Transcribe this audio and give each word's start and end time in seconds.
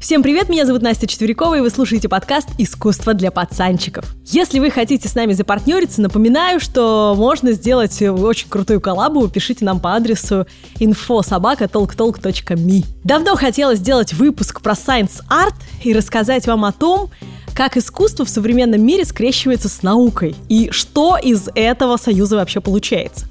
Всем 0.00 0.22
привет, 0.22 0.48
меня 0.50 0.66
зовут 0.66 0.82
Настя 0.82 1.06
Четверякова, 1.06 1.56
и 1.56 1.60
вы 1.60 1.70
слушаете 1.70 2.06
подкаст 2.08 2.48
«Искусство 2.58 3.14
для 3.14 3.30
пацанчиков». 3.30 4.04
Если 4.26 4.58
вы 4.58 4.70
хотите 4.70 5.08
с 5.08 5.14
нами 5.14 5.32
запартнериться, 5.32 6.02
напоминаю, 6.02 6.60
что 6.60 7.14
можно 7.16 7.52
сделать 7.52 8.02
очень 8.02 8.48
крутую 8.48 8.82
коллабу, 8.82 9.26
пишите 9.28 9.64
нам 9.64 9.80
по 9.80 9.94
адресу 9.94 10.46
infosobaka.talktalk.me. 10.78 12.84
Давно 13.04 13.36
хотела 13.36 13.74
сделать 13.74 14.12
выпуск 14.12 14.60
про 14.60 14.74
Science 14.74 15.22
Art 15.30 15.54
и 15.82 15.94
рассказать 15.94 16.46
вам 16.46 16.66
о 16.66 16.72
том, 16.72 17.08
как 17.54 17.78
искусство 17.78 18.26
в 18.26 18.28
современном 18.28 18.84
мире 18.84 19.06
скрещивается 19.06 19.70
с 19.70 19.82
наукой 19.82 20.36
и 20.50 20.68
что 20.72 21.16
из 21.16 21.48
этого 21.54 21.96
союза 21.96 22.36
вообще 22.36 22.60
получается. 22.60 23.24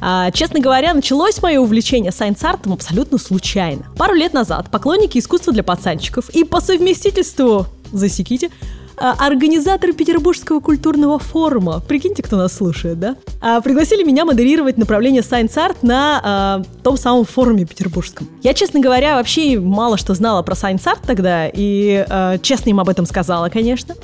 А, 0.00 0.30
честно 0.30 0.60
говоря, 0.60 0.94
началось 0.94 1.40
мое 1.42 1.60
увлечение 1.60 2.12
сайенс-артом 2.12 2.72
абсолютно 2.72 3.18
случайно. 3.18 3.86
Пару 3.96 4.14
лет 4.14 4.32
назад 4.32 4.70
поклонники 4.70 5.18
искусства 5.18 5.52
для 5.52 5.62
пацанчиков 5.62 6.28
и 6.30 6.44
по 6.44 6.60
совместительству, 6.60 7.66
засеките, 7.92 8.50
а, 8.96 9.14
организаторы 9.26 9.94
Петербургского 9.94 10.60
культурного 10.60 11.18
форума, 11.18 11.80
прикиньте, 11.80 12.22
кто 12.22 12.36
нас 12.36 12.52
слушает, 12.52 13.00
да, 13.00 13.16
а, 13.40 13.62
пригласили 13.62 14.02
меня 14.02 14.26
модерировать 14.26 14.76
направление 14.76 15.22
Science 15.22 15.54
Art 15.54 15.76
на 15.80 16.20
а, 16.22 16.62
том 16.82 16.98
самом 16.98 17.24
форуме 17.24 17.64
петербургском. 17.64 18.28
Я, 18.42 18.52
честно 18.52 18.80
говоря, 18.80 19.16
вообще 19.16 19.58
мало 19.58 19.96
что 19.96 20.14
знала 20.14 20.42
про 20.42 20.54
Science 20.54 20.84
Art 20.84 21.00
тогда, 21.06 21.48
и 21.48 22.04
а, 22.10 22.36
честно 22.38 22.70
им 22.70 22.80
об 22.80 22.90
этом 22.90 23.06
сказала, 23.06 23.48
конечно 23.48 23.94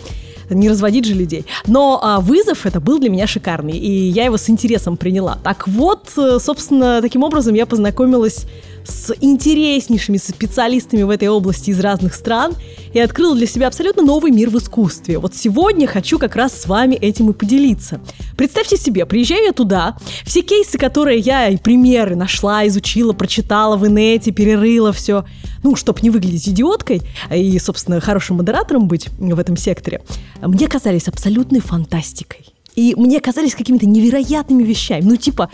не 0.51 0.69
разводить 0.69 1.05
же 1.05 1.15
людей. 1.15 1.45
Но 1.67 2.01
а, 2.03 2.21
вызов 2.21 2.67
это 2.67 2.81
был 2.81 2.99
для 2.99 3.11
меня 3.11 3.27
шикарный, 3.27 3.77
и 3.77 4.09
я 4.09 4.25
его 4.25 4.37
с 4.37 4.49
интересом 4.49 4.97
приняла. 4.97 5.39
Так 5.43 5.69
вот, 5.69 6.11
э, 6.17 6.39
собственно, 6.41 7.01
таким 7.03 7.23
образом 7.23 7.55
я 7.55 7.67
познакомилась 7.67 8.47
с 8.87 9.13
интереснейшими 9.21 10.17
специалистами 10.17 11.03
в 11.03 11.11
этой 11.11 11.29
области 11.29 11.71
из 11.71 11.81
разных 11.81 12.15
стран 12.15 12.55
и 12.93 13.01
открыла 13.01 13.35
для 13.35 13.47
себя 13.47 13.67
абсолютно 13.67 14.03
новый 14.03 14.31
мир 14.31 14.51
в 14.51 14.59
искусстве. 14.59 15.19
Вот 15.19 15.35
сегодня 15.35 15.87
хочу 15.87 16.19
как 16.19 16.37
раз 16.37 16.61
с 16.61 16.67
вами 16.67 16.95
этим 16.95 17.31
и 17.31 17.33
поделиться. 17.33 18.01
Представьте 18.37 18.77
себе, 18.77 19.07
приезжаю 19.07 19.45
я 19.45 19.53
туда, 19.53 19.97
все 20.25 20.43
кейсы, 20.43 20.79
которые 20.79 21.19
я 21.19 21.49
и 21.49 21.57
примеры 21.57 22.17
нашла, 22.17 22.67
изучила, 22.67 23.13
прочитала 23.13 23.77
в 23.77 23.87
инете, 23.87 24.31
перерыла 24.31 24.93
все, 24.93 25.25
ну, 25.63 25.77
чтобы 25.77 26.01
не 26.03 26.11
выглядеть 26.11 26.49
идиоткой 26.49 27.03
и, 27.31 27.59
собственно, 27.59 28.01
хорошим 28.01 28.37
модератором 28.37 28.89
быть 28.89 29.09
в 29.19 29.39
этом 29.39 29.57
секторе, 29.57 30.03
мне 30.41 30.69
казались 30.69 31.09
абсолютной 31.09 31.61
фантастикой. 31.61 32.47
И 32.75 32.95
мне 32.97 33.21
казались 33.21 33.55
какими-то 33.55 33.87
невероятными 33.87 34.63
вещами. 34.63 35.03
Ну, 35.03 35.17
типа, 35.17 35.51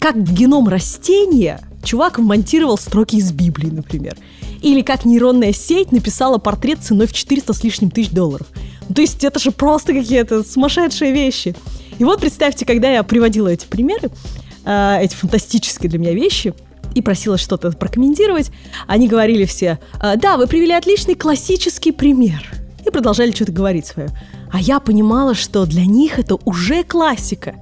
как 0.00 0.16
в 0.16 0.34
геном 0.34 0.68
растения 0.68 1.60
чувак 1.84 2.18
вмонтировал 2.18 2.76
строки 2.78 3.16
из 3.16 3.30
Библии, 3.32 3.70
например. 3.70 4.16
Или 4.62 4.80
как 4.80 5.04
нейронная 5.04 5.52
сеть 5.52 5.92
написала 5.92 6.38
портрет 6.38 6.80
ценой 6.82 7.06
в 7.06 7.12
400 7.12 7.52
с 7.52 7.62
лишним 7.62 7.90
тысяч 7.90 8.10
долларов. 8.10 8.46
Ну, 8.88 8.94
то 8.94 9.02
есть 9.02 9.22
это 9.22 9.38
же 9.38 9.50
просто 9.50 9.92
какие-то 9.92 10.42
сумасшедшие 10.42 11.12
вещи. 11.12 11.54
И 11.98 12.04
вот 12.04 12.20
представьте, 12.20 12.66
когда 12.66 12.90
я 12.90 13.02
приводила 13.02 13.48
эти 13.48 13.66
примеры, 13.66 14.10
э, 14.64 14.98
эти 15.00 15.14
фантастические 15.14 15.90
для 15.90 15.98
меня 15.98 16.12
вещи, 16.12 16.54
и 16.94 17.02
просила 17.02 17.38
что-то 17.38 17.70
прокомментировать, 17.72 18.50
они 18.86 19.08
говорили 19.08 19.44
все, 19.44 19.78
«Э, 20.00 20.16
да, 20.16 20.36
вы 20.36 20.46
привели 20.46 20.72
отличный 20.72 21.14
классический 21.14 21.92
пример. 21.92 22.50
И 22.86 22.90
продолжали 22.90 23.32
что-то 23.32 23.52
говорить 23.52 23.86
свое. 23.86 24.10
А 24.52 24.60
я 24.60 24.78
понимала, 24.78 25.34
что 25.34 25.64
для 25.66 25.86
них 25.86 26.18
это 26.18 26.36
уже 26.44 26.84
классика 26.84 27.54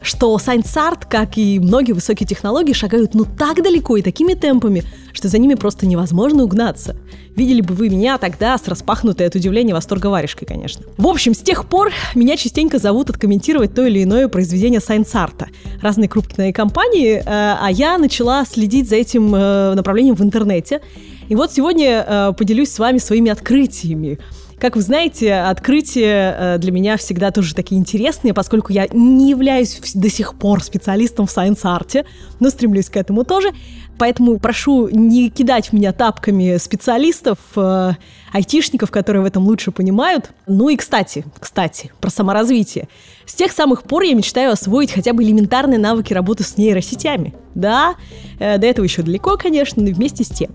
что 0.00 0.36
Art, 0.36 1.02
как 1.08 1.36
и 1.38 1.58
многие 1.58 1.92
высокие 1.92 2.26
технологии, 2.26 2.72
шагают 2.72 3.14
ну 3.14 3.24
так 3.24 3.62
далеко 3.62 3.96
и 3.96 4.02
такими 4.02 4.34
темпами, 4.34 4.84
что 5.12 5.28
за 5.28 5.38
ними 5.38 5.54
просто 5.54 5.86
невозможно 5.86 6.44
угнаться. 6.44 6.96
Видели 7.34 7.60
бы 7.60 7.74
вы 7.74 7.88
меня 7.88 8.18
тогда 8.18 8.56
с 8.56 8.66
распахнутой 8.68 9.26
от 9.26 9.34
удивления 9.34 9.74
восторга 9.74 10.06
варежкой, 10.06 10.46
конечно. 10.46 10.86
В 10.96 11.06
общем, 11.06 11.34
с 11.34 11.38
тех 11.38 11.68
пор 11.68 11.92
меня 12.14 12.36
частенько 12.36 12.78
зовут 12.78 13.10
откомментировать 13.10 13.74
то 13.74 13.86
или 13.86 14.02
иное 14.02 14.28
произведение 14.28 14.80
Art. 14.80 15.46
Разные 15.82 16.08
крупные 16.08 16.52
компании, 16.52 17.16
э, 17.16 17.22
а 17.26 17.68
я 17.70 17.98
начала 17.98 18.44
следить 18.44 18.88
за 18.88 18.96
этим 18.96 19.34
э, 19.34 19.74
направлением 19.74 20.14
в 20.14 20.22
интернете. 20.22 20.80
И 21.28 21.34
вот 21.34 21.52
сегодня 21.52 22.04
э, 22.06 22.32
поделюсь 22.36 22.70
с 22.70 22.78
вами 22.78 22.98
своими 22.98 23.30
открытиями 23.30 24.18
как 24.58 24.74
вы 24.74 24.82
знаете, 24.82 25.34
открытия 25.34 26.34
э, 26.38 26.58
для 26.58 26.72
меня 26.72 26.96
всегда 26.96 27.30
тоже 27.30 27.54
такие 27.54 27.78
интересные, 27.78 28.32
поскольку 28.32 28.72
я 28.72 28.86
не 28.90 29.30
являюсь 29.30 29.78
до 29.94 30.08
сих 30.08 30.34
пор 30.34 30.62
специалистом 30.62 31.26
в 31.26 31.30
science 31.30 31.74
art 31.74 31.93
е, 31.93 32.06
но 32.40 32.48
стремлюсь 32.48 32.88
к 32.88 32.96
этому 32.96 33.24
тоже. 33.24 33.50
Поэтому 33.98 34.38
прошу 34.38 34.88
не 34.88 35.30
кидать 35.30 35.68
в 35.68 35.72
меня 35.72 35.92
тапками 35.92 36.56
специалистов, 36.56 37.38
э, 37.56 37.92
айтишников, 38.32 38.90
которые 38.90 39.22
в 39.22 39.26
этом 39.26 39.44
лучше 39.44 39.72
понимают. 39.72 40.30
Ну 40.46 40.70
и, 40.70 40.76
кстати, 40.76 41.24
кстати, 41.38 41.92
про 42.00 42.08
саморазвитие. 42.08 42.88
С 43.26 43.34
тех 43.34 43.52
самых 43.52 43.82
пор 43.82 44.04
я 44.04 44.14
мечтаю 44.14 44.52
освоить 44.52 44.92
хотя 44.92 45.12
бы 45.12 45.22
элементарные 45.22 45.78
навыки 45.78 46.14
работы 46.14 46.44
с 46.44 46.56
нейросетями. 46.56 47.34
Да, 47.54 47.96
э, 48.38 48.56
до 48.56 48.66
этого 48.66 48.84
еще 48.84 49.02
далеко, 49.02 49.36
конечно, 49.36 49.82
но 49.82 49.90
вместе 49.90 50.24
с 50.24 50.28
тем. 50.28 50.50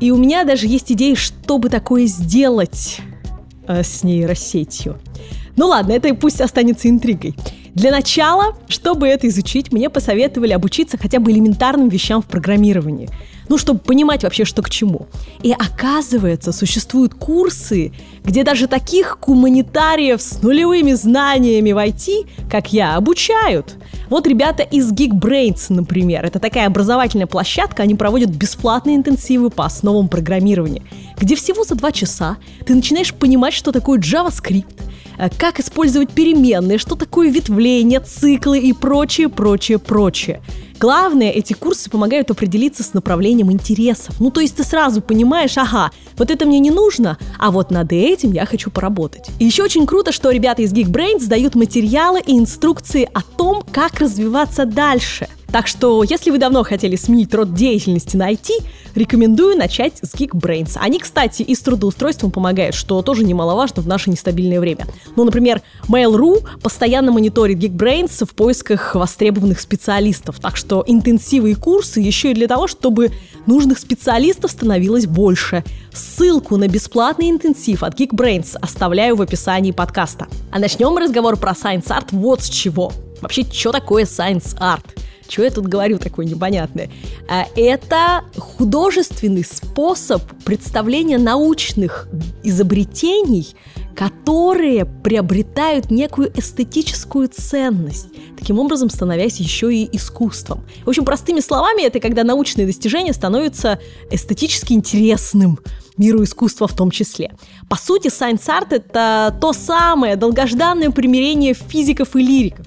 И 0.00 0.10
у 0.10 0.16
меня 0.16 0.44
даже 0.44 0.66
есть 0.66 0.92
идеи, 0.92 1.14
чтобы 1.14 1.70
такое 1.70 2.06
сделать 2.06 3.00
э, 3.66 3.82
с 3.82 4.02
нейросетью. 4.02 4.98
Ну 5.56 5.68
ладно, 5.68 5.92
это 5.92 6.14
пусть 6.14 6.40
останется 6.40 6.88
интригой. 6.88 7.34
Для 7.74 7.90
начала, 7.90 8.56
чтобы 8.68 9.08
это 9.08 9.28
изучить, 9.28 9.72
мне 9.72 9.90
посоветовали 9.90 10.52
обучиться 10.52 10.98
хотя 10.98 11.18
бы 11.18 11.30
элементарным 11.30 11.88
вещам 11.88 12.22
в 12.22 12.26
программировании. 12.26 13.08
Ну, 13.48 13.58
чтобы 13.58 13.80
понимать 13.80 14.22
вообще, 14.22 14.44
что 14.44 14.62
к 14.62 14.70
чему. 14.70 15.06
И 15.42 15.52
оказывается, 15.52 16.52
существуют 16.52 17.14
курсы, 17.14 17.92
где 18.24 18.44
даже 18.44 18.66
таких 18.66 19.18
гуманитариев 19.20 20.20
с 20.20 20.42
нулевыми 20.42 20.92
знаниями 20.92 21.72
в 21.72 21.78
IT, 21.78 22.28
как 22.50 22.72
я, 22.72 22.96
обучают. 22.96 23.76
Вот 24.08 24.26
ребята 24.26 24.62
из 24.62 24.92
Geekbrains, 24.92 25.66
например, 25.68 26.24
это 26.24 26.38
такая 26.38 26.66
образовательная 26.66 27.26
площадка, 27.26 27.82
они 27.82 27.94
проводят 27.94 28.30
бесплатные 28.30 28.96
интенсивы 28.96 29.50
по 29.50 29.64
основам 29.64 30.08
программирования, 30.08 30.82
где 31.18 31.36
всего 31.36 31.64
за 31.64 31.74
два 31.74 31.92
часа 31.92 32.36
ты 32.64 32.74
начинаешь 32.74 33.14
понимать, 33.14 33.54
что 33.54 33.72
такое 33.72 33.98
JavaScript, 33.98 34.76
Э, 35.18 35.28
как 35.36 35.60
использовать 35.60 36.10
переменные, 36.10 36.78
что 36.78 36.94
такое 36.94 37.30
ветвление, 37.30 38.00
циклы 38.00 38.58
и 38.58 38.72
прочее, 38.72 39.28
прочее, 39.28 39.78
прочее. 39.78 40.42
Главное, 40.78 41.30
эти 41.30 41.54
курсы 41.54 41.88
помогают 41.88 42.30
определиться 42.30 42.82
с 42.82 42.92
направлением 42.92 43.50
интересов. 43.50 44.20
Ну, 44.20 44.30
то 44.30 44.40
есть 44.40 44.56
ты 44.56 44.64
сразу 44.64 45.00
понимаешь, 45.00 45.56
ага, 45.56 45.90
вот 46.18 46.30
это 46.30 46.44
мне 46.44 46.58
не 46.58 46.70
нужно, 46.70 47.16
а 47.38 47.50
вот 47.50 47.70
над 47.70 47.92
этим 47.92 48.32
я 48.32 48.44
хочу 48.44 48.70
поработать. 48.70 49.30
И 49.38 49.46
еще 49.46 49.62
очень 49.62 49.86
круто, 49.86 50.12
что 50.12 50.30
ребята 50.30 50.62
из 50.62 50.72
Geekbrains 50.72 51.26
дают 51.28 51.54
материалы 51.54 52.20
и 52.20 52.38
инструкции 52.38 53.08
о 53.14 53.22
том, 53.22 53.62
как 53.72 54.00
развиваться 54.00 54.66
дальше. 54.66 55.28
Так 55.52 55.68
что, 55.68 56.02
если 56.02 56.30
вы 56.30 56.38
давно 56.38 56.64
хотели 56.64 56.96
сменить 56.96 57.32
род 57.34 57.54
деятельности 57.54 58.16
на 58.16 58.32
IT, 58.32 58.50
рекомендую 58.94 59.56
начать 59.56 59.94
с 60.02 60.14
Geekbrains. 60.14 60.72
Они, 60.76 60.98
кстати, 60.98 61.42
и 61.42 61.54
с 61.54 61.60
трудоустройством 61.60 62.30
помогают, 62.30 62.74
что 62.74 63.00
тоже 63.02 63.24
немаловажно 63.24 63.82
в 63.82 63.86
наше 63.86 64.10
нестабильное 64.10 64.60
время. 64.60 64.86
Ну, 65.14 65.24
например, 65.24 65.62
Mail.ru 65.88 66.46
постоянно 66.60 67.12
мониторит 67.12 67.58
Geekbrains 67.58 68.24
в 68.26 68.34
поисках 68.34 68.94
востребованных 68.94 69.60
специалистов. 69.60 70.40
Так 70.40 70.56
что 70.56 70.84
интенсивы 70.86 71.52
и 71.52 71.54
курсы 71.54 72.00
еще 72.00 72.32
и 72.32 72.34
для 72.34 72.48
того, 72.48 72.66
чтобы 72.66 73.12
нужных 73.46 73.78
специалистов 73.78 74.50
становилось 74.50 75.06
больше. 75.06 75.64
Ссылку 75.92 76.56
на 76.56 76.68
бесплатный 76.68 77.30
интенсив 77.30 77.82
от 77.82 77.98
Geekbrains 77.98 78.56
оставляю 78.60 79.16
в 79.16 79.22
описании 79.22 79.72
подкаста. 79.72 80.26
А 80.50 80.58
начнем 80.58 80.90
мы 80.92 81.00
разговор 81.00 81.36
про 81.36 81.52
Science 81.52 81.88
Art 81.88 82.08
вот 82.10 82.42
с 82.42 82.48
чего. 82.48 82.92
Вообще, 83.20 83.44
что 83.50 83.72
такое 83.72 84.04
Science 84.04 84.58
Art? 84.58 84.84
Что 85.28 85.42
я 85.42 85.50
тут 85.50 85.66
говорю 85.66 85.98
такое 85.98 86.26
непонятное? 86.26 86.90
А, 87.28 87.46
это 87.56 88.24
художественный 88.36 89.44
способ 89.44 90.22
представления 90.44 91.18
научных 91.18 92.08
изобретений, 92.42 93.54
которые 93.94 94.84
приобретают 94.84 95.90
некую 95.90 96.30
эстетическую 96.38 97.28
ценность, 97.28 98.08
таким 98.38 98.58
образом 98.58 98.90
становясь 98.90 99.40
еще 99.40 99.74
и 99.74 99.88
искусством. 99.96 100.64
В 100.84 100.90
общем, 100.90 101.04
простыми 101.04 101.40
словами, 101.40 101.82
это 101.82 101.98
когда 101.98 102.22
научные 102.22 102.66
достижения 102.66 103.14
становятся 103.14 103.80
эстетически 104.10 104.74
интересным 104.74 105.58
миру 105.96 106.22
искусства 106.22 106.68
в 106.68 106.76
том 106.76 106.90
числе. 106.90 107.32
По 107.70 107.76
сути, 107.76 108.08
Science 108.08 108.46
Art— 108.46 108.68
это 108.70 109.34
то 109.40 109.54
самое 109.54 110.16
долгожданное 110.16 110.90
примирение 110.90 111.54
физиков 111.54 112.14
и 112.16 112.22
лириков. 112.22 112.66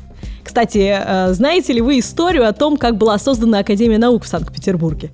Кстати, 0.59 0.93
э, 0.93 1.33
знаете 1.33 1.71
ли 1.71 1.79
вы 1.79 1.99
историю 1.99 2.45
о 2.45 2.51
том, 2.51 2.75
как 2.75 2.97
была 2.97 3.17
создана 3.17 3.59
Академия 3.59 3.97
наук 3.97 4.25
в 4.25 4.27
Санкт-Петербурге? 4.27 5.09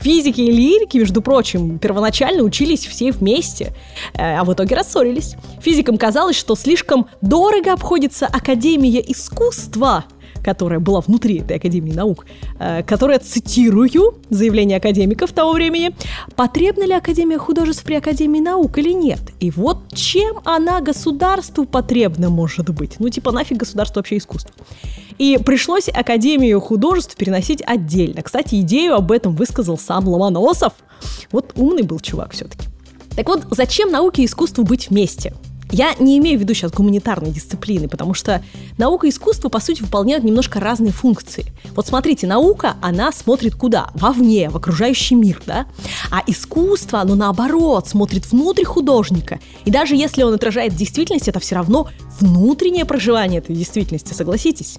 Физики 0.00 0.42
и 0.42 0.52
лирики, 0.52 0.98
между 0.98 1.22
прочим, 1.22 1.78
первоначально 1.78 2.42
учились 2.42 2.84
все 2.84 3.10
вместе, 3.10 3.72
э, 4.12 4.36
а 4.36 4.44
в 4.44 4.52
итоге 4.52 4.76
рассорились. 4.76 5.36
Физикам 5.62 5.96
казалось, 5.96 6.36
что 6.36 6.54
слишком 6.54 7.06
дорого 7.22 7.72
обходится 7.72 8.26
Академия 8.26 9.00
искусства– 9.00 10.04
которая 10.48 10.80
была 10.80 11.02
внутри 11.02 11.40
этой 11.40 11.58
Академии 11.58 11.92
наук, 11.92 12.24
э, 12.58 12.82
которая, 12.82 13.18
цитирую 13.18 14.14
заявление 14.30 14.78
академиков 14.78 15.30
того 15.32 15.52
времени, 15.52 15.94
потребна 16.36 16.84
ли 16.84 16.94
Академия 16.94 17.36
художеств 17.36 17.84
при 17.84 17.96
Академии 17.96 18.40
наук 18.40 18.78
или 18.78 18.94
нет? 18.94 19.20
И 19.40 19.50
вот 19.50 19.78
чем 19.92 20.38
она 20.44 20.80
государству 20.80 21.66
потребна 21.66 22.30
может 22.30 22.70
быть? 22.70 22.98
Ну, 22.98 23.10
типа, 23.10 23.30
нафиг 23.30 23.58
государство 23.58 24.00
вообще 24.00 24.16
искусство? 24.16 24.54
И 25.18 25.38
пришлось 25.44 25.90
Академию 25.90 26.60
художеств 26.60 27.14
переносить 27.14 27.62
отдельно. 27.66 28.22
Кстати, 28.22 28.54
идею 28.62 28.94
об 28.94 29.12
этом 29.12 29.36
высказал 29.36 29.76
сам 29.76 30.08
Ломоносов. 30.08 30.72
Вот 31.30 31.52
умный 31.56 31.82
был 31.82 32.00
чувак 32.00 32.32
все-таки. 32.32 32.68
Так 33.16 33.28
вот, 33.28 33.42
зачем 33.50 33.90
науке 33.90 34.22
и 34.22 34.24
искусству 34.24 34.64
быть 34.64 34.88
вместе? 34.88 35.34
Я 35.70 35.94
не 35.98 36.16
имею 36.18 36.38
в 36.38 36.42
виду 36.42 36.54
сейчас 36.54 36.72
гуманитарной 36.72 37.30
дисциплины, 37.30 37.88
потому 37.88 38.14
что 38.14 38.42
наука 38.78 39.06
и 39.06 39.10
искусство, 39.10 39.48
по 39.48 39.60
сути, 39.60 39.82
выполняют 39.82 40.24
немножко 40.24 40.60
разные 40.60 40.92
функции. 40.92 41.46
Вот 41.74 41.86
смотрите, 41.86 42.26
наука, 42.26 42.76
она 42.80 43.12
смотрит 43.12 43.54
куда? 43.54 43.90
Вовне, 43.94 44.48
в 44.48 44.56
окружающий 44.56 45.14
мир, 45.14 45.42
да? 45.46 45.66
А 46.10 46.22
искусство, 46.26 47.00
оно 47.00 47.14
наоборот, 47.14 47.86
смотрит 47.86 48.30
внутрь 48.30 48.64
художника. 48.64 49.40
И 49.66 49.70
даже 49.70 49.94
если 49.94 50.22
он 50.22 50.32
отражает 50.32 50.74
действительность, 50.74 51.28
это 51.28 51.38
все 51.38 51.56
равно 51.56 51.88
внутреннее 52.18 52.86
проживание 52.86 53.40
этой 53.40 53.54
действительности, 53.54 54.14
согласитесь? 54.14 54.78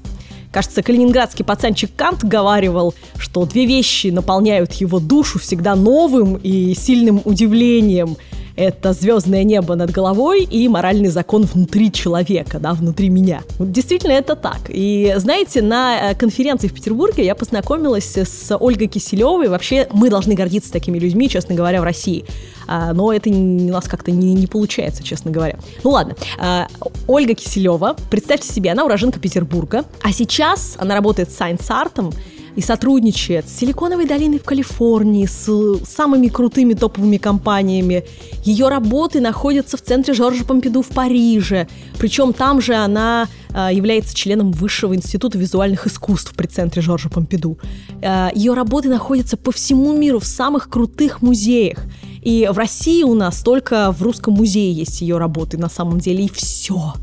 Кажется, 0.52 0.82
калининградский 0.82 1.46
пацанчик 1.46 1.92
Кант 1.96 2.24
говаривал, 2.24 2.96
что 3.20 3.46
две 3.46 3.68
вещи 3.68 4.08
наполняют 4.08 4.74
его 4.74 5.00
душу 5.00 5.38
всегда 5.38 5.76
новым 5.76 6.38
и 6.38 6.74
сильным 6.74 7.22
удивлением– 7.24 8.18
это 8.60 8.92
звездное 8.92 9.46
небо 9.46 9.76
над 9.76 9.92
головой 9.92 10.44
и 10.44 10.68
моральный 10.68 11.08
закон 11.10 11.44
внутри 11.44 11.92
человека, 11.94 12.60
да, 12.60 12.74
внутри 12.74 13.08
меня. 13.08 13.42
Вот 13.58 13.72
действительно 13.72 14.12
это 14.12 14.36
так. 14.36 14.60
И 14.68 15.14
знаете, 15.16 15.62
на 15.62 16.12
э, 16.12 16.16
конференции 16.16 16.68
в 16.68 16.74
Петербурге 16.74 17.26
я 17.26 17.36
познакомилась 17.36 18.18
с 18.18 18.56
Ольгой 18.58 18.88
Киселевой. 18.88 19.48
Вообще 19.48 19.88
мы 19.94 20.10
должны 20.10 20.34
гордиться 20.34 20.74
такими 20.74 21.00
людьми, 21.00 21.30
честно 21.30 21.56
говоря, 21.56 21.80
в 21.80 21.86
России. 21.86 22.26
А, 22.68 22.94
но 22.94 23.14
это 23.14 23.30
у 23.30 23.34
нас 23.34 23.88
как-то 23.88 24.12
не, 24.12 24.34
не 24.34 24.46
получается, 24.46 25.04
честно 25.04 25.32
говоря. 25.32 25.58
Ну 25.86 25.92
ладно, 25.92 26.18
а, 26.38 26.68
Ольга 27.08 27.36
Киселева, 27.36 27.96
представьте 28.12 28.52
себе, 28.52 28.74
она 28.74 28.84
уроженка 28.84 29.22
Петербурга, 29.22 29.86
а 30.02 30.12
сейчас 30.12 30.76
она 30.78 30.96
работает 30.96 31.32
с 31.32 31.40
Science 31.40 31.70
Art, 31.70 32.14
и 32.60 32.62
сотрудничает 32.62 33.48
с 33.48 33.54
Силиконовой 33.58 34.06
долиной 34.06 34.38
в 34.38 34.44
Калифорнии, 34.44 35.26
с 35.26 35.50
самыми 35.86 36.28
крутыми 36.28 36.74
топовыми 36.74 37.16
компаниями. 37.16 38.04
Ее 38.44 38.68
работы 38.68 39.22
находятся 39.22 39.78
в 39.78 39.82
центре 39.82 40.14
Жоржа 40.14 40.44
Помпиду 40.44 40.82
в 40.82 40.90
Париже. 40.90 41.70
Причем 41.98 42.34
там 42.34 42.62
же 42.62 42.76
она 42.76 43.30
э, 43.54 43.70
является 43.72 44.14
членом 44.14 44.52
Высшего 44.52 44.94
института 44.94 45.38
визуальных 45.38 45.88
искусств 45.88 46.34
при 46.36 46.48
центре 46.48 46.82
Жоржа 46.82 47.08
Помпиду. 47.08 47.58
Э, 48.02 48.28
ее 48.36 48.54
работы 48.54 48.90
находятся 48.90 49.38
по 49.38 49.54
всему 49.54 49.94
миру 49.94 50.20
в 50.20 50.26
самых 50.26 50.70
крутых 50.70 51.22
музеях. 51.22 51.80
И 52.22 52.50
в 52.52 52.58
России 52.58 53.04
у 53.04 53.14
нас 53.14 53.42
только 53.42 53.94
в 53.94 54.04
Русском 54.04 54.34
музее 54.34 54.74
есть 54.74 55.00
ее 55.00 55.18
работы 55.18 55.58
на 55.58 55.70
самом 55.70 56.00
деле, 56.00 56.26
и 56.26 56.30
все. 56.30 56.94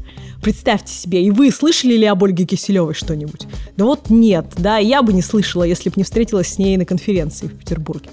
Представьте 0.46 0.92
себе, 0.92 1.24
и 1.24 1.32
вы 1.32 1.50
слышали 1.50 1.96
ли 1.96 2.06
об 2.06 2.22
Ольге 2.22 2.44
Киселевой 2.44 2.94
что-нибудь? 2.94 3.48
Да 3.76 3.84
вот 3.84 4.10
нет, 4.10 4.46
да, 4.56 4.78
я 4.78 5.02
бы 5.02 5.12
не 5.12 5.20
слышала, 5.20 5.64
если 5.64 5.88
бы 5.88 5.94
не 5.96 6.04
встретилась 6.04 6.46
с 6.46 6.58
ней 6.58 6.76
на 6.76 6.84
конференции 6.84 7.48
в 7.48 7.58
Петербурге. 7.58 8.10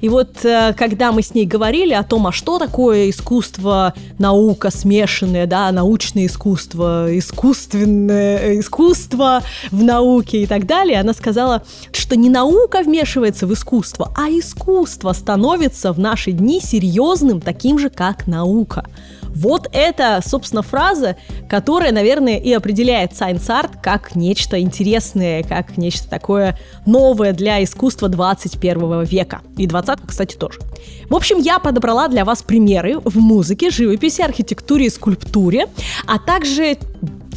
И 0.00 0.08
вот 0.08 0.42
э, 0.46 0.72
когда 0.78 1.12
мы 1.12 1.20
с 1.20 1.34
ней 1.34 1.44
говорили 1.44 1.92
о 1.92 2.02
том, 2.02 2.26
а 2.26 2.32
что 2.32 2.58
такое 2.58 3.10
искусство, 3.10 3.92
наука 4.18 4.70
смешанное, 4.70 5.46
да, 5.46 5.70
научное 5.72 6.24
искусство, 6.24 7.06
искусственное 7.10 8.38
э, 8.38 8.60
искусство 8.60 9.42
в 9.70 9.82
науке 9.82 10.42
и 10.42 10.46
так 10.46 10.66
далее, 10.66 11.00
она 11.00 11.12
сказала, 11.12 11.64
что 11.92 12.16
не 12.16 12.30
наука 12.30 12.80
вмешивается 12.82 13.46
в 13.46 13.52
искусство, 13.52 14.10
а 14.16 14.30
искусство 14.30 15.12
становится 15.12 15.92
в 15.92 15.98
наши 15.98 16.32
дни 16.32 16.62
серьезным, 16.62 17.42
таким 17.42 17.78
же, 17.78 17.90
как 17.90 18.26
наука. 18.26 18.86
Вот 19.34 19.68
это, 19.72 20.20
собственно, 20.24 20.62
фраза, 20.62 21.16
которая, 21.48 21.92
наверное, 21.92 22.38
и 22.38 22.52
определяет 22.52 23.12
Science 23.12 23.48
Art 23.48 23.70
как 23.82 24.14
нечто 24.14 24.60
интересное, 24.60 25.42
как 25.42 25.76
нечто 25.76 26.08
такое 26.08 26.58
новое 26.86 27.32
для 27.32 27.62
искусства 27.62 28.08
21 28.08 29.02
века. 29.04 29.42
И 29.56 29.66
20 29.66 30.00
кстати, 30.06 30.36
тоже. 30.36 30.60
В 31.08 31.14
общем, 31.14 31.38
я 31.38 31.58
подобрала 31.58 32.08
для 32.08 32.24
вас 32.24 32.42
примеры 32.42 32.98
в 33.00 33.16
музыке, 33.16 33.70
живописи, 33.70 34.22
архитектуре 34.22 34.86
и 34.86 34.90
скульптуре, 34.90 35.68
а 36.06 36.18
также 36.18 36.78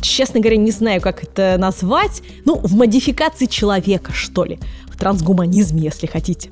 честно 0.01 0.39
говоря, 0.39 0.57
не 0.57 0.71
знаю, 0.71 1.01
как 1.01 1.23
это 1.23 1.55
назвать, 1.57 2.21
ну, 2.45 2.59
в 2.59 2.75
модификации 2.75 3.47
человека, 3.47 4.11
что 4.13 4.45
ли, 4.45 4.59
в 4.87 4.97
трансгуманизме, 4.97 5.81
если 5.81 6.05
хотите. 6.05 6.51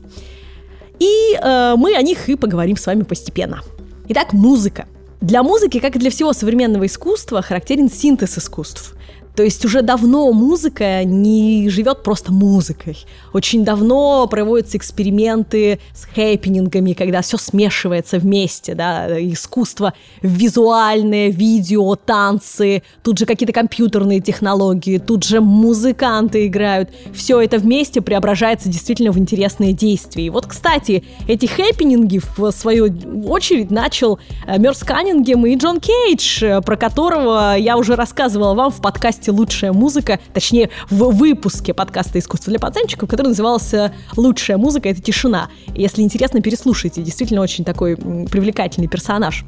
И 1.00 1.38
э, 1.40 1.76
мы 1.78 1.96
о 1.96 2.02
них 2.02 2.28
и 2.30 2.36
поговорим 2.36 2.78
с 2.78 2.86
вами 2.86 3.04
постепенно. 3.04 3.62
Итак, 4.08 4.34
музыка. 4.34 4.88
Для 5.22 5.44
музыки, 5.44 5.80
как 5.80 5.96
и 5.96 6.00
для 6.00 6.10
всего 6.10 6.34
современного 6.34 6.86
искусства, 6.86 7.42
характерен 7.42 7.90
синтез 7.90 8.38
искусств. 8.38 8.96
То 9.36 9.44
есть 9.44 9.66
уже 9.66 9.82
давно 9.82 10.32
музыка 10.32 11.04
не 11.04 11.70
живет 11.70 12.04
просто 12.04 12.32
музыкой. 12.32 12.98
Очень 13.34 13.66
давно 13.66 14.28
проводятся 14.28 14.78
эксперименты 14.78 15.80
с 15.94 16.06
хэппинингами, 16.06 16.94
когда 16.94 17.22
все 17.22 17.38
смешивается 17.38 18.18
вместе, 18.18 18.76
да, 18.76 19.08
искусство 19.20 19.94
визуальное, 20.22 21.30
видео, 21.30 21.96
танцы, 21.96 22.84
тут 23.04 23.20
же 23.20 23.26
какие-то 23.26 23.54
компьютерные 23.54 24.22
технологии, 24.22 24.98
тут 24.98 25.24
же 25.24 25.42
музыканты 25.42 26.48
играют. 26.48 26.90
Все 27.14 27.42
это 27.42 27.58
вместе 27.58 28.02
преображается 28.02 28.70
действительно 28.70 29.12
в 29.12 29.20
интересные 29.20 29.74
действия. 29.74 30.28
И 30.28 30.30
вот, 30.30 30.46
кстати, 30.46 31.04
эти 31.28 31.46
хэппининги 31.46 32.22
в 32.38 32.52
свою 32.52 32.86
очередь 33.28 33.70
начал 33.70 34.20
э, 34.48 34.58
Мерс 34.58 34.84
Каннингем 34.84 35.46
и 35.46 35.56
Джон 35.56 35.80
Кейдж, 35.80 36.44
э, 36.44 36.62
про 36.62 36.78
которого 36.78 37.56
я 37.58 37.78
уже 37.78 37.96
рассказывала 37.96 38.54
вам 38.54 38.72
в 38.72 38.82
подкасте 38.82 39.25
подкасте 39.26 39.32
«Лучшая 39.32 39.74
музыка», 39.74 40.20
точнее, 40.34 40.70
в 40.90 41.10
выпуске 41.12 41.74
подкаста 41.74 42.20
«Искусство 42.20 42.52
для 42.52 42.60
пацанчиков», 42.60 43.10
который 43.10 43.28
назывался 43.28 43.94
«Лучшая 44.16 44.58
музыка— 44.58 44.90
это 44.90 45.02
тишина». 45.02 45.50
Если 45.76 46.02
интересно, 46.02 46.42
переслушайте. 46.42 47.02
Действительно 47.02 47.42
очень 47.42 47.64
такой 47.64 47.96
привлекательный 47.96 48.88
персонаж 48.88 49.46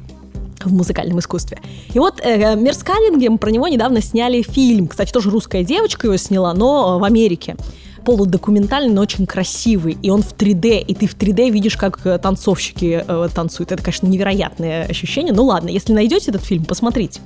в 0.64 0.72
музыкальном 0.72 1.20
искусстве. 1.20 1.58
И 1.94 1.98
вот 1.98 2.20
э, 2.24 2.56
Мерс 2.56 2.82
Каллингем, 2.82 3.38
про 3.38 3.50
него 3.50 3.68
недавно 3.68 4.00
сняли 4.02 4.42
фильм. 4.42 4.88
Кстати, 4.88 5.12
тоже 5.12 5.30
русская 5.30 5.62
девочка 5.62 6.08
его 6.08 6.16
сняла, 6.16 6.52
но 6.54 6.98
в 6.98 7.04
Америке 7.04 7.56
полудокументальный, 8.04 8.92
но 8.92 9.02
очень 9.02 9.26
красивый, 9.26 9.96
и 10.02 10.10
он 10.10 10.22
в 10.22 10.34
3D, 10.34 10.80
и 10.80 10.94
ты 10.94 11.06
в 11.06 11.14
3D 11.14 11.50
видишь, 11.50 11.76
как 11.76 12.04
э, 12.06 12.18
танцовщики 12.18 13.04
э, 13.06 13.28
танцуют. 13.32 13.70
Это, 13.70 13.82
конечно, 13.82 14.06
невероятное 14.06 14.86
ощущение. 14.86 15.32
Ну 15.32 15.44
ладно, 15.44 15.68
если 15.68 15.92
найдете 15.92 16.30
этот 16.30 16.42
фильм, 16.42 16.64
посмотрите. 16.64 17.20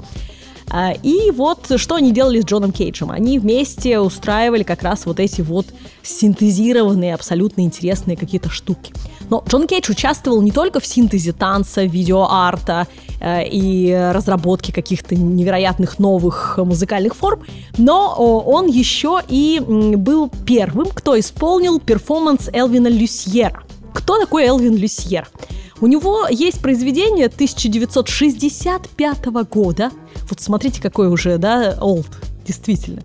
А, 0.70 0.92
и 0.92 1.30
вот 1.30 1.72
что 1.76 1.96
они 1.96 2.12
делали 2.12 2.40
с 2.40 2.44
Джоном 2.44 2.72
Кейджем. 2.72 3.10
Они 3.10 3.38
вместе 3.38 3.98
устраивали 4.00 4.62
как 4.62 4.82
раз 4.82 5.06
вот 5.06 5.20
эти 5.20 5.40
вот 5.40 5.66
синтезированные, 6.02 7.14
абсолютно 7.14 7.62
интересные 7.62 8.16
какие-то 8.16 8.50
штуки. 8.50 8.92
Но 9.30 9.42
Джон 9.48 9.66
Кейдж 9.66 9.90
участвовал 9.90 10.42
не 10.42 10.50
только 10.50 10.80
в 10.80 10.86
синтезе 10.86 11.32
танца, 11.32 11.84
видеоарта 11.84 12.86
э, 13.20 13.46
и 13.48 13.92
разработке 14.12 14.72
каких-то 14.72 15.14
невероятных 15.14 15.98
новых 15.98 16.58
музыкальных 16.58 17.14
форм, 17.14 17.42
но 17.78 18.14
он 18.14 18.66
еще 18.66 19.20
и 19.28 19.60
был 19.66 20.30
первым, 20.46 20.88
кто 20.88 21.18
исполнил 21.18 21.80
перформанс 21.80 22.50
Элвина 22.52 22.88
Люсьера. 22.88 23.62
Кто 23.94 24.18
такой 24.18 24.44
Элвин 24.44 24.76
Люсьер? 24.76 25.28
У 25.80 25.86
него 25.86 26.26
есть 26.30 26.62
произведение 26.62 27.26
1965 27.26 29.24
года. 29.50 29.90
Вот 30.28 30.40
смотрите, 30.40 30.80
какой 30.80 31.08
уже, 31.08 31.38
да, 31.38 31.76
old, 31.80 32.08
действительно 32.46 33.02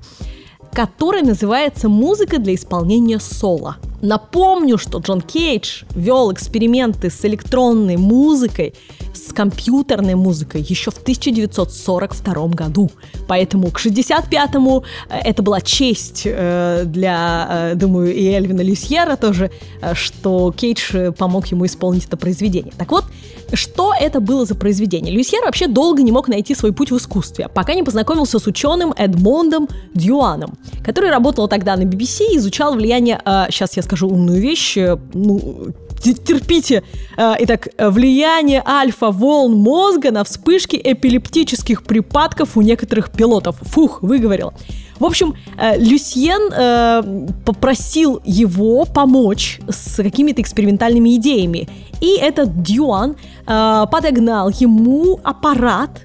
который 0.78 1.24
называется 1.24 1.90
«Музыка 1.90 2.38
для 2.38 2.54
исполнения 2.54 3.20
соло». 3.20 3.78
Напомню, 4.02 4.78
что 4.78 5.00
Джон 5.00 5.22
Кейдж 5.22 5.84
вел 5.96 6.32
эксперименты 6.32 7.10
с 7.10 7.26
электронной 7.26 7.98
музыкой, 7.98 8.76
с 9.14 9.34
компьютерной 9.34 10.14
музыкой 10.16 10.62
еще 10.62 10.92
в 10.92 10.98
1942 10.98 12.48
году. 12.50 12.92
Поэтому 13.28 13.72
к 13.72 13.80
65-му 13.80 14.84
э, 15.10 15.18
это 15.18 15.42
была 15.42 15.62
честь 15.62 16.24
э, 16.26 16.84
для, 16.86 17.72
э, 17.72 17.76
думаю, 17.76 18.14
и 18.14 18.26
Эльвина 18.28 18.62
Люсьера 18.62 19.16
тоже, 19.16 19.52
что 19.94 20.52
Кейдж 20.52 21.12
помог 21.18 21.48
ему 21.48 21.66
исполнить 21.66 22.06
это 22.06 22.18
произведение. 22.18 22.74
Так 22.78 22.92
вот, 22.92 23.06
что 23.54 23.94
это 24.00 24.20
было 24.20 24.46
за 24.46 24.56
произведение? 24.56 25.14
Люсьер 25.14 25.44
вообще 25.44 25.68
долго 25.68 26.04
не 26.04 26.12
мог 26.12 26.28
найти 26.28 26.54
свой 26.54 26.74
путь 26.74 26.92
в 26.92 26.98
искусстве, 26.98 27.48
пока 27.48 27.74
не 27.74 27.84
познакомился 27.84 28.40
с 28.40 28.46
ученым 28.46 28.94
Эдмондом 28.96 29.68
Дюаном, 29.94 30.58
который 30.84 31.10
работал 31.10 31.48
тогда 31.48 31.76
на 31.76 31.84
BBC 31.84 32.34
и 32.34 32.38
изучал 32.38 32.76
влияние, 32.76 33.20
сейчас 33.50 33.78
я 33.78 33.84
скажу 33.88 34.08
умную 34.08 34.42
вещь, 34.42 34.78
ну, 35.14 35.74
терпите. 36.02 36.84
Э, 37.18 37.36
итак, 37.40 37.70
влияние 37.78 38.62
альфа-волн 38.66 39.54
мозга 39.54 40.12
на 40.12 40.24
вспышки 40.24 40.80
эпилептических 40.84 41.84
припадков 41.84 42.58
у 42.58 42.62
некоторых 42.62 43.12
пилотов. 43.12 43.56
Фух, 43.62 44.02
выговорил. 44.02 44.54
В 45.00 45.06
общем, 45.06 45.36
э, 45.58 45.78
Люсьен 45.78 46.52
э, 46.52 47.28
попросил 47.46 48.22
его 48.26 48.86
помочь 48.86 49.60
с 49.70 50.02
какими-то 50.02 50.42
экспериментальными 50.42 51.16
идеями. 51.16 51.70
И 52.02 52.18
этот 52.18 52.62
Дюан 52.62 53.16
э, 53.46 53.86
подогнал 53.92 54.50
ему 54.50 55.20
аппарат, 55.24 56.02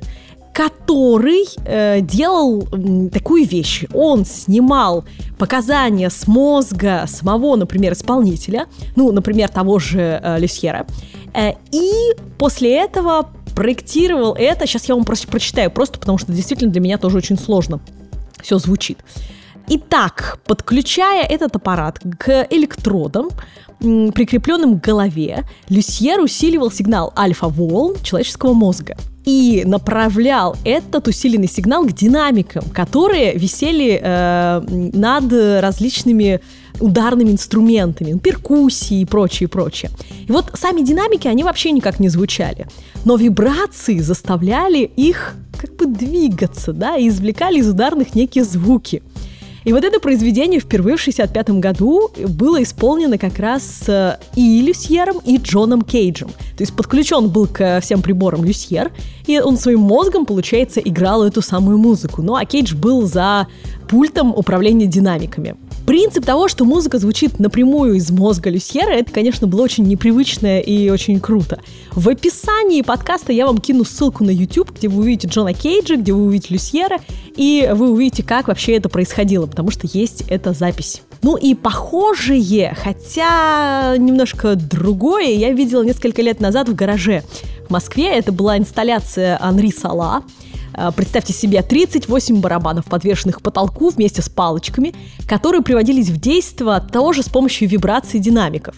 который 0.53 1.45
э, 1.65 2.01
делал 2.01 2.69
э, 2.73 3.09
такую 3.09 3.47
вещь. 3.47 3.85
Он 3.95 4.25
снимал 4.25 5.05
показания 5.39 6.11
с 6.11 6.27
мозга 6.27 7.05
самого, 7.07 7.57
например, 7.57 7.95
исполнителя, 7.95 8.67
ну, 8.97 9.13
например, 9.13 9.49
того 9.49 9.79
же 9.79 10.21
э, 10.23 10.39
Люсьера, 10.39 10.87
э, 11.35 11.53
и 11.73 11.91
после 12.39 12.77
этого 12.77 13.31
проектировал 13.55 14.35
это. 14.35 14.67
Сейчас 14.67 14.89
я 14.89 14.95
вам 14.95 15.05
просто 15.05 15.29
прочитаю, 15.29 15.71
просто 15.71 15.99
потому 15.99 16.19
что 16.19 16.33
действительно 16.33 16.71
для 16.71 16.81
меня 16.81 16.99
тоже 16.99 17.19
очень 17.19 17.39
сложно 17.39 17.81
все 18.43 18.59
звучит. 18.59 18.99
Итак, 19.69 20.39
подключая 20.45 21.25
этот 21.25 21.57
аппарат 21.57 22.01
к 22.19 22.47
электродам, 22.51 23.31
прикрепленным 23.83 24.79
к 24.79 24.85
голове, 24.85 25.45
Люсьер 25.69 26.21
усиливал 26.21 26.71
сигнал 26.71 27.13
альфа-волн 27.17 27.97
человеческого 28.03 28.53
мозга 28.53 28.97
и 29.25 29.63
направлял 29.65 30.57
этот 30.65 31.09
усиленный 31.09 31.49
сигнал 31.49 31.85
к 31.85 31.93
динамикам, 31.93 32.65
которые 32.73 33.35
висели 33.35 34.01
э, 34.03 34.63
над 34.93 35.33
различными 35.63 36.41
ударными 36.81 37.31
инструментами, 37.31 38.19
перкуссии 38.19 39.01
и 39.01 39.05
прочее, 39.05 39.49
прочее. 39.49 39.91
И 40.27 40.33
вот 40.33 40.51
сами 40.55 40.81
динамики, 40.81 41.29
они 41.29 41.45
вообще 41.45 41.71
никак 41.71 42.01
не 42.01 42.09
звучали. 42.09 42.67
Но 43.05 43.17
вибрации 43.17 43.99
заставляли 43.99 44.91
их 44.97 45.35
как 45.61 45.77
бы 45.77 45.87
двигаться, 45.87 46.73
да, 46.73 46.97
и 46.97 47.09
извлекали 47.09 47.59
из 47.59 47.69
ударных 47.69 48.15
некие 48.15 48.45
звуки. 48.45 49.03
И 49.65 49.73
вот 49.73 49.85
это 49.85 50.01
произведение 50.01 50.61
впервые 50.61 50.97
в 50.97 51.01
65 51.01 51.51
году 51.51 52.11
было 52.29 52.63
исполнено 52.63 53.19
как 53.19 53.39
раз 53.39 53.89
и 54.35 54.61
Люсьером, 54.63 55.19
и 55.25 55.39
Джоном 55.39 55.83
Кейджем. 55.83 56.29
То 56.29 56.63
есть 56.63 56.75
подключен 56.75 57.29
был 57.29 57.47
к 57.47 57.81
всем 57.81 58.03
приборам 58.03 58.45
Люсьер, 58.45 58.91
и 59.27 59.39
он 59.39 59.57
своим 59.57 59.81
мозгом, 59.81 60.27
получается, 60.27 60.81
играл 60.81 61.25
эту 61.25 61.43
самую 61.43 61.79
музыку. 61.79 62.23
Ну 62.23 62.35
а 62.35 62.45
Кейдж 62.45 62.75
был 62.75 63.03
за 63.07 63.47
пультом 63.89 64.33
управления 64.35 64.87
динамиками. 64.87 65.57
Принцип 65.87 66.25
того, 66.25 66.47
что 66.47 66.65
музыка 66.65 66.99
звучит 66.99 67.41
напрямую 67.41 67.95
из 67.95 68.11
мозга 68.11 68.51
Люсьера, 68.51 68.91
это, 68.93 69.13
конечно, 69.13 69.49
было 69.49 69.63
очень 69.63 69.85
непривычно 69.85 70.61
и 70.61 70.89
очень 70.91 71.19
круто. 71.19 71.61
В 71.91 72.09
описании 72.09 72.83
подкаста 72.83 73.33
я 73.33 73.47
вам 73.47 73.59
кину 73.59 73.85
ссылку 73.85 74.23
на 74.23 74.31
YouTube, 74.31 74.71
где 74.71 74.89
вы 74.89 75.03
увидите 75.03 75.29
Джона 75.29 75.53
Кейджа, 75.53 75.97
где 75.97 76.13
вы 76.13 76.25
увидите 76.25 76.55
Люсьера, 76.55 76.99
и 77.37 77.69
вы 77.75 77.91
увидите, 77.91 78.23
как 78.23 78.47
вообще 78.47 78.77
это 78.77 78.89
происходило, 78.89 79.47
потому 79.47 79.73
что 79.73 79.89
есть 79.93 80.23
эта 80.29 80.53
запись. 80.53 81.03
Ну 81.23 81.37
и 81.37 81.55
похожее, 81.55 82.77
хотя 82.81 83.97
немножко 83.97 84.55
другое, 84.55 85.31
я 85.35 85.53
видела 85.53 85.83
несколько 85.83 86.23
лет 86.23 86.41
назад 86.41 86.69
в 86.69 86.75
гараже 86.77 87.25
в 87.67 87.71
Москве. 87.71 88.07
Это 88.07 88.31
была 88.31 88.57
инсталляция 88.57 89.37
Анри 89.41 89.71
Сала. 89.71 90.23
Э, 90.75 90.91
представьте 90.95 91.33
себе 91.33 91.63
38 91.63 92.41
барабанов, 92.41 92.87
подвешенных 92.87 93.39
к 93.39 93.43
потолку 93.43 93.91
вместе 93.91 94.23
с 94.23 94.29
палочками, 94.29 94.95
которые 95.27 95.63
приводились 95.63 96.09
в 96.09 96.21
действие 96.21 96.81
тоже 96.93 97.23
с 97.23 97.29
помощью 97.29 97.69
вибраций 97.69 98.21
динамиков. 98.21 98.75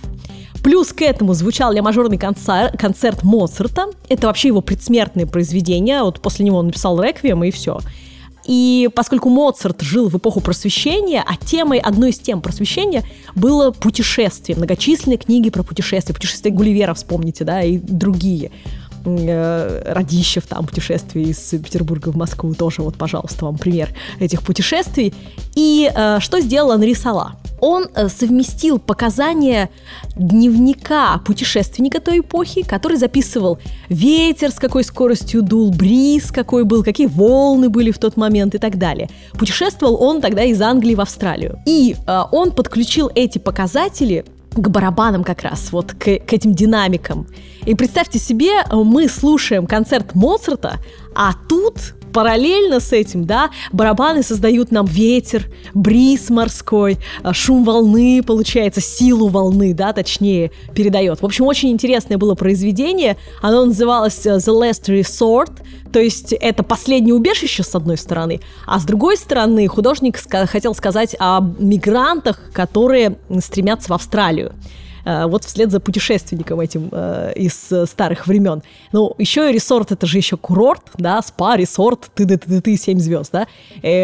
Плюс 0.62 0.92
к 0.92 1.02
этому 1.02 1.34
звучал 1.34 1.72
ля 1.72 1.82
мажорный 1.82 2.16
концерт, 2.16 2.78
концерт 2.78 3.22
Моцарта. 3.22 3.88
Это 4.08 4.28
вообще 4.28 4.48
его 4.48 4.62
предсмертное 4.62 5.26
произведение. 5.26 6.02
Вот 6.02 6.20
после 6.20 6.46
него 6.46 6.58
он 6.58 6.66
написал 6.66 7.00
реквием 7.02 7.44
и 7.44 7.50
все. 7.50 7.80
И 8.46 8.90
поскольку 8.94 9.28
Моцарт 9.28 9.80
жил 9.82 10.08
в 10.08 10.16
эпоху 10.16 10.40
просвещения, 10.40 11.24
а 11.26 11.36
темой, 11.36 11.78
одной 11.78 12.10
из 12.10 12.18
тем 12.18 12.42
просвещения 12.42 13.02
было 13.34 13.70
путешествие, 13.70 14.56
многочисленные 14.56 15.18
книги 15.18 15.50
про 15.50 15.62
путешествия, 15.62 16.14
путешествие 16.14 16.54
Гулливера, 16.54 16.94
вспомните, 16.94 17.44
да, 17.44 17.62
и 17.62 17.78
другие. 17.78 18.50
Э, 19.06 19.92
Радищев, 19.92 20.46
там, 20.46 20.66
путешествие 20.66 21.26
из 21.26 21.38
Петербурга 21.50 22.08
в 22.08 22.16
Москву, 22.16 22.54
тоже 22.54 22.82
вот, 22.82 22.96
пожалуйста, 22.96 23.44
вам 23.44 23.58
пример 23.58 23.90
этих 24.18 24.42
путешествий. 24.42 25.12
И 25.54 25.90
э, 25.94 26.20
что 26.20 26.40
сделал 26.40 26.70
Анри 26.70 26.94
Сала? 26.94 27.32
Он 27.60 27.86
э, 27.94 28.08
совместил 28.08 28.78
показания 28.78 29.68
дневника 30.16 31.20
путешественника 31.26 32.00
той 32.00 32.20
эпохи, 32.20 32.62
который 32.62 32.96
записывал 32.96 33.58
ветер 33.90 34.50
с 34.50 34.54
какой 34.54 34.84
скоростью 34.84 35.42
дул, 35.42 35.70
бриз 35.70 36.30
какой 36.32 36.64
был, 36.64 36.82
какие 36.82 37.06
волны 37.06 37.68
были 37.68 37.90
в 37.90 37.98
тот 37.98 38.16
момент 38.16 38.54
и 38.54 38.58
так 38.58 38.78
далее. 38.78 39.10
Путешествовал 39.32 40.02
он 40.02 40.22
тогда 40.22 40.44
из 40.44 40.60
Англии 40.62 40.94
в 40.94 41.00
Австралию. 41.00 41.58
И 41.66 41.94
э, 42.06 42.20
он 42.32 42.52
подключил 42.52 43.10
эти 43.14 43.38
показатели 43.38 44.24
к 44.54 44.68
барабанам 44.68 45.24
как 45.24 45.42
раз, 45.42 45.72
вот 45.72 45.92
к, 45.92 46.04
к 46.04 46.32
этим 46.32 46.54
динамикам. 46.54 47.26
И 47.66 47.74
представьте 47.74 48.18
себе, 48.18 48.52
мы 48.70 49.08
слушаем 49.08 49.66
концерт 49.66 50.14
Моцарта, 50.14 50.80
а 51.14 51.32
тут 51.48 51.94
параллельно 52.12 52.78
с 52.78 52.92
этим, 52.92 53.24
да, 53.24 53.50
барабаны 53.72 54.22
создают 54.22 54.70
нам 54.70 54.84
ветер, 54.86 55.50
бриз 55.72 56.30
морской, 56.30 56.98
а, 57.22 57.32
шум 57.32 57.64
волны, 57.64 58.22
получается, 58.24 58.80
силу 58.80 59.28
волны, 59.28 59.74
да, 59.74 59.92
точнее, 59.92 60.52
передает. 60.74 61.22
В 61.22 61.24
общем, 61.24 61.46
очень 61.46 61.70
интересное 61.70 62.18
было 62.18 62.34
произведение. 62.34 63.16
Оно 63.42 63.64
называлось 63.64 64.24
э, 64.26 64.36
The 64.36 64.60
Last 64.60 64.84
Resort, 64.86 65.62
то 65.92 65.98
есть 65.98 66.32
это 66.34 66.62
последнее 66.62 67.14
убежище, 67.14 67.64
с 67.64 67.74
одной 67.74 67.96
стороны, 67.96 68.40
а 68.66 68.78
с 68.78 68.84
другой 68.84 69.16
стороны 69.16 69.66
художник 69.66 70.20
хотел 70.48 70.74
сказать 70.74 71.16
о 71.18 71.40
мигрантах, 71.58 72.52
которые 72.52 73.16
стремятся 73.40 73.88
в 73.88 73.94
Австралию. 73.94 74.52
Э, 75.04 75.26
вот 75.26 75.44
вслед 75.44 75.70
за 75.70 75.80
путешественником 75.80 76.60
этим 76.60 76.88
э, 76.90 77.32
из 77.36 77.70
э, 77.70 77.86
старых 77.86 78.26
времен. 78.26 78.62
Ну, 78.92 79.14
еще 79.18 79.50
и 79.50 79.52
ресорт, 79.52 79.92
это 79.92 80.06
же 80.06 80.18
еще 80.18 80.36
курорт, 80.36 80.82
да, 80.96 81.20
спа, 81.22 81.56
ресорт, 81.56 82.10
ты 82.14 82.26
ты 82.26 82.38
ты 82.38 82.60
ты 82.60 82.76
7 82.76 82.98
звезд, 82.98 83.32
да. 83.32 83.46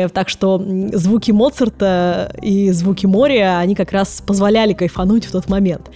Так 0.08 0.28
что 0.28 0.62
звуки 0.92 1.30
Моцарта 1.30 2.34
и 2.42 2.70
звуки 2.70 3.06
моря, 3.06 3.58
они 3.58 3.74
как 3.74 3.92
раз 3.92 4.22
позволяли 4.26 4.72
кайфануть 4.72 5.24
в 5.24 5.32
тот 5.32 5.48
момент. 5.48 5.90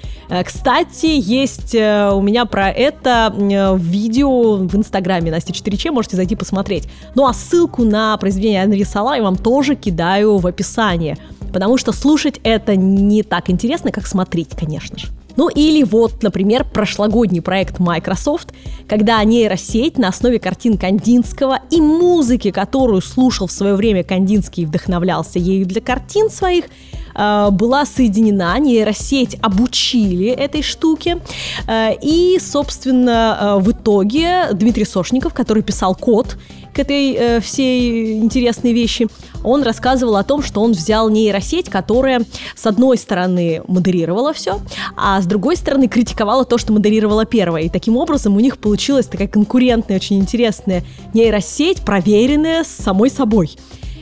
Кстати, 0.45 1.07
есть 1.07 1.75
у 1.75 2.21
меня 2.21 2.47
про 2.47 2.71
это 2.71 3.33
видео 3.79 4.57
в 4.57 4.75
Инстаграме 4.75 5.31
Настя 5.31 5.53
4Ч, 5.53 5.91
можете 5.91 6.17
зайти 6.17 6.37
посмотреть. 6.37 6.89
Ну 7.15 7.27
а 7.27 7.35
ссылку 7.35 7.85
на 7.85 8.17
произведение 8.17 8.63
Анри 8.63 8.85
Сала 8.85 9.17
я 9.17 9.23
вам 9.23 9.37
тоже 9.37 9.75
кидаю 9.75 10.39
в 10.39 10.47
описании 10.47 11.17
потому 11.55 11.79
что 11.79 11.93
слушать 11.93 12.41
это 12.43 12.75
не 12.75 13.23
так 13.23 13.49
интересно, 13.49 13.93
как 13.93 14.09
смотреть, 14.09 14.51
конечно 14.59 14.94
же. 14.99 15.09
Ну 15.37 15.49
или 15.49 15.83
вот, 15.83 16.23
например, 16.23 16.65
прошлогодний 16.65 17.43
проект 17.43 17.81
Microsoft, 17.81 18.53
когда 18.89 19.23
нейросеть 19.25 19.99
на 19.99 20.09
основе 20.09 20.39
картин 20.39 20.79
Кандинского 20.79 21.59
и 21.71 21.81
музыки, 21.81 22.51
которую 22.51 23.03
слушал 23.03 23.49
в 23.49 23.53
свое 23.53 23.75
время 23.75 24.05
Кандинский 24.05 24.63
и 24.63 24.67
вдохновлялся 24.67 25.39
ею 25.39 25.67
для 25.67 25.81
картин 25.81 26.31
своих, 26.31 26.67
э, 27.17 27.49
была 27.51 27.85
соединена, 27.85 28.59
нейросеть 28.59 29.37
обучили 29.43 30.29
этой 30.29 30.63
штуке. 30.63 31.21
Э, 31.67 31.91
и, 32.01 32.39
собственно, 32.41 33.39
э, 33.59 33.61
в 33.61 33.73
итоге 33.73 34.51
Дмитрий 34.53 34.85
Сошников, 34.85 35.35
который 35.35 35.65
писал 35.65 35.97
код 35.97 36.37
к 36.75 36.79
этой 36.81 37.13
э, 37.13 37.41
всей 37.41 38.19
интересной 38.19 38.73
вещи, 38.73 39.07
он 39.43 39.63
рассказывал 39.63 40.17
о 40.17 40.25
том, 40.25 40.43
что 40.43 40.61
он 40.61 40.73
взял 40.73 41.09
нейросеть, 41.09 41.71
которая 41.71 42.23
с 42.57 42.67
одной 42.67 42.99
стороны 42.99 43.63
модерировала 43.69 44.33
все, 44.33 44.61
а 44.97 45.21
с 45.21 45.27
другой 45.27 45.57
стороны 45.57 45.87
критиковала 45.87 46.45
то, 46.45 46.59
что 46.59 46.73
модерировала 46.73 47.25
первая. 47.25 47.65
И 47.65 47.69
таким 47.69 47.97
образом 47.97 48.37
у 48.37 48.41
них 48.41 48.59
получилась 48.59 49.07
такая 49.07 49.29
конкурентная, 49.29 49.97
очень 49.97 50.19
интересная 50.19 50.85
нейросеть, 51.15 51.83
проверенная 51.83 52.65
самой 52.65 53.11
собой. 53.11 53.57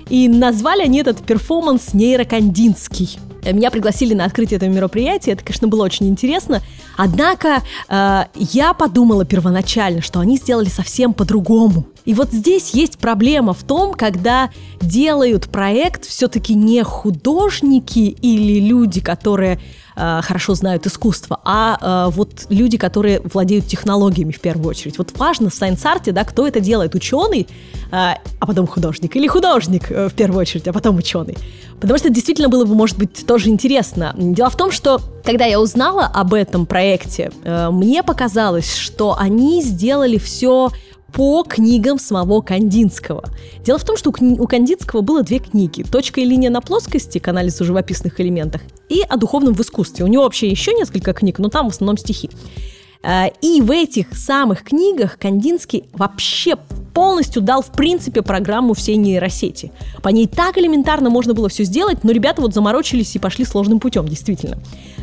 И 0.09 0.29
назвали 0.29 0.83
они 0.83 1.01
этот 1.01 1.19
перформанс 1.19 1.95
нейрокандинский. 1.95 3.19
Меня 3.45 3.71
пригласили 3.71 4.15
на 4.15 4.25
открытие 4.25 4.57
этого 4.57 4.71
мероприятия, 4.71 5.33
это, 5.33 5.45
конечно, 5.45 5.69
было 5.69 5.85
очень 5.85 6.09
интересно. 6.09 6.63
Однако 6.97 7.63
э, 7.89 8.25
я 8.37 8.73
подумала 8.73 9.25
первоначально, 9.25 10.01
что 10.01 10.21
они 10.21 10.37
сделали 10.37 10.69
совсем 10.69 11.13
по-другому. 11.13 11.87
И 12.05 12.15
вот 12.15 12.33
здесь 12.33 12.71
есть 12.71 12.99
проблема 12.99 13.53
в 13.55 13.63
том, 13.63 13.95
когда 13.95 14.51
делают 14.81 15.49
проект 15.49 16.05
все-таки 16.05 16.55
не 16.55 16.83
художники 16.83 18.17
или 18.21 18.61
люди, 18.61 19.01
которые 19.01 19.61
э, 19.97 20.21
хорошо 20.23 20.55
знают 20.55 20.87
искусство, 20.87 21.41
а 21.45 22.09
э, 22.09 22.11
вот 22.15 22.47
люди, 22.49 22.79
которые 22.79 23.21
владеют 23.21 23.67
технологиями 23.67 24.33
в 24.33 24.41
первую 24.41 24.69
очередь. 24.69 24.99
Вот 24.99 25.17
важно 25.19 25.51
в 25.51 25.55
science 25.55 25.89
art 25.89 26.03
е, 26.03 26.13
да, 26.13 26.25
кто 26.25 26.47
это 26.47 26.61
делает, 26.61 26.95
ученый, 26.95 27.43
э, 27.43 27.87
а 27.91 28.47
потом 28.47 28.67
художник, 28.67 29.17
или 29.17 29.27
художник 29.27 29.91
в 29.91 30.13
первую 30.15 30.41
очередь, 30.41 30.69
а 30.69 30.73
потом 30.73 30.97
ученый. 30.97 31.37
Потому 31.81 31.99
что 31.99 32.09
это 32.09 32.15
действительно 32.15 32.49
было 32.49 32.65
бы, 32.65 32.75
может 32.75 32.97
быть, 32.97 33.27
тоже 33.27 33.49
интересно. 33.49 34.15
Дело 34.17 34.51
в 34.51 34.57
том, 34.57 34.71
что 34.71 35.01
когда 35.25 35.47
я 35.47 35.61
узнала 35.61 36.07
об 36.07 36.33
этом 36.33 36.65
проекте, 36.65 37.33
мне 37.45 38.03
показалось, 38.05 38.77
что 38.77 39.17
они 39.19 39.63
сделали 39.63 40.19
все 40.19 40.71
по 41.13 41.45
книгам 41.45 41.99
самого 41.99 42.41
Кандинского. 42.41 43.25
Дело 43.65 43.79
в 43.79 43.85
том, 43.85 43.97
что 43.97 44.11
у 44.11 44.47
Кандинского 44.47 45.03
было 45.03 45.23
две 45.23 45.39
книги. 45.39 45.83
«Точка 45.83 46.21
и 46.21 46.25
линия 46.25 46.51
на 46.51 46.61
плоскости» 46.61 47.19
к 47.19 47.29
анализу 47.29 47.65
живописных 47.65 48.21
элементах 48.21 48.63
и 48.89 49.03
«О 49.09 49.17
духовном 49.17 49.55
в 49.55 49.61
искусстве». 49.61 50.05
У 50.05 50.09
него 50.09 50.25
вообще 50.25 50.49
еще 50.49 50.73
несколько 50.73 51.13
книг, 51.13 51.39
но 51.39 51.49
там 51.49 51.69
в 51.69 51.73
основном 51.73 51.99
стихи. 51.99 52.31
Э, 53.03 53.27
и 53.41 53.61
в 53.61 53.71
этих 53.71 54.15
самых 54.17 54.63
книгах 54.65 55.19
Кандинский 55.19 55.85
вообще 55.93 56.57
полностью 56.95 57.43
дал, 57.43 57.63
в 57.63 57.73
принципе, 57.73 58.23
программу 58.23 58.75
всей 58.75 58.97
нейросети. 58.97 59.73
По 60.03 60.09
ней 60.09 60.27
так 60.27 60.59
элементарно 60.59 61.11
можно 61.11 61.35
было 61.35 61.49
все 61.49 61.65
сделать, 61.65 62.05
но 62.05 62.13
ребята 62.13 62.43
вот 62.43 62.55
заморочились 62.55 63.15
и 63.17 63.19
пошли 63.19 63.45
сложным 63.45 63.81
путем, 63.81 64.07
действительно. 64.07 64.59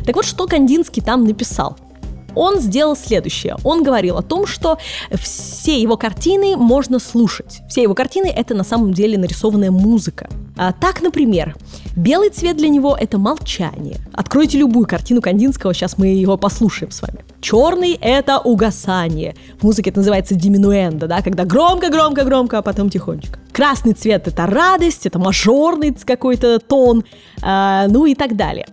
Так 0.06 0.16
вот, 0.16 0.24
что 0.24 0.46
Кандинский 0.46 1.02
там 1.02 1.24
написал– 1.24 1.76
он 2.34 2.60
сделал 2.60 2.96
следующее. 2.96 3.56
Он 3.64 3.82
говорил 3.82 4.16
о 4.16 4.22
том, 4.22 4.46
что 4.46 4.78
все 5.12 5.80
его 5.80 5.96
картины 5.96 6.56
можно 6.56 6.98
слушать. 6.98 7.60
Все 7.68 7.82
его 7.82 7.94
картины— 7.94 8.26
это 8.36 8.54
на 8.54 8.64
самом 8.64 8.92
деле 8.92 9.18
нарисованная 9.18 9.70
музыка. 9.70 10.28
А, 10.56 10.72
так, 10.72 11.00
например, 11.02 11.56
белый 11.96 12.30
цвет 12.30 12.56
для 12.56 12.68
него— 12.68 12.96
это 13.00 13.18
молчание. 13.18 13.98
Откройте 14.12 14.58
любую 14.58 14.86
картину 14.86 15.22
Кандинского, 15.22 15.72
сейчас 15.72 15.96
мы 15.98 16.08
его 16.08 16.36
послушаем 16.36 16.90
с 16.90 17.02
вами. 17.02 17.24
Черный— 17.40 17.92
это 18.00 18.38
угасание. 18.38 19.34
В 19.58 19.64
музыке 19.64 19.90
это 19.90 20.00
называется 20.00 20.34
диминуэнда, 20.34 21.06
да, 21.06 21.22
когда 21.22 21.44
громко-громко-громко, 21.44 22.58
а 22.58 22.62
потом 22.62 22.90
тихонечко. 22.90 23.38
Красный 23.52 23.94
цвет— 23.94 24.26
это 24.28 24.46
радость, 24.46 25.06
это 25.06 25.18
мажорный 25.18 25.94
какой-то 25.94 26.58
тон, 26.58 27.04
э, 27.42 27.86
ну 27.88 28.06
и 28.06 28.14
так 28.14 28.36
далее. 28.36 28.66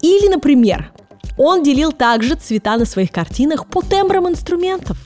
Или, 0.00 0.28
например, 0.28 0.92
он 1.36 1.62
делил 1.62 1.92
также 1.92 2.34
цвета 2.34 2.76
на 2.76 2.84
своих 2.84 3.10
картинах 3.10 3.66
по 3.66 3.82
тембрам 3.82 4.28
инструментов. 4.28 4.96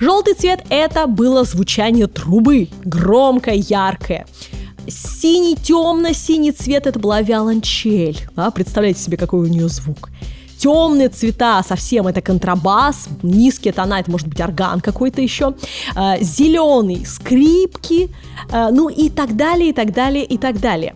Желтый 0.00 0.34
цвет– 0.34 0.64
это 0.68 1.06
было 1.06 1.44
звучание 1.44 2.06
трубы, 2.06 2.68
громкое, 2.84 3.54
яркое. 3.54 4.26
Синий, 4.88 5.56
темно-синий 5.56 6.52
цвет– 6.52 6.86
это 6.86 6.98
была 6.98 7.22
виолончель. 7.22 8.26
А, 8.36 8.50
представляете 8.50 9.00
себе, 9.00 9.16
какой 9.16 9.40
у 9.40 9.46
нее 9.46 9.68
звук. 9.68 10.10
Темные 10.58 11.10
цвета 11.10 11.62
совсем 11.62 12.06
это 12.06 12.22
контрабас, 12.22 13.08
низкие 13.22 13.74
тона 13.74 14.00
это 14.00 14.10
может 14.10 14.26
быть 14.26 14.40
орган 14.40 14.80
какой-то 14.80 15.20
еще, 15.20 15.54
а, 15.94 16.18
зеленый 16.18 17.04
скрипки, 17.04 18.10
а, 18.50 18.70
ну 18.70 18.88
и 18.88 19.10
так 19.10 19.36
далее, 19.36 19.70
и 19.70 19.72
так 19.72 19.92
далее, 19.92 20.24
и 20.24 20.38
так 20.38 20.58
далее. 20.60 20.94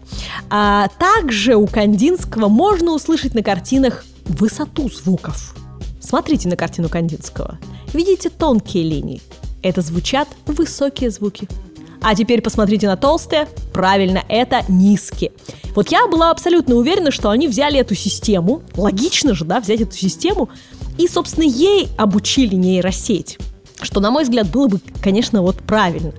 А 0.49 0.89
также 0.99 1.57
у 1.57 1.67
Кандинского 1.67 2.49
можно 2.49 2.93
услышать 2.93 3.35
на 3.35 3.43
картинах 3.43 4.05
высоту 4.31 4.89
звуков. 4.89 5.55
Смотрите 6.01 6.49
на 6.49 6.57
картину 6.57 6.89
Кандинского. 6.89 7.59
Видите 7.93 8.31
тонкие 8.31 8.85
линии? 8.85 9.21
Это 9.63 9.83
звучат 9.83 10.29
высокие 10.47 11.11
звуки. 11.11 11.49
А 12.01 12.15
теперь 12.15 12.41
посмотрите 12.41 12.87
на 12.87 12.97
толстые. 12.97 13.47
Правильно, 13.73 14.23
это 14.29 14.65
низкие. 14.69 15.33
Вот 15.75 15.91
я 15.91 16.07
была 16.07 16.31
абсолютно 16.31 16.77
уверена, 16.77 17.11
что 17.11 17.31
они 17.31 17.47
взяли 17.47 17.79
эту 17.79 17.95
систему, 17.95 18.63
логично 18.75 19.35
же, 19.35 19.45
да, 19.45 19.61
взять 19.61 19.83
эту 19.83 19.95
систему, 19.95 20.49
и, 20.97 21.07
собственно, 21.07 21.45
ей 21.45 21.89
обучили 21.99 22.55
нейросеть. 22.55 23.39
Что, 23.83 24.01
на 24.01 24.11
мой 24.11 24.25
взгляд, 24.25 24.51
было 24.51 24.69
бы, 24.69 24.81
конечно, 25.03 25.43
вот 25.43 25.57
правильно. 25.57 26.13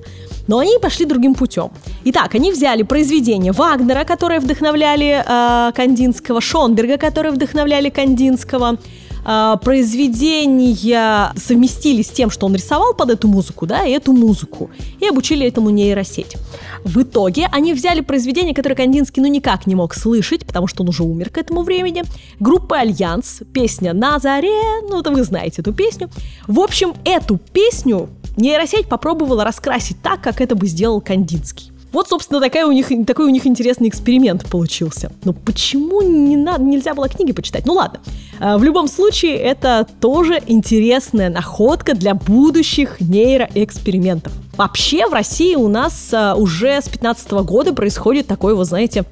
Но 0.47 0.59
они 0.59 0.77
пошли 0.81 1.05
другим 1.05 1.35
путем. 1.35 1.71
Итак, 2.05 2.35
они 2.35 2.51
взяли 2.51 2.83
произведения 2.83 3.51
Вагнера, 3.51 4.03
которые 4.03 4.39
вдохновляли 4.39 5.23
э, 5.25 5.71
Кандинского, 5.73 6.41
Шонберга, 6.41 6.97
которые 6.97 7.31
вдохновляли 7.31 7.89
Кандинского, 7.89 8.77
э, 9.25 9.55
произведения 9.63 11.33
совместили 11.37 12.01
с 12.01 12.09
тем, 12.09 12.29
что 12.29 12.45
он 12.47 12.55
рисовал 12.55 12.93
под 12.93 13.11
эту 13.11 13.27
музыку, 13.27 13.65
да, 13.65 13.85
и 13.85 13.91
эту 13.91 14.13
музыку, 14.13 14.69
и 14.99 15.07
обучили 15.07 15.47
этому 15.47 15.69
нейросеть. 15.69 16.37
В 16.83 17.03
итоге 17.03 17.47
они 17.51 17.73
взяли 17.73 18.01
произведение, 18.01 18.55
которое 18.55 18.75
Кандинский 18.75 19.21
ну 19.21 19.27
никак 19.27 19.67
не 19.67 19.75
мог 19.75 19.93
слышать, 19.93 20.45
потому 20.45 20.67
что 20.67 20.83
он 20.83 20.89
уже 20.89 21.03
умер 21.03 21.29
к 21.29 21.37
этому 21.37 21.61
времени. 21.61 22.03
Группа 22.39 22.79
«Альянс», 22.79 23.41
песня 23.53 23.93
«На 23.93 24.19
заре», 24.19 24.81
ну, 24.89 24.99
это 24.99 25.11
вы 25.11 25.23
знаете 25.23 25.61
эту 25.61 25.73
песню. 25.73 26.09
В 26.47 26.59
общем, 26.59 26.93
эту 27.05 27.37
песню 27.37 28.09
нейросеть 28.37 28.87
попробовала 28.87 29.43
раскрасить 29.43 30.01
так, 30.01 30.21
как 30.21 30.41
это 30.41 30.55
бы 30.55 30.67
сделал 30.67 31.01
Кандинский. 31.01 31.71
Вот, 31.91 32.07
собственно, 32.07 32.39
такая 32.39 32.65
у 32.65 32.71
них, 32.71 32.87
такой 33.05 33.25
у 33.25 33.29
них 33.29 33.45
интересный 33.45 33.89
эксперимент 33.89 34.49
получился. 34.49 35.11
Но 35.25 35.33
почему 35.33 36.01
не 36.01 36.37
надо, 36.37 36.63
нельзя 36.63 36.93
было 36.93 37.09
книги 37.09 37.33
почитать? 37.33 37.65
Ну 37.65 37.73
ладно. 37.73 37.99
А, 38.39 38.57
в 38.57 38.63
любом 38.63 38.87
случае, 38.87 39.35
это 39.35 39.85
тоже 39.99 40.41
интересная 40.47 41.29
находка 41.29 41.93
для 41.93 42.13
будущих 42.13 43.01
нейроэкспериментов. 43.01 44.31
Вообще 44.55 45.05
в 45.07 45.13
России 45.13 45.55
у 45.55 45.67
нас 45.67 46.13
а, 46.13 46.35
уже 46.35 46.69
с 46.69 46.85
2015 46.85 47.31
года 47.31 47.73
происходит 47.73 48.25
такой, 48.27 48.55
вот 48.55 48.67
знаете, 48.67 49.03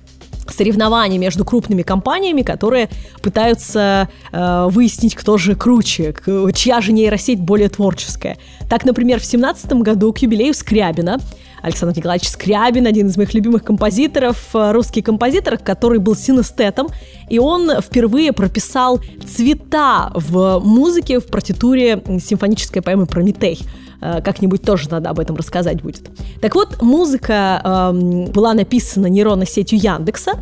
соревнования 0.52 1.20
между 1.20 1.46
крупными 1.46 1.82
компаниями, 1.82 2.42
которые 2.42 2.90
пытаются 3.22 4.10
э, 4.32 4.68
выяснить, 4.70 5.16
кто 5.16 5.38
же 5.38 5.56
круче, 5.56 6.14
чья 6.54 6.82
же 6.82 6.92
нейросеть 6.92 7.40
более 7.40 7.70
творческая. 7.70 8.38
Так, 8.70 8.86
например, 8.86 9.20
в 9.20 9.30
2017 9.30 9.74
году 9.74 10.14
к 10.14 10.20
юбилею 10.20 10.54
Скрябина 10.54 11.20
Александр 11.62 11.98
Николаевич 11.98 12.30
Скрябин, 12.30 12.88
один 12.88 13.08
из 13.08 13.18
моих 13.18 13.34
любимых 13.34 13.64
композиторов, 13.64 14.50
э, 14.54 14.72
русский 14.72 15.02
композитор, 15.02 15.58
который 15.58 16.00
был 16.00 16.16
синестетом, 16.16 16.88
и 17.30 17.40
он 17.40 17.82
впервые 17.82 18.34
прописал 18.34 19.00
цвета 19.26 20.12
в 20.14 20.60
музыке 20.60 21.20
в 21.20 21.28
партитуре 21.28 22.02
симфонической 22.20 22.82
поэмы 22.82 23.06
«Прометей». 23.06 23.60
Э, 24.02 24.22
как-нибудь 24.24 24.62
тоже 24.62 24.90
надо 24.90 25.10
об 25.10 25.20
этом 25.20 25.36
рассказать 25.36 25.82
будет. 25.82 26.10
Так 26.42 26.56
вот, 26.56 26.82
музыка 26.82 27.62
эм, 27.64 28.26
была 28.26 28.54
написана 28.54 29.08
нейронной 29.08 29.48
сетью 29.48 29.80
Яндекса. 29.80 30.40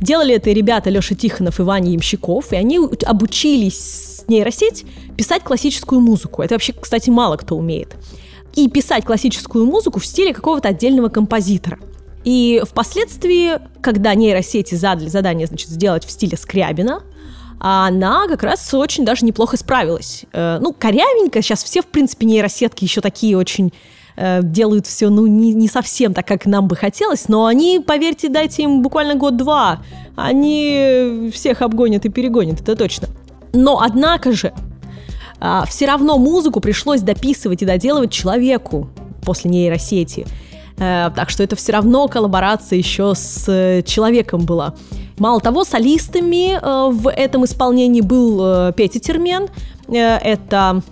Делали 0.00 0.34
это 0.34 0.50
ребята 0.50 0.90
Леша 0.90 1.14
Тихонов 1.14 1.60
и 1.60 1.62
Ваня 1.62 1.90
Ямщиков, 1.92 2.52
и 2.52 2.56
они 2.56 2.78
обучились 2.78 4.24
нейросеть 4.28 4.84
писать 5.16 5.42
классическую 5.42 6.00
музыку. 6.00 6.42
Это 6.42 6.54
вообще, 6.54 6.72
кстати, 6.72 7.10
мало 7.10 7.36
кто 7.36 7.56
умеет. 7.56 7.96
И 8.54 8.68
писать 8.68 9.04
классическую 9.04 9.66
музыку 9.66 10.00
в 10.00 10.06
стиле 10.06 10.34
какого-то 10.34 10.68
отдельного 10.68 11.08
композитора. 11.08 11.78
И 12.24 12.60
впоследствии, 12.68 13.52
когда 13.80 14.14
нейросети 14.14 14.74
задали 14.74 15.08
задание, 15.08 15.46
значит, 15.46 15.68
сделать 15.68 16.04
в 16.04 16.10
стиле 16.10 16.36
Скрябина, 16.36 17.02
а 17.68 17.88
она 17.88 18.28
как 18.28 18.44
раз 18.44 18.72
очень 18.74 19.04
даже 19.04 19.24
неплохо 19.24 19.56
справилась. 19.56 20.24
Э, 20.32 20.58
ну, 20.60 20.72
корявенько, 20.72 21.42
сейчас 21.42 21.64
все, 21.64 21.82
в 21.82 21.86
принципе, 21.86 22.24
нейросетки 22.24 22.84
еще 22.84 23.00
такие 23.00 23.36
очень 23.36 23.72
э, 24.14 24.38
делают 24.44 24.86
все, 24.86 25.08
ну, 25.08 25.26
не, 25.26 25.52
не 25.52 25.66
совсем 25.66 26.14
так, 26.14 26.28
как 26.28 26.46
нам 26.46 26.68
бы 26.68 26.76
хотелось, 26.76 27.26
но 27.26 27.44
они, 27.46 27.82
поверьте, 27.84 28.28
дайте 28.28 28.62
им 28.62 28.82
буквально 28.82 29.16
год-два, 29.16 29.82
они 30.14 31.28
всех 31.34 31.60
обгонят 31.60 32.04
и 32.04 32.08
перегонят, 32.08 32.60
это 32.60 32.76
точно. 32.76 33.08
Но, 33.52 33.80
однако 33.80 34.30
же, 34.30 34.54
э, 35.40 35.62
все 35.66 35.86
равно 35.86 36.18
музыку 36.18 36.60
пришлось 36.60 37.00
дописывать 37.00 37.62
и 37.62 37.66
доделывать 37.66 38.12
человеку 38.12 38.90
после 39.24 39.50
нейросети. 39.50 40.24
Э, 40.78 41.10
так 41.16 41.30
что 41.30 41.42
это 41.42 41.56
все 41.56 41.72
равно 41.72 42.06
коллаборация 42.06 42.78
еще 42.78 43.14
с 43.16 43.82
человеком 43.84 44.46
была. 44.46 44.76
Мало 45.18 45.40
того, 45.40 45.64
солистами 45.64 46.58
э, 46.60 46.90
в 46.92 47.10
этом 47.10 47.44
исполнении 47.44 48.02
был 48.02 48.40
э, 48.42 48.72
Петя 48.76 49.00
Термен. 49.00 49.48
Э, 49.88 50.18
это 50.18 50.82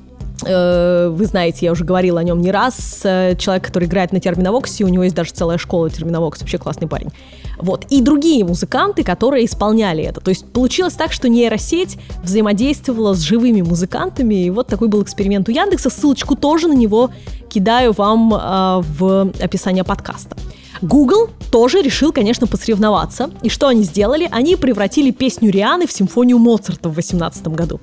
вы 0.46 1.24
знаете, 1.26 1.64
я 1.64 1.72
уже 1.72 1.84
говорила 1.84 2.20
о 2.20 2.24
нем 2.24 2.42
не 2.42 2.50
раз. 2.50 3.00
Человек, 3.02 3.64
который 3.64 3.84
играет 3.86 4.12
на 4.12 4.20
терминовоксе, 4.20 4.84
у 4.84 4.88
него 4.88 5.04
есть 5.04 5.14
даже 5.14 5.30
целая 5.30 5.56
школа 5.58 5.88
терминовокс, 5.88 6.40
вообще 6.40 6.58
классный 6.58 6.86
парень. 6.86 7.12
Вот. 7.58 7.86
И 7.88 8.02
другие 8.02 8.44
музыканты, 8.44 9.04
которые 9.04 9.46
исполняли 9.46 10.02
это. 10.02 10.20
То 10.20 10.30
есть 10.30 10.44
получилось 10.52 10.94
так, 10.94 11.12
что 11.12 11.28
нейросеть 11.28 11.98
взаимодействовала 12.22 13.14
с 13.14 13.20
живыми 13.20 13.62
музыкантами, 13.62 14.34
и 14.34 14.50
вот 14.50 14.66
такой 14.66 14.88
был 14.88 15.02
эксперимент 15.04 15.48
у 15.48 15.52
Яндекса. 15.52 15.88
Ссылочку 15.88 16.34
тоже 16.34 16.66
на 16.66 16.74
него 16.74 17.10
кидаю 17.48 17.92
вам 17.92 18.30
в 18.30 19.32
описание 19.40 19.84
подкаста. 19.84 20.36
Google 20.84 21.30
тоже 21.50 21.80
решил, 21.80 22.12
конечно, 22.12 22.46
посоревноваться. 22.46 23.30
И 23.42 23.48
что 23.48 23.68
они 23.68 23.84
сделали? 23.84 24.28
Они 24.30 24.54
превратили 24.54 25.10
песню 25.10 25.50
Рианы 25.50 25.86
в 25.86 25.92
симфонию 25.92 26.38
Моцарта 26.38 26.90
в 26.90 26.94
2018 26.94 27.48
году. 27.48 27.80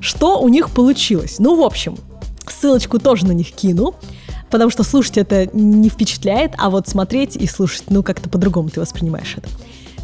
Что 0.00 0.40
у 0.40 0.48
них 0.48 0.70
получилось? 0.70 1.36
Ну, 1.38 1.54
в 1.54 1.62
общем, 1.62 1.96
ссылочку 2.46 2.98
тоже 2.98 3.24
на 3.26 3.32
них 3.32 3.52
кину, 3.52 3.94
потому 4.50 4.70
что 4.70 4.82
слушать 4.82 5.16
это 5.16 5.48
не 5.52 5.88
впечатляет, 5.88 6.52
а 6.58 6.70
вот 6.70 6.88
смотреть 6.88 7.36
и 7.36 7.46
слушать, 7.46 7.84
ну, 7.88 8.02
как-то 8.02 8.28
по-другому 8.28 8.68
ты 8.68 8.80
воспринимаешь 8.80 9.34
это. 9.36 9.48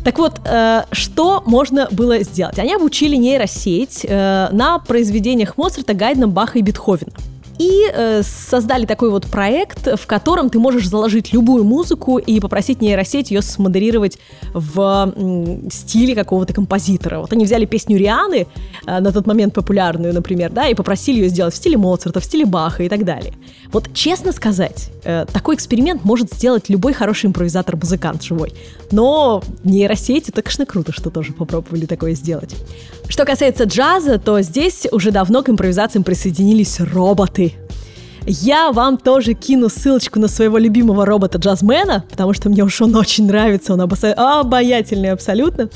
Так 0.05 0.19
вот, 0.19 0.41
э, 0.45 0.85
что 0.93 1.43
можно 1.45 1.89
было 1.91 2.23
сделать? 2.23 2.59
Они 2.61 2.73
обучили 2.73 3.17
нейросеть 3.17 4.07
э, 4.09 4.49
на 4.53 4.79
произведениях 4.79 5.57
Моцарта, 5.57 5.95
Гайдна, 5.95 6.29
Баха 6.29 6.61
и 6.61 6.63
Бетховена 6.63 7.13
и 7.61 7.91
э, 7.93 8.23
создали 8.23 8.87
такой 8.87 9.11
вот 9.11 9.27
проект, 9.27 9.87
в 9.87 10.07
котором 10.07 10.49
ты 10.49 10.59
можешь 10.59 10.89
заложить 10.89 11.35
любую 11.35 11.63
музыку 11.63 12.17
и 12.17 12.41
попросить 12.41 12.81
нейросеть 12.81 13.31
ее 13.31 13.43
смодерировать 13.43 14.19
в 14.55 15.13
э, 15.15 15.69
стиле 15.71 16.15
какого-то 16.15 16.55
композитора. 16.55 17.21
Вот 17.21 17.35
они 17.35 17.45
взяли 17.45 17.67
песню 17.67 17.99
Рианы, 17.99 18.47
э, 18.87 19.01
на 19.01 19.13
тот 19.13 19.27
момент 19.27 19.53
популярную, 19.53 20.15
например, 20.15 20.51
да, 20.51 20.69
и 20.69 20.75
попросили 20.75 21.21
ее 21.21 21.29
сделать 21.29 21.53
в 21.53 21.57
стиле 21.59 21.77
Моцарта, 21.77 22.21
в 22.21 22.25
стиле 22.25 22.47
Баха 22.47 22.83
и 22.83 22.89
так 22.89 23.05
далее. 23.05 23.35
Вот 23.71 23.93
честно 23.93 24.33
сказать, 24.33 24.89
э, 25.05 25.27
такой 25.31 25.55
эксперимент 25.55 26.03
может 26.03 26.33
сделать 26.33 26.71
любой 26.71 26.95
хороший 26.95 27.27
импровизатор-музыкант 27.27 28.23
живой. 28.23 28.55
Но 28.91 29.43
нейросети, 29.65 30.31
это, 30.31 30.41
конечно, 30.41 30.65
круто, 30.65 30.93
что 30.93 31.11
тоже 31.11 31.35
попробовали 31.35 31.85
такое 31.85 32.15
сделать. 32.15 32.55
Что 33.11 33.25
касается 33.25 33.65
джаза, 33.65 34.19
то 34.19 34.41
здесь 34.41 34.87
уже 34.93 35.11
давно 35.11 35.43
к 35.43 35.51
импровизациям 35.51 36.05
присоединились 36.05 36.81
роботы. 36.81 37.50
Я 38.27 38.71
вам 38.73 38.99
тоже 38.99 39.35
кину 39.35 39.69
ссылочку 39.69 40.19
на 40.19 40.29
своего 40.29 40.59
любимого 40.59 41.07
робота-джазмена, 41.07 42.05
потому 42.11 42.33
что 42.33 42.49
мне 42.49 42.63
уж 42.63 42.81
он 42.81 42.95
очень 42.97 43.27
нравится, 43.27 43.73
он 43.73 43.81
обаятельный 43.81 45.11
абсолютно. 45.11 45.71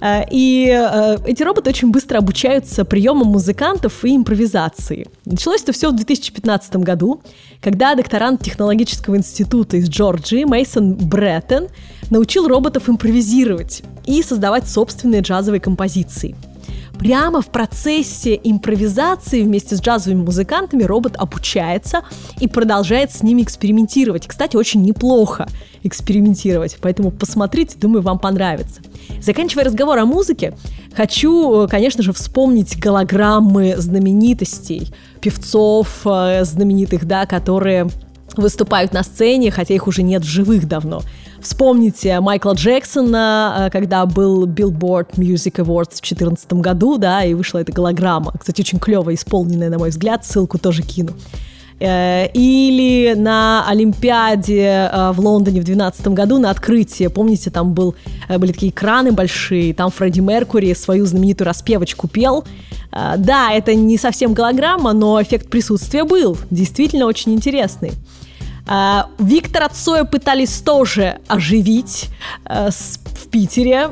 Э, 0.00 0.22
и 0.30 0.68
э, 0.68 1.16
эти 1.26 1.42
роботы 1.42 1.70
очень 1.70 1.90
быстро 1.90 2.18
обучаются 2.18 2.84
приемам 2.84 3.28
музыкантов 3.28 4.04
и 4.04 4.16
импровизации. 4.16 5.06
Началось 5.24 5.62
это 5.62 5.72
все 5.72 5.90
в 5.90 5.96
2015 5.96 6.76
году, 6.76 7.22
когда 7.62 7.94
докторант 7.94 8.42
технологического 8.42 9.16
института 9.16 9.76
из 9.76 9.88
Джорджии 9.88 10.44
Мейсон 10.44 10.94
Бреттон 10.94 11.68
научил 12.10 12.48
роботов 12.48 12.88
импровизировать 12.88 13.82
и 14.06 14.22
создавать 14.22 14.68
собственные 14.68 15.22
джазовые 15.22 15.60
композиции– 15.60 16.34
Прямо 17.04 17.42
в 17.42 17.48
процессе 17.48 18.40
импровизации 18.42 19.42
вместе 19.42 19.76
с 19.76 19.82
джазовыми 19.82 20.22
музыкантами 20.22 20.84
робот 20.84 21.16
обучается 21.18 22.00
и 22.40 22.48
продолжает 22.48 23.12
с 23.12 23.22
ними 23.22 23.42
экспериментировать. 23.42 24.26
Кстати, 24.26 24.56
очень 24.56 24.80
неплохо 24.80 25.46
экспериментировать, 25.82 26.78
поэтому 26.80 27.10
посмотрите, 27.10 27.76
думаю, 27.78 28.00
вам 28.00 28.18
понравится. 28.18 28.80
Заканчивая 29.20 29.64
разговор 29.64 29.98
о 29.98 30.06
музыке, 30.06 30.56
хочу, 30.96 31.68
конечно 31.68 32.02
же, 32.02 32.14
вспомнить 32.14 32.78
голограммы 32.78 33.74
знаменитостей, 33.76 34.90
певцов 35.20 36.06
э, 36.06 36.42
знаменитых, 36.46 37.04
да, 37.04 37.26
которые 37.26 37.86
выступают 38.34 38.94
на 38.94 39.02
сцене, 39.02 39.50
хотя 39.50 39.74
их 39.74 39.86
уже 39.88 40.02
нет 40.02 40.22
в 40.22 40.26
живых 40.26 40.66
давно. 40.66 41.02
Вспомните 41.44 42.20
Майкла 42.20 42.54
Джексона, 42.54 43.66
э, 43.66 43.70
когда 43.70 44.06
был 44.06 44.46
Billboard 44.46 45.08
Music 45.16 45.56
Awards 45.56 45.90
в 45.96 46.00
2014 46.00 46.54
году, 46.54 46.96
да, 46.96 47.22
и 47.22 47.34
вышла 47.34 47.58
эта 47.58 47.70
голограмма. 47.70 48.32
Кстати, 48.40 48.62
очень 48.62 48.78
клево 48.78 49.12
исполненная, 49.12 49.68
на 49.68 49.78
мой 49.78 49.90
взгляд, 49.90 50.24
ссылку 50.24 50.56
тоже 50.56 50.80
кину. 50.80 51.12
Э, 51.80 52.28
или 52.32 53.12
на 53.14 53.68
Олимпиаде 53.68 54.88
э, 54.90 55.12
в 55.12 55.20
Лондоне 55.20 55.60
в 55.60 55.64
2012 55.64 56.08
году 56.08 56.38
на 56.38 56.48
открытии, 56.48 57.08
помните, 57.08 57.50
там 57.50 57.74
был, 57.74 57.94
были 58.26 58.52
такие 58.52 58.72
экраны 58.72 59.12
большие, 59.12 59.74
там 59.74 59.90
Фредди 59.90 60.20
Меркури 60.20 60.72
свою 60.72 61.04
знаменитую 61.04 61.46
распевочку 61.46 62.08
пел. 62.08 62.44
Да, 62.90 63.52
это 63.52 63.74
не 63.74 63.98
совсем 63.98 64.32
голограмма, 64.32 64.94
но 64.94 65.20
эффект 65.20 65.50
присутствия 65.50 66.04
был, 66.04 66.38
действительно 66.50 67.04
очень 67.04 67.34
интересный. 67.34 67.92
А, 68.66 69.08
Виктора 69.18 69.68
Цоя 69.68 70.04
пытались 70.04 70.60
тоже 70.62 71.18
оживить 71.28 72.08
э, 72.46 72.70
в 72.70 73.28
Питере. 73.28 73.88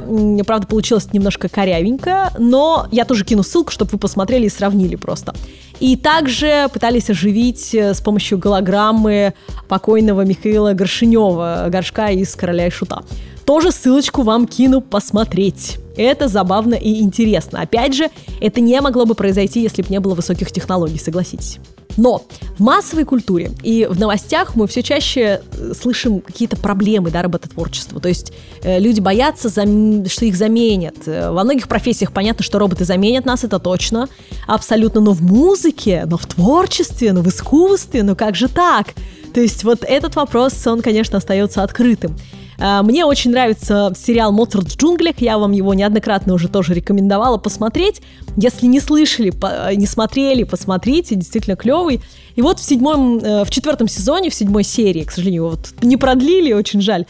Правда, 0.47 0.67
получилось 0.67 1.13
немножко 1.13 1.49
корявенько, 1.49 2.33
но 2.39 2.87
я 2.91 3.05
тоже 3.05 3.25
кину 3.25 3.43
ссылку, 3.43 3.71
чтобы 3.71 3.91
вы 3.93 3.99
посмотрели 3.99 4.47
и 4.47 4.51
сравнили 4.51 4.97
просто. 4.97 5.35
И 5.81 5.97
также 5.97 6.69
пытались 6.73 7.11
оживить 7.11 7.75
э, 7.75 7.93
с 7.93 8.01
помощью 8.01 8.39
голограммы 8.39 9.35
покойного 9.69 10.25
Михаила 10.25 10.73
Горшинева, 10.73 11.67
горшка 11.69 12.11
из 12.11 12.35
«Короля 12.35 12.69
и 12.69 12.71
Шута». 12.71 13.03
Тоже 13.45 13.73
ссылочку 13.73 14.23
вам 14.23 14.47
кину 14.47 14.81
посмотреть. 14.81 15.79
Это 15.97 16.29
забавно 16.29 16.75
и 16.75 17.01
интересно. 17.01 17.61
Опять 17.61 17.95
же, 17.95 18.09
это 18.41 18.61
не 18.61 18.81
могло 18.81 19.05
бы 19.05 19.15
произойти, 19.15 19.61
если 19.61 19.83
бы 19.83 19.89
не 19.91 20.01
было 20.01 20.15
высоких 20.15 20.51
технологий, 20.53 20.99
согласитесь. 20.99 21.59
Но 21.97 22.25
в 22.57 22.61
массовой 22.61 23.05
культуре 23.05 23.53
и 23.63 23.87
в 23.89 23.99
новостях 23.99 24.55
мы 24.55 24.67
все 24.67 24.83
чаще 24.83 25.43
э, 25.53 25.73
слышим 25.79 26.21
какие-то 26.21 26.57
проблемы 26.57 27.11
да, 27.11 27.23
работотворчества. 27.23 28.01
То 28.01 28.09
есть 28.09 28.33
э, 28.63 28.79
люди 28.79 29.01
боятся, 29.01 29.49
зам... 29.49 30.07
что 30.07 30.25
их 30.25 30.37
заменят. 30.37 30.97
Э, 31.07 31.31
во 31.31 31.45
многих 31.45 31.69
профессиях 31.69 32.13
понятно, 32.13 32.45
что 32.45 32.59
роботы 32.59 32.85
заменят 32.85 33.25
нас, 33.25 33.45
это 33.45 33.59
точно. 33.59 34.09
Абсолютно. 34.47 35.01
Но 35.01 35.13
в 35.13 35.23
музыке, 35.23 36.05
но 36.07 36.17
в 36.17 36.27
творчестве, 36.27 37.13
но 37.13 37.23
в 37.23 37.29
искусстве, 37.29 38.03
ну 38.03 38.17
как 38.17 38.35
же 38.35 38.49
так? 38.49 38.95
То 39.35 39.41
есть 39.41 39.65
вот 39.65 39.85
этот 39.85 40.17
вопрос, 40.17 40.67
он, 40.67 40.83
конечно, 40.83 41.19
остается 41.19 41.63
открытым. 41.63 42.17
А, 42.59 42.83
мне 42.83 43.05
очень 43.05 43.31
нравится 43.31 43.93
сериал 43.97 44.33
«Моцарт 44.33 44.69
в 44.69 44.77
джунглях», 44.77 45.17
я 45.19 45.39
вам 45.39 45.53
его 45.53 45.75
неоднократно 45.75 46.35
уже 46.35 46.49
тоже 46.49 46.75
рекомендовала 46.75 47.39
посмотреть. 47.39 48.03
Если 48.37 48.67
не 48.67 48.81
слышали, 48.81 49.33
не 49.75 49.87
смотрели, 49.87 50.45
посмотрите, 50.45 51.15
действительно 51.15 51.57
клевый. 51.57 52.01
И 52.37 52.43
вот 52.43 52.59
в 52.59 52.65
седьмом, 52.65 53.19
э, 53.19 53.45
в 53.45 53.51
четвертом 53.51 53.89
сезоне, 53.89 54.31
в 54.31 54.35
седьмой 54.35 54.65
серии, 54.65 55.05
к 55.05 55.11
сожалению, 55.11 55.49
вот 55.51 55.75
не 55.83 55.97
продлили, 55.97 56.53
очень 56.53 56.81
жаль, 56.81 57.07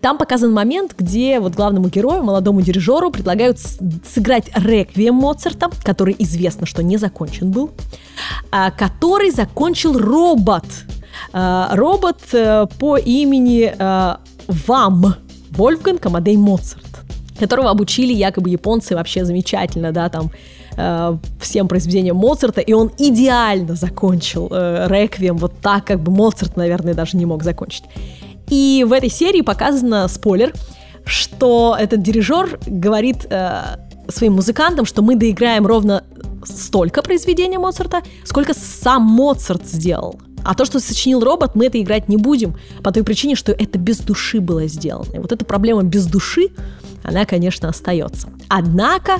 там 0.00 0.18
показан 0.18 0.52
момент, 0.52 0.94
где 0.98 1.40
вот 1.40 1.54
главному 1.54 1.88
герою, 1.88 2.22
молодому 2.22 2.60
дирижеру, 2.60 3.10
предлагают 3.10 3.58
сыграть 3.58 4.50
реквием 4.54 5.14
Моцарта, 5.14 5.70
который 5.84 6.16
известно, 6.18 6.66
что 6.66 6.82
не 6.82 6.96
закончен 6.96 7.50
был, 7.50 7.70
а, 8.50 8.70
который 8.70 9.30
закончил 9.30 9.96
робот. 9.96 10.64
А, 11.32 11.70
робот 11.74 12.18
э, 12.32 12.66
по 12.78 12.96
имени 12.96 13.72
э, 13.78 14.16
вам 14.48 15.16
Вольфганг 15.50 16.04
Амадей 16.06 16.36
Моцарт, 16.36 17.02
которого 17.38 17.70
обучили 17.70 18.12
якобы 18.12 18.50
японцы 18.50 18.94
вообще 18.94 19.24
замечательно, 19.24 19.92
да, 19.92 20.08
там 20.08 20.30
э, 20.76 21.16
всем 21.40 21.68
произведениям 21.68 22.16
Моцарта, 22.16 22.60
и 22.60 22.72
он 22.72 22.90
идеально 22.98 23.74
закончил 23.74 24.48
э, 24.50 24.86
реквием 24.88 25.36
вот 25.36 25.52
так, 25.60 25.84
как 25.84 26.00
бы 26.00 26.12
Моцарт, 26.12 26.56
наверное, 26.56 26.94
даже 26.94 27.16
не 27.16 27.26
мог 27.26 27.42
закончить. 27.42 27.84
И 28.48 28.84
в 28.86 28.92
этой 28.92 29.10
серии 29.10 29.40
показано 29.40 30.06
спойлер, 30.08 30.52
что 31.04 31.76
этот 31.78 32.02
дирижер 32.02 32.58
говорит 32.66 33.26
э, 33.28 33.60
своим 34.08 34.34
музыкантам, 34.34 34.84
что 34.84 35.02
мы 35.02 35.16
доиграем 35.16 35.66
ровно 35.66 36.04
столько 36.44 37.02
произведения 37.02 37.58
Моцарта, 37.58 38.02
сколько 38.24 38.54
сам 38.54 39.02
Моцарт 39.02 39.66
сделал. 39.66 40.20
А 40.46 40.54
то, 40.54 40.64
что 40.64 40.78
сочинил 40.78 41.20
робот, 41.20 41.56
мы 41.56 41.66
это 41.66 41.80
играть 41.82 42.08
не 42.08 42.16
будем, 42.16 42.54
по 42.84 42.92
той 42.92 43.02
причине, 43.02 43.34
что 43.34 43.50
это 43.50 43.78
без 43.78 43.98
души 43.98 44.40
было 44.40 44.66
сделано. 44.68 45.16
И 45.16 45.18
вот 45.18 45.32
эта 45.32 45.44
проблема 45.44 45.82
без 45.82 46.06
души, 46.06 46.50
она, 47.02 47.24
конечно, 47.24 47.68
остается. 47.68 48.28
Однако, 48.48 49.18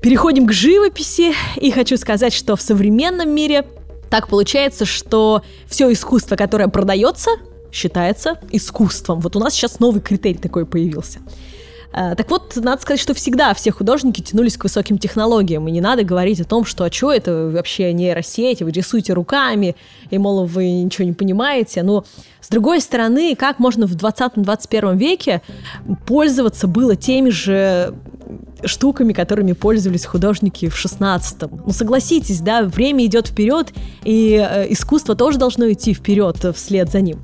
переходим 0.00 0.46
к 0.46 0.52
живописи, 0.52 1.34
и 1.56 1.70
хочу 1.70 1.98
сказать, 1.98 2.32
что 2.32 2.56
в 2.56 2.62
современном 2.62 3.34
мире 3.34 3.66
так 4.08 4.28
получается, 4.28 4.86
что 4.86 5.42
все 5.66 5.92
искусство, 5.92 6.36
которое 6.36 6.68
продается, 6.68 7.30
считается 7.70 8.40
искусством. 8.50 9.20
Вот 9.20 9.36
у 9.36 9.40
нас 9.40 9.52
сейчас 9.52 9.78
новый 9.78 10.00
критерий 10.00 10.38
такой 10.38 10.64
появился. 10.64 11.20
Э, 11.92 12.14
так 12.16 12.30
вот, 12.30 12.56
надо 12.56 12.80
сказать, 12.80 13.00
что 13.00 13.14
всегда 13.14 13.52
все 13.54 13.72
художники 13.72 14.20
тянулись 14.20 14.56
к 14.56 14.64
высоким 14.64 14.98
технологиям, 14.98 15.66
и 15.68 15.70
не 15.70 15.80
надо 15.80 16.04
говорить 16.04 16.40
о 16.40 16.44
том, 16.44 16.64
что 16.64 16.84
а 16.84 16.92
что 16.92 17.12
это 17.12 17.50
вообще 17.52 17.92
нейросеть, 17.92 18.62
вы 18.62 18.70
рисуете 18.70 19.12
руками, 19.12 19.76
и, 20.10 20.18
мол, 20.18 20.44
вы 20.46 20.70
ничего 20.70 21.06
не 21.06 21.12
понимаете. 21.12 21.82
Но, 21.82 22.04
с 22.40 22.48
другой 22.48 22.80
стороны, 22.80 23.34
как 23.34 23.58
можно 23.58 23.86
в 23.86 23.96
20-21 23.96 24.96
веке 24.96 25.42
пользоваться 26.06 26.66
было 26.68 26.96
теми 26.96 27.30
же 27.30 27.94
штуками, 28.64 29.12
которыми 29.12 29.52
пользовались 29.52 30.04
художники 30.04 30.68
в 30.68 30.76
16-м. 30.76 31.62
Ну, 31.66 31.72
согласитесь, 31.72 32.40
да, 32.40 32.62
время 32.62 33.06
идет 33.06 33.28
вперед, 33.28 33.72
и 34.04 34.34
э, 34.34 34.72
искусство 34.72 35.16
тоже 35.16 35.38
должно 35.38 35.70
идти 35.72 35.94
вперед 35.94 36.36
вслед 36.54 36.90
за 36.90 37.00
ним. 37.00 37.20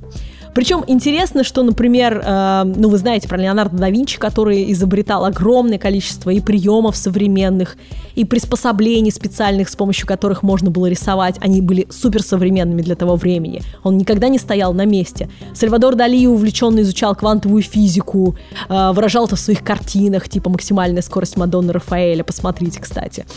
Причем 0.57 0.83
интересно, 0.87 1.43
что, 1.43 1.61
например, 1.61 2.19
э, 2.25 2.63
ну 2.63 2.89
вы 2.89 2.97
знаете 2.97 3.27
про 3.27 3.37
Леонардо 3.37 3.77
да 3.77 3.91
Винчи, 3.91 4.17
который 4.17 4.71
изобретал 4.71 5.23
огромное 5.25 5.77
количество 5.77 6.31
и 6.31 6.39
приемов 6.39 6.97
современных, 6.97 7.77
и 8.15 8.25
приспособлений 8.25 9.11
специальных, 9.11 9.69
с 9.69 9.75
помощью 9.75 10.07
которых 10.07 10.41
можно 10.41 10.71
было 10.71 10.87
рисовать. 10.87 11.35
Они 11.41 11.61
были 11.61 11.85
суперсовременными 11.91 12.81
для 12.81 12.95
того 12.95 13.17
времени. 13.17 13.61
Он 13.83 13.99
никогда 13.99 14.29
не 14.29 14.39
стоял 14.39 14.73
на 14.73 14.85
месте. 14.85 15.29
Сальвадор 15.53 15.93
Дали 15.93 16.25
увлеченно 16.25 16.79
изучал 16.79 17.15
квантовую 17.15 17.61
физику, 17.61 18.35
э, 18.67 18.91
выражал 18.93 19.27
это 19.27 19.35
в 19.35 19.39
своих 19.39 19.63
картинах, 19.63 20.27
типа 20.27 20.49
«Максимальная 20.49 21.03
скорость 21.03 21.37
Мадонны 21.37 21.71
Рафаэля». 21.71 22.23
Посмотрите, 22.23 22.81
кстати. 22.81 23.27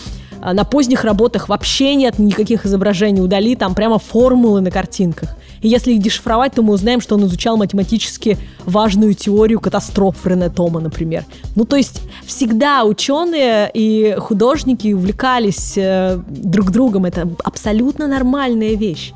А 0.41 0.55
на 0.55 0.65
поздних 0.65 1.05
работах 1.05 1.51
вообще 1.51 1.97
нет 1.97 2.19
никаких 2.19 2.65
изображений 2.65 3.21
у 3.21 3.27
Дали, 3.27 3.57
там 3.57 3.75
прямо 3.75 3.99
формулы 3.99 4.63
на 4.63 4.71
картинках. 4.71 5.37
И 5.63 5.69
если 5.69 5.93
их 5.93 6.03
дешифровать, 6.03 6.55
то 6.55 6.63
мы 6.63 6.73
узнаем, 6.73 7.01
что 7.01 7.17
он 7.17 7.27
изучал 7.27 7.57
математически 7.57 8.39
важную 8.65 9.15
теорию 9.15 9.61
катастроф 9.61 10.27
Рене 10.27 10.49
Тома, 10.49 10.81
например. 10.81 11.25
Ну, 11.57 11.65
то 11.65 11.77
есть 11.77 12.01
всегда 12.25 12.85
ученые 12.85 13.71
и 13.75 14.17
художники 14.19 14.93
увлекались 14.93 15.75
э, 15.77 16.19
друг 16.29 16.71
другом. 16.71 17.05
Это 17.05 17.29
абсолютно 17.45 18.07
нормальная 18.07 18.75
вещь. 18.75 19.13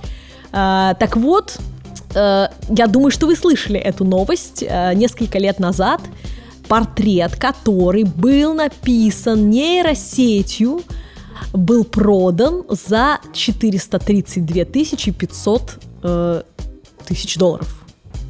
Э, 0.53 0.95
так 0.99 1.17
вот, 1.17 1.59
э, 2.15 2.49
я 2.69 2.87
думаю, 2.87 3.11
что 3.11 3.27
вы 3.27 3.37
слышали 3.37 3.79
эту 3.79 4.05
новость 4.05 4.63
э, 4.67 4.95
несколько 4.95 5.39
лет 5.39 5.59
назад. 5.59 6.01
Портрет, 6.69 7.37
который 7.37 8.05
был 8.05 8.55
написан 8.55 9.51
нейросетью, 9.51 10.83
был 11.53 11.85
продан 11.85 12.65
за 12.69 13.19
432 13.33 14.65
500 14.65 15.79
э, 16.05 16.43
тысяч 17.07 17.37
долларов. 17.37 17.69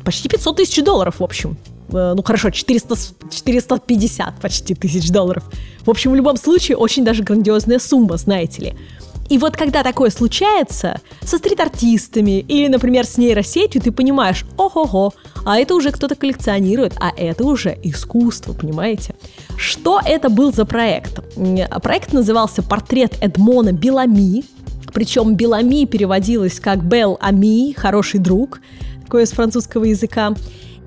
Почти 0.04 0.28
500 0.28 0.56
тысяч 0.56 0.82
долларов, 0.82 1.16
в 1.18 1.24
общем. 1.24 1.56
Э, 1.92 2.14
ну 2.16 2.22
хорошо, 2.22 2.50
400, 2.50 2.96
450 3.30 4.40
почти 4.40 4.74
тысяч 4.74 5.10
долларов. 5.10 5.44
В 5.84 5.90
общем, 5.90 6.12
в 6.12 6.14
любом 6.14 6.36
случае, 6.36 6.76
очень 6.76 7.04
даже 7.04 7.22
грандиозная 7.22 7.78
сумма, 7.78 8.16
знаете 8.16 8.62
ли. 8.62 8.74
И 9.30 9.38
вот 9.38 9.56
когда 9.56 9.82
такое 9.82 10.10
случается 10.10 11.00
со 11.22 11.38
стрит-артистами 11.38 12.40
или, 12.40 12.68
например, 12.68 13.06
с 13.06 13.16
нейросетью, 13.16 13.80
ты 13.80 13.90
понимаешь, 13.90 14.44
ого-го, 14.56 15.14
а 15.46 15.58
это 15.58 15.74
уже 15.74 15.92
кто-то 15.92 16.14
коллекционирует, 16.14 16.94
а 17.00 17.10
это 17.16 17.44
уже 17.44 17.76
искусство, 17.82 18.52
понимаете? 18.52 19.14
Что 19.56 20.00
это 20.04 20.28
был 20.28 20.52
за 20.52 20.66
проект? 20.66 21.20
Проект 21.82 22.12
назывался 22.12 22.62
«Портрет 22.62 23.14
Эдмона 23.20 23.72
Белами», 23.72 24.44
причем 24.94 25.34
Белами 25.34 25.84
переводилось 25.84 26.60
как 26.60 26.84
Бел 26.84 27.18
Ами, 27.20 27.72
хороший 27.72 28.20
друг, 28.20 28.60
такое 29.02 29.26
с 29.26 29.32
французского 29.32 29.84
языка. 29.84 30.34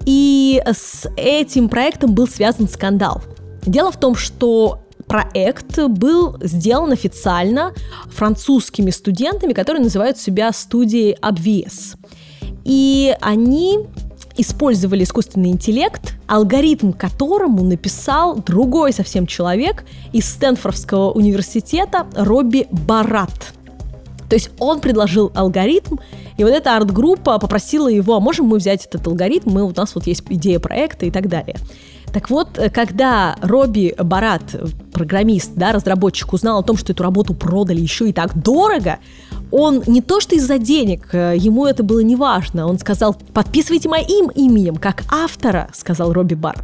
И 0.05 0.63
с 0.65 1.07
этим 1.17 1.67
проектом 1.67 2.15
был 2.15 2.27
связан 2.27 2.69
скандал. 2.69 3.21
Дело 3.63 3.91
в 3.91 3.99
том, 3.99 4.15
что 4.15 4.79
проект 5.07 5.77
был 5.89 6.37
сделан 6.41 6.93
официально 6.93 7.73
французскими 8.07 8.91
студентами, 8.91 9.51
которые 9.51 9.83
называют 9.83 10.17
себя 10.17 10.53
студией 10.53 11.17
Obvious. 11.21 11.97
И 12.63 13.13
они 13.19 13.79
использовали 14.37 15.03
искусственный 15.03 15.49
интеллект, 15.49 16.13
алгоритм 16.27 16.93
которому 16.93 17.63
написал 17.63 18.37
другой 18.37 18.93
совсем 18.93 19.25
человек 19.27 19.83
из 20.13 20.29
Стэнфордского 20.29 21.11
университета 21.11 22.07
Робби 22.15 22.67
Барат. 22.71 23.56
То 24.29 24.35
есть 24.35 24.51
он 24.59 24.79
предложил 24.81 25.31
алгоритм, 25.33 25.97
и 26.37 26.43
вот 26.43 26.51
эта 26.51 26.75
арт-группа 26.75 27.39
попросила 27.39 27.87
его, 27.87 28.15
а 28.15 28.19
можем 28.19 28.47
мы 28.47 28.57
взять 28.57 28.85
этот 28.85 29.07
алгоритм, 29.07 29.51
мы, 29.51 29.63
у 29.63 29.73
нас 29.75 29.95
вот 29.95 30.07
есть 30.07 30.23
идея 30.29 30.59
проекта 30.59 31.05
и 31.05 31.11
так 31.11 31.27
далее. 31.27 31.55
Так 32.13 32.29
вот, 32.29 32.57
э, 32.57 32.69
когда 32.69 33.35
Робби 33.41 33.93
Барат, 33.97 34.55
программист, 34.93 35.51
да, 35.55 35.71
разработчик, 35.71 36.31
узнал 36.33 36.59
о 36.59 36.63
том, 36.63 36.77
что 36.77 36.93
эту 36.93 37.03
работу 37.03 37.33
продали 37.33 37.79
еще 37.81 38.09
и 38.09 38.13
так 38.13 38.37
дорого, 38.41 38.99
он 39.51 39.83
не 39.87 40.01
то 40.01 40.19
что 40.19 40.35
из-за 40.35 40.57
денег, 40.57 41.09
э, 41.13 41.35
ему 41.37 41.65
это 41.65 41.83
было 41.83 41.99
не 41.99 42.15
важно, 42.15 42.67
он 42.67 42.79
сказал, 42.79 43.15
подписывайте 43.33 43.89
моим 43.89 44.29
именем, 44.29 44.77
как 44.77 45.03
автора, 45.11 45.69
сказал 45.73 46.13
Робби 46.13 46.35
Барт. 46.35 46.63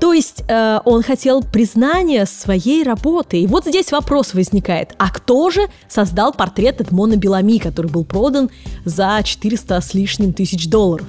То 0.00 0.12
есть 0.12 0.44
э, 0.46 0.80
он 0.84 1.02
хотел 1.02 1.42
признания 1.42 2.26
своей 2.26 2.82
работы. 2.82 3.40
И 3.40 3.46
вот 3.46 3.64
здесь 3.64 3.92
вопрос 3.92 4.34
возникает, 4.34 4.94
а 4.98 5.10
кто 5.10 5.50
же 5.50 5.68
создал 5.88 6.32
портрет 6.32 6.80
Эдмона 6.80 7.16
Белами, 7.16 7.58
который 7.58 7.90
был 7.90 8.04
продан 8.04 8.50
за 8.84 9.20
400 9.24 9.80
с 9.80 9.94
лишним 9.94 10.32
тысяч 10.32 10.68
долларов? 10.68 11.06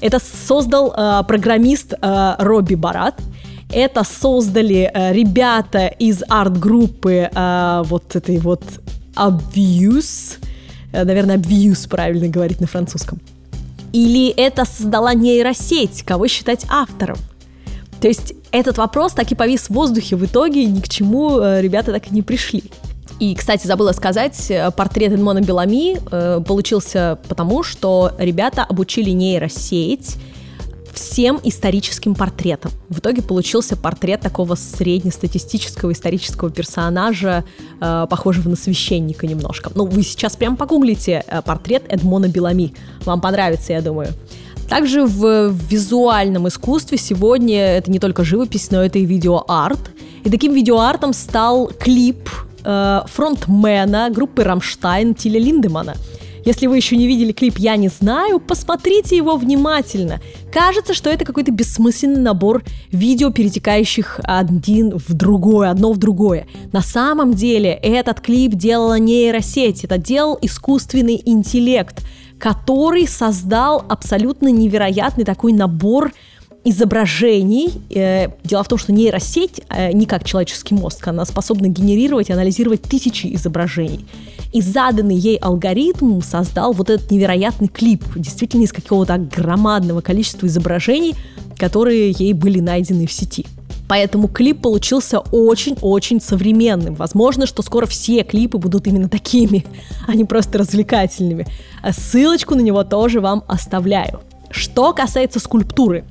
Это 0.00 0.18
создал 0.20 0.92
э, 0.96 1.22
программист 1.26 1.94
э, 1.94 2.34
Робби 2.38 2.74
Барат. 2.74 3.20
Это 3.70 4.04
создали 4.04 4.90
э, 4.92 5.12
ребята 5.12 5.86
из 5.86 6.22
арт-группы 6.28 7.30
э, 7.34 7.82
вот 7.86 8.14
этой 8.14 8.38
вот 8.38 8.62
Obvious. 9.16 10.38
Э, 10.92 11.04
наверное, 11.04 11.38
Obvious 11.38 11.88
правильно 11.88 12.28
говорить 12.28 12.60
на 12.60 12.66
французском. 12.66 13.20
Или 13.92 14.28
это 14.28 14.66
создала 14.66 15.14
нейросеть, 15.14 16.02
кого 16.02 16.28
считать 16.28 16.66
автором? 16.68 17.16
То 18.00 18.08
есть 18.08 18.34
этот 18.52 18.78
вопрос 18.78 19.12
так 19.12 19.30
и 19.32 19.34
повис 19.34 19.66
в 19.66 19.70
воздухе 19.70 20.16
в 20.16 20.24
итоге, 20.24 20.64
ни 20.64 20.80
к 20.80 20.88
чему 20.88 21.40
э, 21.40 21.60
ребята 21.60 21.92
так 21.92 22.08
и 22.10 22.14
не 22.14 22.22
пришли. 22.22 22.64
И, 23.18 23.34
кстати, 23.34 23.66
забыла 23.66 23.92
сказать, 23.92 24.50
э, 24.50 24.70
портрет 24.70 25.12
Эдмона 25.12 25.40
Белами 25.40 25.98
э, 26.10 26.40
получился 26.46 27.18
потому, 27.28 27.64
что 27.64 28.12
ребята 28.18 28.62
обучили 28.62 29.10
нейросеть 29.10 30.16
всем 30.94 31.40
историческим 31.42 32.14
портретам. 32.14 32.70
В 32.88 33.00
итоге 33.00 33.22
получился 33.22 33.76
портрет 33.76 34.20
такого 34.20 34.54
среднестатистического 34.54 35.92
исторического 35.92 36.50
персонажа, 36.50 37.44
э, 37.80 38.06
похожего 38.08 38.48
на 38.50 38.56
священника 38.56 39.26
немножко. 39.26 39.72
Ну, 39.74 39.86
вы 39.86 40.04
сейчас 40.04 40.36
прям 40.36 40.56
погуглите 40.56 41.24
портрет 41.44 41.84
Эдмона 41.88 42.28
Белами. 42.28 42.72
Вам 43.04 43.20
понравится, 43.20 43.72
я 43.72 43.82
думаю. 43.82 44.10
Также 44.68 45.06
в 45.06 45.54
визуальном 45.70 46.46
искусстве 46.48 46.98
сегодня 46.98 47.58
это 47.58 47.90
не 47.90 47.98
только 47.98 48.22
живопись, 48.22 48.70
но 48.70 48.82
это 48.82 48.98
и 48.98 49.06
видеоарт. 49.06 49.80
И 50.24 50.30
таким 50.30 50.52
видеоартом 50.52 51.14
стал 51.14 51.68
клип 51.78 52.28
э, 52.64 53.00
фронтмена 53.06 54.10
группы 54.10 54.44
«Рамштайн» 54.44 55.14
Тиля 55.14 55.40
Линдемана. 55.40 55.94
Если 56.44 56.66
вы 56.66 56.76
еще 56.76 56.96
не 56.96 57.06
видели 57.06 57.32
клип 57.32 57.58
«Я 57.58 57.76
не 57.76 57.88
знаю», 57.88 58.40
посмотрите 58.40 59.16
его 59.16 59.36
внимательно. 59.36 60.20
Кажется, 60.52 60.94
что 60.94 61.10
это 61.10 61.24
какой-то 61.24 61.50
бессмысленный 61.50 62.20
набор 62.20 62.62
видео, 62.90 63.30
перетекающих 63.30 64.20
один 64.22 64.96
в 64.96 65.12
другое, 65.14 65.70
одно 65.70 65.92
в 65.92 65.98
другое. 65.98 66.46
На 66.72 66.80
самом 66.80 67.34
деле 67.34 67.70
этот 67.70 68.20
клип 68.20 68.52
делала 68.54 68.98
нейросеть, 68.98 69.84
это 69.84 69.98
делал 69.98 70.38
искусственный 70.40 71.20
интеллект, 71.24 72.02
который 72.38 73.06
создал 73.06 73.84
абсолютно 73.88 74.48
невероятный 74.48 75.24
такой 75.24 75.52
набор 75.52 76.12
изображений. 76.64 77.70
Э, 77.90 78.28
дело 78.44 78.62
в 78.62 78.68
том, 78.68 78.78
что 78.78 78.92
нейросеть, 78.92 79.60
э, 79.70 79.92
не 79.92 80.06
как 80.06 80.24
человеческий 80.24 80.74
мозг, 80.74 81.06
она 81.08 81.24
способна 81.24 81.66
генерировать 81.68 82.28
и 82.28 82.32
анализировать 82.32 82.82
тысячи 82.82 83.34
изображений. 83.34 84.06
И 84.52 84.60
заданный 84.60 85.16
ей 85.16 85.36
алгоритм 85.36 86.20
создал 86.20 86.72
вот 86.72 86.90
этот 86.90 87.10
невероятный 87.10 87.68
клип, 87.68 88.04
действительно 88.16 88.64
из 88.64 88.72
какого-то 88.72 89.18
громадного 89.18 90.00
количества 90.00 90.46
изображений, 90.46 91.14
которые 91.56 92.10
ей 92.10 92.32
были 92.32 92.60
найдены 92.60 93.06
в 93.06 93.12
сети. 93.12 93.46
Поэтому 93.88 94.28
клип 94.28 94.60
получился 94.60 95.20
очень-очень 95.20 96.20
современным. 96.20 96.94
Возможно, 96.94 97.46
что 97.46 97.62
скоро 97.62 97.86
все 97.86 98.22
клипы 98.22 98.58
будут 98.58 98.86
именно 98.86 99.08
такими, 99.08 99.64
а 100.06 100.14
не 100.14 100.24
просто 100.24 100.58
развлекательными. 100.58 101.46
Ссылочку 101.90 102.54
на 102.54 102.60
него 102.60 102.84
тоже 102.84 103.20
вам 103.20 103.44
оставляю. 103.48 104.20
Что 104.50 104.92
касается 104.92 105.40
скульптуры, 105.40 106.04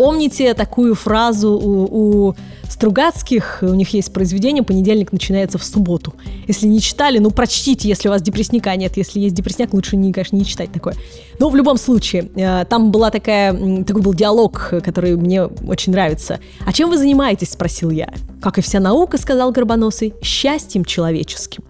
Помните 0.00 0.54
такую 0.54 0.94
фразу 0.94 1.50
у, 1.50 2.28
у 2.28 2.34
Стругацких? 2.70 3.58
У 3.60 3.74
них 3.74 3.90
есть 3.90 4.10
произведение 4.14 4.62
«Понедельник 4.62 5.12
начинается 5.12 5.58
в 5.58 5.62
субботу». 5.62 6.14
Если 6.48 6.66
не 6.66 6.80
читали, 6.80 7.18
ну 7.18 7.30
прочтите, 7.30 7.86
если 7.86 8.08
у 8.08 8.10
вас 8.10 8.22
депрессника 8.22 8.74
нет. 8.76 8.96
Если 8.96 9.20
есть 9.20 9.34
депрессняк, 9.34 9.74
лучше, 9.74 9.96
не, 9.96 10.10
конечно, 10.10 10.36
не 10.36 10.46
читать 10.46 10.72
такое. 10.72 10.94
Но 11.38 11.50
в 11.50 11.54
любом 11.54 11.76
случае, 11.76 12.30
э, 12.34 12.64
там 12.64 12.90
была 12.90 13.10
такая, 13.10 13.52
такой 13.84 14.00
был 14.00 14.14
диалог, 14.14 14.72
который 14.82 15.16
мне 15.16 15.42
очень 15.42 15.92
нравится. 15.92 16.40
«А 16.64 16.72
чем 16.72 16.88
вы 16.88 16.96
занимаетесь?»– 16.96 17.50
спросил 17.52 17.90
я. 17.90 18.08
«Как 18.40 18.56
и 18.56 18.62
вся 18.62 18.80
наука»,– 18.80 19.18
сказал 19.20 19.52
Горбоносый,– 19.52 20.14
«счастьем 20.22 20.86
человеческим». 20.86 21.62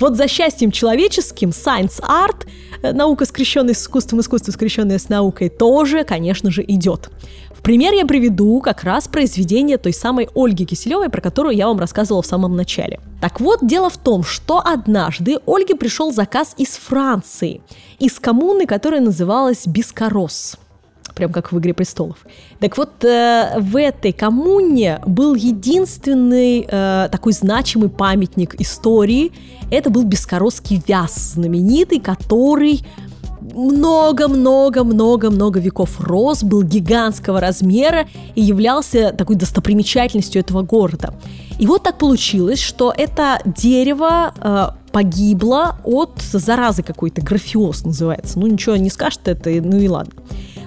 Вот 0.00 0.16
за 0.16 0.26
счастьем 0.26 0.70
человеческим 0.70 1.50
science 1.50 2.00
art, 2.00 2.46
э, 2.82 2.92
наука, 2.92 3.26
скрещенная 3.26 3.74
с 3.74 3.82
искусством, 3.82 4.20
искусство, 4.20 4.52
скрещенное 4.52 4.98
с 4.98 5.10
наукой, 5.10 5.50
тоже, 5.50 6.04
конечно 6.04 6.50
же, 6.50 6.64
идет 6.66 7.10
пример 7.64 7.94
я 7.94 8.06
приведу 8.06 8.60
как 8.60 8.84
раз 8.84 9.08
произведение 9.08 9.78
той 9.78 9.92
самой 9.92 10.28
Ольги 10.36 10.66
Киселевой, 10.66 11.08
про 11.08 11.20
которую 11.20 11.56
я 11.56 11.66
вам 11.66 11.80
рассказывала 11.80 12.22
в 12.22 12.26
самом 12.26 12.54
начале. 12.54 13.00
Так 13.20 13.40
вот, 13.40 13.66
дело 13.66 13.90
в 13.90 13.96
том, 13.96 14.22
что 14.22 14.62
однажды 14.64 15.38
Ольге 15.46 15.74
пришел 15.74 16.12
заказ 16.12 16.54
из 16.58 16.76
Франции, 16.76 17.62
из 17.98 18.20
коммуны, 18.20 18.66
которая 18.66 19.00
называлась 19.00 19.66
Бискорос 19.66 20.58
прям 21.14 21.32
как 21.32 21.52
в 21.52 21.58
«Игре 21.58 21.72
престолов». 21.74 22.26
Так 22.58 22.76
вот, 22.76 23.04
э, 23.04 23.54
в 23.60 23.76
этой 23.76 24.12
коммуне 24.12 25.00
был 25.06 25.34
единственный 25.34 26.66
э, 26.68 27.08
такой 27.10 27.32
значимый 27.32 27.88
памятник 27.88 28.60
истории. 28.60 29.32
Это 29.70 29.90
был 29.90 30.02
Бескоросский 30.04 30.82
вяз, 30.86 31.34
знаменитый, 31.34 32.00
который 32.00 32.84
много-много-много-много 33.54 35.60
веков 35.60 36.00
рос, 36.00 36.42
был 36.42 36.62
гигантского 36.62 37.40
размера 37.40 38.06
и 38.34 38.42
являлся 38.42 39.14
такой 39.16 39.36
достопримечательностью 39.36 40.40
этого 40.40 40.62
города. 40.62 41.14
И 41.58 41.66
вот 41.66 41.84
так 41.84 41.98
получилось, 41.98 42.60
что 42.60 42.92
это 42.96 43.40
дерево 43.44 44.34
э, 44.36 44.68
погибло 44.92 45.76
от 45.84 46.20
заразы 46.20 46.82
какой-то, 46.82 47.20
графиоз 47.20 47.84
называется. 47.84 48.38
Ну, 48.38 48.46
ничего 48.46 48.76
не 48.76 48.90
скажет 48.90 49.28
это, 49.28 49.50
ну 49.50 49.78
и 49.78 49.88
ладно. 49.88 50.12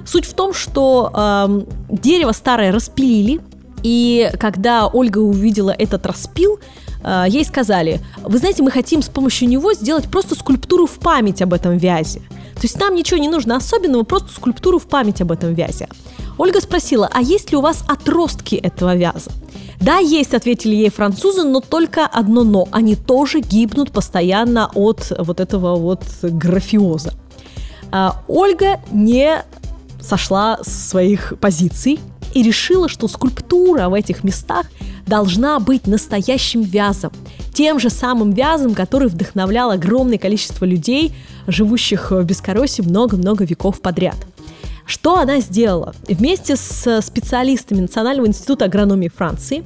Суть 0.06 0.26
в 0.26 0.34
том, 0.34 0.54
что 0.54 1.12
э, 1.14 1.62
дерево 1.90 2.32
старое 2.32 2.72
распилили, 2.72 3.42
и 3.84 4.32
когда 4.40 4.88
Ольга 4.88 5.20
увидела 5.20 5.72
этот 5.72 6.06
распил, 6.06 6.60
э, 7.04 7.26
ей 7.28 7.44
сказали, 7.44 8.00
вы 8.24 8.38
знаете, 8.38 8.64
мы 8.64 8.72
хотим 8.72 9.02
с 9.02 9.10
помощью 9.10 9.50
него 9.50 9.74
сделать 9.74 10.06
просто 10.06 10.36
скульптуру 10.36 10.88
в 10.88 11.00
память 11.00 11.42
об 11.42 11.54
этом 11.54 11.78
вязе. 11.78 12.22
То 12.58 12.64
есть 12.64 12.80
нам 12.80 12.96
ничего 12.96 13.20
не 13.20 13.30
нужно 13.30 13.56
особенного, 13.56 14.04
просто 14.04 14.34
скульптуру 14.34 14.80
в 14.80 14.88
память 14.88 15.22
об 15.22 15.32
этом 15.32 15.54
вязе. 15.54 15.88
Ольга 16.40 16.60
спросила, 16.60 17.10
а 17.14 17.22
есть 17.22 17.52
ли 17.52 17.58
у 17.58 17.62
вас 17.62 17.84
отростки 17.88 18.56
этого 18.56 18.96
вяза? 18.96 19.32
Да, 19.80 19.98
есть, 19.98 20.34
ответили 20.34 20.76
ей 20.76 20.90
французы, 20.90 21.44
но 21.44 21.62
только 21.62 22.06
одно 22.06 22.44
но. 22.44 22.68
Они 22.72 22.96
тоже 22.96 23.42
гибнут 23.42 23.92
постоянно 23.92 24.72
от 24.74 25.12
вот 25.20 25.40
этого 25.40 25.76
вот 25.76 26.04
графиоза. 26.24 27.14
А, 27.92 28.24
Ольга 28.28 28.80
не 28.92 29.44
сошла 30.02 30.60
с 30.64 30.90
своих 30.90 31.34
позиций 31.40 32.00
и 32.34 32.42
решила, 32.42 32.90
что 32.90 33.08
скульптура 33.08 33.90
в 33.90 33.94
этих 33.94 34.24
местах 34.24 34.66
должна 35.08 35.60
быть 35.60 35.88
настоящим 35.88 36.62
вязом. 36.62 37.12
Тем 37.54 37.80
же 37.80 37.90
самым 37.90 38.32
вязом, 38.32 38.76
который 38.76 39.08
вдохновлял 39.08 39.72
огромное 39.72 40.18
количество 40.18 40.66
людей, 40.66 41.14
живущих 41.48 42.12
в 42.12 42.24
Бескоросе 42.24 42.84
много-много 42.84 43.46
веков 43.46 43.82
подряд. 43.82 44.18
Что 44.86 45.18
она 45.18 45.40
сделала? 45.40 45.94
Вместе 46.08 46.56
с 46.56 47.02
специалистами 47.02 47.82
Национального 47.82 48.28
института 48.28 48.66
агрономии 48.66 49.10
Франции 49.10 49.64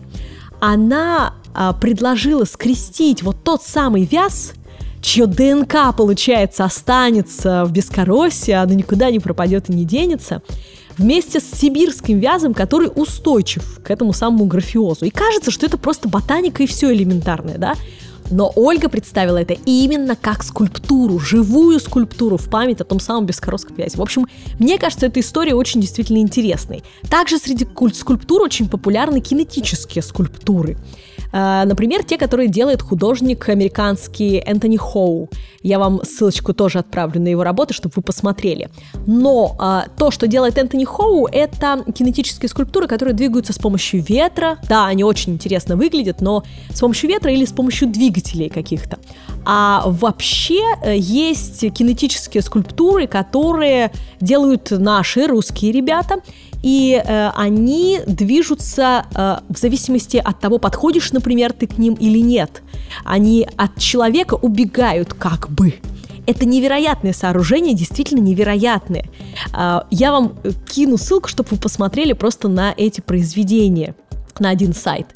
она 0.60 1.36
а, 1.54 1.74
предложила 1.74 2.46
скрестить 2.46 3.22
вот 3.24 3.44
тот 3.44 3.62
самый 3.62 4.04
вяз, 4.04 4.54
чье 5.02 5.26
ДНК, 5.26 5.96
получается, 5.96 6.64
останется 6.64 7.66
в 7.66 7.72
Бескоросе, 7.72 8.56
оно 8.56 8.74
никуда 8.74 9.12
не 9.12 9.20
пропадет 9.20 9.70
и 9.70 9.74
не 9.74 9.86
денется, 9.86 10.42
вместе 10.98 11.40
с 11.40 11.46
сибирским 11.46 12.20
вязом, 12.20 12.54
который 12.54 12.90
устойчив 12.94 13.80
к 13.84 13.92
этому 13.92 14.14
самому 14.14 14.46
графиозу. 14.46 15.06
И 15.06 15.10
кажется, 15.10 15.52
что 15.52 15.66
это 15.66 15.78
просто 15.78 16.10
ботаника 16.10 16.64
и 16.64 16.68
все 16.68 16.94
элементарное, 16.94 17.58
да? 17.58 17.76
Но 18.32 18.52
Ольга 18.56 18.88
представила 18.88 19.38
это 19.38 19.56
именно 19.66 20.16
как 20.16 20.44
скульптуру, 20.44 21.20
живую 21.20 21.80
скульптуру 21.80 22.38
в 22.38 22.50
память 22.50 22.80
о 22.80 22.86
том 22.86 23.00
самом 23.00 23.26
бескоросском 23.26 23.76
вязе. 23.76 23.98
В 23.98 24.02
общем, 24.02 24.26
мне 24.58 24.80
кажется, 24.80 25.08
эта 25.08 25.20
история 25.20 25.54
очень 25.54 25.82
действительно 25.82 26.20
интересной. 26.20 26.84
Также 27.10 27.38
среди 27.38 27.68
скульптур 27.94 28.42
очень 28.42 28.70
популярны 28.70 29.20
кинетические 29.20 30.02
скульптуры. 30.02 30.78
А, 31.32 31.66
например, 31.66 32.04
те, 32.04 32.18
которые 32.18 32.50
делает 32.50 32.82
художник 32.82 33.48
американский 33.50 34.42
Энтони 34.46 34.78
Хоу. 34.78 35.30
Я 35.64 35.80
вам 35.80 36.02
ссылочку 36.04 36.54
тоже 36.54 36.80
отправлю 36.80 37.22
на 37.22 37.28
его 37.28 37.44
работы, 37.44 37.74
чтобы 37.74 37.94
вы 37.96 38.02
посмотрели. 38.02 38.70
Но 39.06 39.56
а, 39.60 39.86
то, 39.98 40.12
что 40.12 40.28
делает 40.28 40.58
Энтони 40.58 40.86
Хоу, 40.86 41.28
это 41.28 41.84
кинетические 41.94 42.50
скульптуры, 42.50 42.88
которые 42.88 43.14
двигаются 43.14 43.54
с 43.54 43.58
помощью 43.58 44.04
ветра. 44.04 44.58
Да, 44.68 44.88
они 44.88 45.04
очень 45.04 45.34
интересно 45.34 45.76
выглядят, 45.76 46.22
но 46.22 46.44
с 46.74 46.80
помощью 46.80 47.10
ветра 47.10 47.32
или 47.32 47.46
с 47.46 47.52
помощью 47.52 47.88
двигателей 47.88 48.50
каких-то. 48.50 49.00
А 49.46 49.84
вообще 49.86 50.62
э, 50.84 50.98
есть 50.98 51.62
кинетические 51.74 52.42
скульптуры, 52.44 53.08
которые 53.08 53.92
делают 54.20 54.72
наши 54.72 55.28
русские 55.28 55.72
ребята 55.72 56.22
и 56.64 57.02
э, 57.04 57.30
они 57.36 58.00
движутся 58.06 59.06
э, 59.14 59.38
в 59.50 59.58
зависимости 59.58 60.18
от 60.18 60.40
того, 60.40 60.60
подходишь, 60.60 61.12
например, 61.12 61.54
ты 61.54 61.68
к 61.68 61.78
ним 61.78 61.96
или 61.96 62.20
нет. 62.20 62.62
Они 63.04 63.48
от 63.58 63.78
человека 63.80 64.36
убегают 64.36 65.14
как 65.14 65.50
бы. 65.50 65.76
Это 66.28 66.46
невероятное 66.46 67.14
сооружение, 67.14 67.74
действительно 67.74 68.20
невероятное. 68.20 69.06
Э, 69.58 69.82
я 69.90 70.12
вам 70.12 70.34
кину 70.70 70.98
ссылку, 70.98 71.28
чтобы 71.28 71.50
вы 71.52 71.58
посмотрели 71.58 72.14
просто 72.14 72.48
на 72.48 72.74
эти 72.76 73.02
произведения 73.02 73.96
на 74.40 74.50
один 74.50 74.74
сайт. 74.74 75.08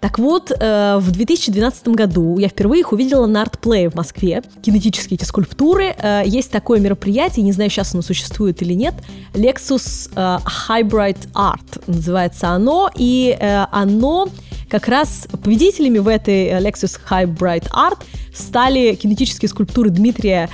Так 0.00 0.18
вот, 0.18 0.52
э, 0.52 0.98
в 0.98 1.10
2012 1.10 1.88
году 1.88 2.38
я 2.38 2.48
впервые 2.48 2.80
их 2.80 2.92
увидела 2.92 3.26
на 3.26 3.42
артплее 3.42 3.90
в 3.90 3.94
Москве. 3.94 4.42
Кинетические 4.62 5.16
эти 5.16 5.24
скульптуры. 5.24 5.94
Э, 5.98 6.22
есть 6.24 6.50
такое 6.50 6.78
мероприятие, 6.80 7.44
не 7.44 7.52
знаю, 7.52 7.70
сейчас 7.70 7.94
оно 7.94 8.02
существует 8.02 8.62
или 8.62 8.74
нет. 8.74 8.94
Lexus 9.34 10.10
э, 10.14 10.38
Hybrid 10.68 11.32
Art 11.34 11.82
называется 11.86 12.50
оно. 12.50 12.90
И 12.96 13.36
э, 13.38 13.66
оно 13.72 14.28
как 14.68 14.86
раз 14.86 15.26
победителями 15.42 15.98
в 15.98 16.08
этой 16.08 16.46
э, 16.46 16.60
Lexus 16.60 17.00
Hybrid 17.10 17.68
Art 17.70 17.98
стали 18.34 18.94
кинетические 18.94 19.48
скульптуры 19.48 19.90
Дмитрия 19.90 20.48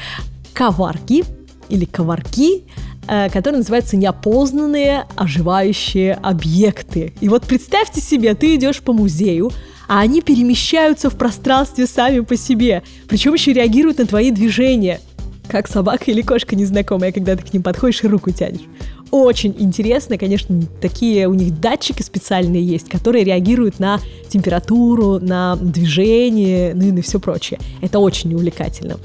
Коварки 0.55 1.25
или 1.69 1.85
Коварки, 1.85 2.65
который 3.07 3.57
называется 3.57 3.97
«Неопознанные 3.97 5.05
оживающие 5.17 6.15
объекты». 6.15 7.13
И 7.21 7.29
вот 7.29 7.45
представьте 7.45 8.01
себе, 8.01 8.35
ты 8.35 8.55
идешь 8.55 8.81
по 8.81 8.93
музею, 8.93 9.51
а 9.89 10.01
они 10.01 10.23
перемещаются 10.23 11.11
в 11.11 11.17
пространстве 11.17 11.87
сами 11.87 12.21
по 12.21 12.37
себе, 12.37 12.83
причем 13.09 13.35
еще 13.35 13.53
реагируют 13.53 13.99
на 13.99 14.07
твои 14.07 14.31
движения, 14.31 15.01
как 15.49 15.69
собака 15.69 16.11
или 16.11 16.23
кошка 16.23 16.57
незнакомая, 16.57 17.13
когда 17.13 17.37
ты 17.37 17.43
к 17.43 17.53
ним 17.53 17.63
подходишь 17.63 18.03
и 18.03 18.09
руку 18.09 18.31
тянешь. 18.31 18.63
Очень 19.11 19.55
интересно, 19.59 20.19
конечно, 20.19 20.61
такие 20.81 21.29
у 21.29 21.35
них 21.35 21.61
датчики 21.61 22.03
специальные 22.03 22.65
есть, 22.65 22.89
которые 22.89 23.25
реагируют 23.25 23.79
на 23.79 24.01
температуру, 24.29 25.21
на 25.21 25.57
движение, 25.57 26.75
ну 26.75 26.89
и 26.89 26.93
на 26.93 27.03
все 27.03 27.21
прочее. 27.21 27.61
Это 27.81 28.01
очень 28.01 28.35
увлекательно. 28.35 28.97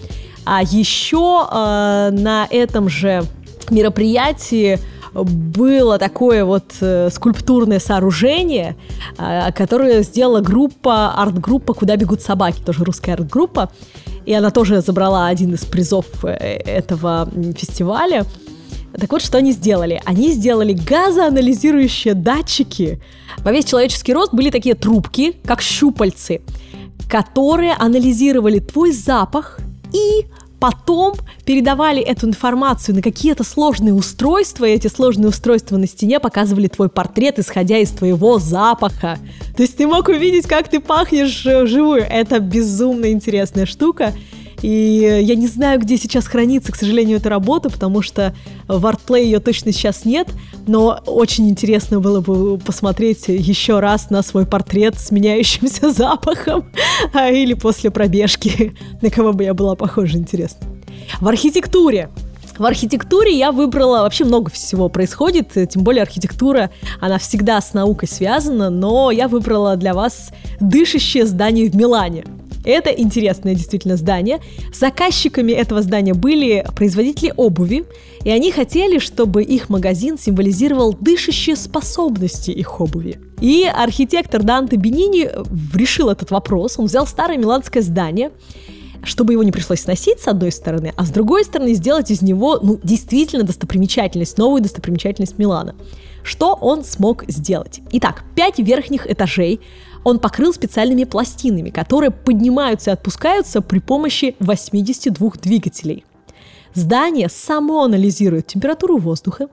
А 0.45 0.63
еще 0.63 1.45
э, 1.51 2.09
на 2.11 2.47
этом 2.49 2.89
же 2.89 3.23
мероприятии 3.71 4.79
было 5.13 5.97
такое 5.97 6.45
вот 6.45 6.73
э, 6.81 7.09
скульптурное 7.11 7.79
сооружение, 7.79 8.75
э, 9.17 9.51
которое 9.53 10.03
сделала 10.03 10.41
группа, 10.41 11.13
арт-группа 11.15 11.73
«Куда 11.73 11.95
бегут 11.95 12.21
собаки», 12.21 12.61
тоже 12.61 12.83
русская 12.83 13.13
арт-группа, 13.13 13.71
и 14.25 14.33
она 14.33 14.51
тоже 14.51 14.81
забрала 14.81 15.27
один 15.27 15.53
из 15.53 15.65
призов 15.65 16.05
э, 16.23 16.29
этого 16.29 17.29
фестиваля. 17.57 18.25
Так 18.93 19.11
вот, 19.11 19.21
что 19.21 19.37
они 19.37 19.51
сделали? 19.51 20.01
Они 20.05 20.31
сделали 20.31 20.73
газоанализирующие 20.73 22.15
датчики. 22.15 23.01
Во 23.39 23.51
весь 23.51 23.65
человеческий 23.65 24.13
рост 24.13 24.33
были 24.33 24.49
такие 24.49 24.75
трубки, 24.75 25.35
как 25.45 25.61
щупальцы, 25.61 26.41
которые 27.09 27.73
анализировали 27.73 28.59
твой 28.59 28.91
запах 28.91 29.59
и 29.93 30.25
потом 30.59 31.15
передавали 31.45 32.01
эту 32.01 32.27
информацию 32.27 32.95
на 32.95 33.01
какие-то 33.01 33.43
сложные 33.43 33.93
устройства, 33.93 34.65
и 34.65 34.71
эти 34.71 34.87
сложные 34.87 35.29
устройства 35.29 35.77
на 35.77 35.87
стене 35.87 36.19
показывали 36.19 36.67
твой 36.67 36.89
портрет, 36.89 37.39
исходя 37.39 37.77
из 37.77 37.89
твоего 37.91 38.39
запаха. 38.39 39.17
То 39.55 39.63
есть 39.63 39.77
ты 39.77 39.87
мог 39.87 40.07
увидеть, 40.07 40.47
как 40.47 40.67
ты 40.69 40.79
пахнешь 40.79 41.45
вживую. 41.45 42.05
Это 42.07 42.39
безумно 42.39 43.11
интересная 43.11 43.65
штука. 43.65 44.13
И 44.61 45.21
я 45.23 45.35
не 45.35 45.47
знаю, 45.47 45.79
где 45.79 45.97
сейчас 45.97 46.27
хранится, 46.27 46.71
к 46.71 46.75
сожалению, 46.75 47.17
эта 47.17 47.29
работа, 47.29 47.69
потому 47.69 48.01
что 48.01 48.33
в 48.67 48.85
ArtPlay 48.85 49.23
ее 49.23 49.39
точно 49.39 49.71
сейчас 49.71 50.05
нет, 50.05 50.27
но 50.67 50.99
очень 51.05 51.49
интересно 51.49 51.99
было 51.99 52.21
бы 52.21 52.57
посмотреть 52.57 53.27
еще 53.27 53.79
раз 53.79 54.09
на 54.09 54.21
свой 54.21 54.45
портрет 54.45 54.99
с 54.99 55.11
меняющимся 55.11 55.91
запахом, 55.91 56.69
а, 57.13 57.29
или 57.29 57.53
после 57.53 57.91
пробежки, 57.91 58.73
на 59.01 59.09
кого 59.09 59.33
бы 59.33 59.43
я 59.43 59.53
была 59.53 59.75
похожа, 59.75 60.17
интересно. 60.17 60.67
В 61.21 61.27
архитектуре 61.27 62.09
в 62.57 62.65
архитектуре 62.65 63.37
я 63.37 63.53
выбрала, 63.53 64.01
вообще 64.01 64.25
много 64.25 64.51
всего 64.51 64.89
происходит, 64.89 65.53
тем 65.69 65.81
более 65.81 66.03
архитектура, 66.03 66.69
она 66.99 67.17
всегда 67.17 67.61
с 67.61 67.73
наукой 67.73 68.09
связана, 68.09 68.69
но 68.69 69.11
я 69.11 69.29
выбрала 69.29 69.77
для 69.77 69.93
вас 69.93 70.31
дышащее 70.59 71.25
здание 71.25 71.69
в 71.69 71.75
Милане. 71.75 72.25
Это 72.69 72.91
интересное 72.91 73.55
действительно 73.55 73.97
здание. 73.97 74.39
Заказчиками 74.71 75.51
этого 75.53 75.81
здания 75.81 76.13
были 76.13 76.63
производители 76.75 77.33
обуви, 77.35 77.85
и 78.23 78.29
они 78.29 78.51
хотели, 78.51 78.99
чтобы 78.99 79.41
их 79.41 79.69
магазин 79.69 80.19
символизировал 80.19 80.93
дышащие 80.93 81.55
способности 81.55 82.51
их 82.51 82.79
обуви. 82.79 83.19
И 83.41 83.65
архитектор 83.65 84.43
Данте 84.43 84.75
Бенини 84.75 85.31
решил 85.73 86.09
этот 86.09 86.29
вопрос. 86.29 86.77
Он 86.77 86.85
взял 86.85 87.07
старое 87.07 87.39
миланское 87.39 87.81
здание, 87.81 88.29
чтобы 89.03 89.33
его 89.33 89.41
не 89.41 89.51
пришлось 89.51 89.79
сносить 89.81 90.19
с 90.19 90.27
одной 90.27 90.51
стороны, 90.51 90.93
а 90.95 91.05
с 91.05 91.09
другой 91.09 91.45
стороны 91.45 91.73
сделать 91.73 92.11
из 92.11 92.21
него 92.21 92.59
ну, 92.61 92.79
действительно 92.83 93.43
достопримечательность, 93.43 94.37
новую 94.37 94.61
достопримечательность 94.61 95.39
Милана. 95.39 95.73
Что 96.21 96.53
он 96.53 96.83
смог 96.83 97.23
сделать? 97.27 97.79
Итак, 97.93 98.23
пять 98.35 98.59
верхних 98.59 99.09
этажей 99.09 99.61
он 100.03 100.19
покрыл 100.19 100.53
специальными 100.53 101.03
пластинами, 101.03 101.69
которые 101.69 102.11
поднимаются 102.11 102.91
и 102.91 102.93
отпускаются 102.93 103.61
при 103.61 103.79
помощи 103.79 104.35
82 104.39 105.31
двигателей. 105.41 106.05
Здание 106.73 107.29
само 107.29 107.83
анализирует 107.83 108.47
температуру 108.47 108.97
воздуха, 108.97 109.47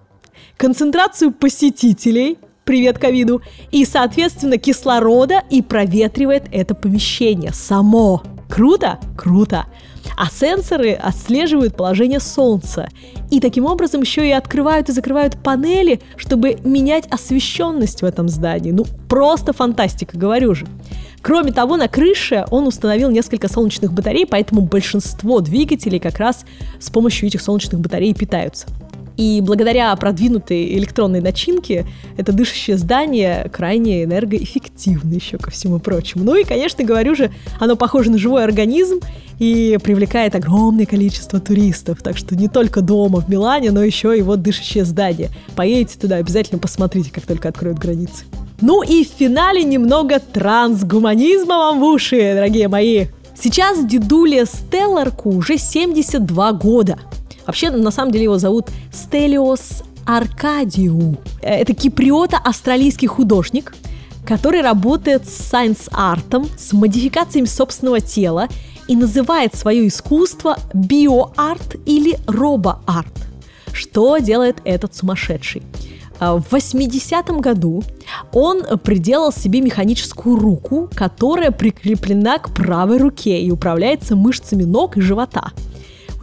концентрацию 0.57 1.33
посетителей, 1.33 2.39
привет 2.65 2.99
ковиду, 2.99 3.43
и, 3.71 3.85
соответственно, 3.85 4.59
кислорода 4.59 5.43
и 5.51 5.63
проветривает 5.63 6.45
это 6.53 6.75
помещение 6.75 7.53
само. 7.53 8.23
Круто? 8.49 8.99
Круто. 9.17 9.67
А 10.17 10.31
сенсоры 10.31 10.93
отслеживают 10.93 11.77
положение 11.77 12.21
Солнца. 12.21 12.89
И 13.31 13.41
таким 13.41 13.67
образом 13.67 14.01
еще 14.01 14.27
и 14.27 14.33
открывают 14.33 14.89
и 14.89 14.93
закрывают 14.93 15.37
панели, 15.37 16.01
чтобы 16.17 16.59
менять 16.65 17.07
освещенность 17.11 18.03
в 18.03 18.05
этом 18.05 18.29
здании. 18.29 18.71
Ну, 18.71 18.85
просто 19.09 19.53
фантастика, 19.53 20.17
говорю 20.17 20.55
же. 20.55 20.67
Кроме 21.21 21.53
того, 21.53 21.77
на 21.77 21.89
крыше 21.89 22.45
он 22.51 22.67
установил 22.67 23.11
несколько 23.11 23.49
солнечных 23.49 23.93
батарей, 23.93 24.27
поэтому 24.27 24.63
большинство 24.63 25.41
двигателей 25.41 25.99
как 25.99 26.19
раз 26.19 26.45
с 26.79 26.89
помощью 26.89 27.29
этих 27.29 27.43
солнечных 27.43 27.81
батарей 27.81 28.15
питаются. 28.15 28.69
И 29.17 29.41
благодаря 29.41 29.95
продвинутой 29.97 30.75
электронной 30.77 31.21
начинке 31.21 31.87
это 32.17 32.33
дышащее 32.33 32.77
здание 32.77 33.51
крайне 33.53 34.05
энергоэффективно 34.05 35.15
еще 35.15 35.39
ко 35.39 35.51
всему 35.51 35.79
прочему. 35.79 36.25
Ну 36.25 36.37
и, 36.37 36.45
конечно, 36.45 36.85
говорю 36.85 37.15
же, 37.15 37.31
оно 37.59 37.77
похоже 37.77 38.11
на 38.11 38.19
живой 38.19 38.45
организм 38.45 39.01
и 39.39 39.79
привлекает 39.83 40.35
огромное 40.35 40.87
количество 40.87 41.41
туристов. 41.41 42.03
Так 42.03 42.19
что 42.19 42.37
не 42.37 42.49
только 42.49 42.83
дома 42.83 43.21
в 43.21 43.29
Милане, 43.29 43.71
но 43.71 43.83
еще 43.83 44.17
и 44.17 44.23
вот 44.23 44.43
дышащее 44.43 44.85
здание. 44.85 45.31
Поедете 45.55 45.99
туда, 45.99 46.17
обязательно 46.17 46.59
посмотрите, 46.59 47.11
как 47.11 47.25
только 47.25 47.49
откроют 47.49 47.79
границы. 47.79 48.25
Ну 48.61 48.83
и 48.83 49.05
в 49.05 49.09
финале 49.09 49.65
немного 49.65 50.19
трансгуманизма 50.19 51.57
вам 51.57 51.81
в 51.81 51.85
уши, 51.85 52.33
дорогие 52.35 52.69
мои. 52.69 53.07
Сейчас 53.39 53.85
дедуле 53.85 54.47
Стелларку 54.47 55.31
уже 55.31 55.59
72 55.59 56.53
года. 56.53 56.99
Вообще, 57.47 57.71
на 57.71 57.91
самом 57.91 58.13
деле 58.13 58.25
его 58.25 58.39
зовут 58.39 58.67
Стелиос 58.93 59.83
Аркадиу. 60.05 61.17
Э, 61.43 61.61
это 61.61 61.75
киприота-австралийский 61.75 63.07
художник, 63.07 63.75
который 64.25 64.61
работает 64.61 65.29
с 65.29 65.35
сайенс-артом, 65.35 66.49
с 66.57 66.73
модификациями 66.73 67.47
собственного 67.47 68.01
тела 68.01 68.49
и 68.89 68.97
называет 68.97 69.55
свое 69.55 69.87
искусство 69.87 70.57
био-арт 70.75 71.77
или 71.87 72.19
робо-арт. 72.27 73.13
Что 73.73 74.19
делает 74.19 74.61
этот 74.65 74.95
сумасшедший? 74.97 75.63
Э, 76.19 76.39
в 76.39 76.53
80-м 76.53 77.41
году 77.41 77.85
он 78.33 78.63
приделал 78.79 79.33
себе 79.33 79.61
механическую 79.61 80.37
руку, 80.37 80.89
которая 80.95 81.53
прикреплена 81.53 82.39
к 82.39 82.53
правой 82.53 82.99
руке 82.99 83.41
и 83.41 83.51
управляется 83.53 84.17
мышцами 84.17 84.65
ног 84.65 84.97
и 84.97 85.01
живота– 85.01 85.53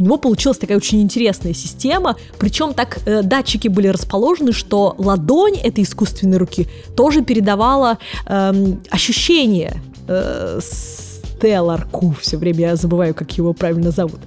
у 0.04 0.06
него 0.06 0.18
получилась 0.18 0.58
такая 0.58 0.76
очень 0.76 1.02
интересная 1.02 1.54
система, 1.54 2.18
причем 2.38 2.74
так 2.74 3.00
э, 3.06 3.22
датчики 3.24 3.70
были 3.70 3.88
расположены, 3.88 4.52
что 4.52 4.96
ладонь 4.98 5.56
этой 5.56 5.86
искусственной 5.86 6.36
руки 6.38 6.68
тоже 6.98 7.22
передавала 7.22 8.00
э, 8.26 8.54
ощущение 8.90 9.82
э, 10.10 10.60
Стелларку, 10.62 12.14
все 12.20 12.36
время 12.36 12.60
я 12.60 12.76
забываю, 12.76 13.14
как 13.14 13.32
его 13.38 13.54
правильно 13.54 13.92
зовут. 13.92 14.20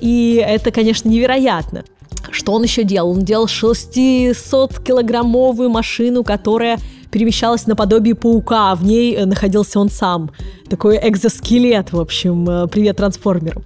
И 0.00 0.44
это, 0.44 0.72
конечно, 0.72 1.08
невероятно. 1.08 1.84
Что 2.32 2.54
он 2.54 2.64
еще 2.64 2.82
делал? 2.82 3.12
Он 3.12 3.24
делал 3.24 3.46
600-килограммовую 3.46 5.68
машину, 5.68 6.24
которая 6.24 6.80
перемещалась 7.12 7.68
наподобие 7.68 8.16
паука, 8.16 8.74
в 8.74 8.84
ней 8.84 9.14
э, 9.14 9.24
находился 9.24 9.78
он 9.78 9.88
сам. 9.88 10.32
Такой 10.68 10.98
экзоскелет, 11.00 11.92
в 11.92 12.00
общем, 12.00 12.48
э, 12.48 12.66
привет 12.66 12.96
трансформерам. 12.96 13.62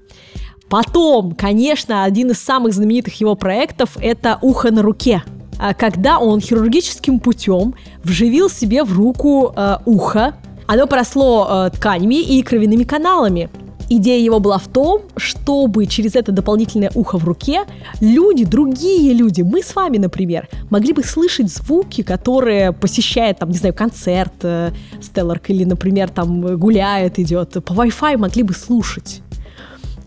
Потом, 0.69 1.35
конечно, 1.35 2.05
один 2.05 2.31
из 2.31 2.39
самых 2.39 2.75
знаменитых 2.75 3.21
его 3.21 3.35
проектов– 3.37 3.97
это 4.01 4.39
«Ухо 4.43 4.73
на 4.73 4.83
руке», 4.83 5.23
а 5.59 5.75
когда 5.75 6.19
он 6.19 6.41
хирургическим 6.41 7.19
путем 7.19 7.75
вживил 8.03 8.49
себе 8.49 8.85
в 8.85 8.93
руку 8.93 9.53
э, 9.57 9.79
ухо. 9.85 10.35
Оно 10.67 10.87
поросло 10.87 11.47
э, 11.49 11.77
тканями 11.77 12.21
и 12.21 12.43
кровяными 12.43 12.85
каналами. 12.85 13.49
Идея 13.89 14.21
его 14.21 14.41
была 14.41 14.59
в 14.59 14.67
том, 14.67 15.03
чтобы 15.17 15.87
через 15.87 16.17
это 16.17 16.33
дополнительное 16.33 16.91
ухо 16.97 17.19
в 17.19 17.25
руке 17.25 17.63
люди, 18.01 18.45
другие 18.45 19.15
люди, 19.15 19.43
мы 19.43 19.63
с 19.63 19.77
вами, 19.77 19.99
например, 19.99 20.49
могли 20.71 20.93
бы 20.93 21.05
слышать 21.05 21.53
звуки, 21.53 22.03
которые 22.03 22.73
посещает, 22.73 23.39
там, 23.39 23.51
не 23.51 23.59
знаю, 23.59 23.75
концерт 23.75 24.35
э, 24.43 24.73
Стелларк 25.01 25.51
или, 25.51 25.65
например, 25.65 26.11
там 26.11 26.59
гуляет, 26.59 27.21
идет, 27.21 27.53
по 27.65 27.73
Wi-Fi 27.73 28.17
могли 28.17 28.43
бы 28.43 28.55
слушать. 28.55 29.23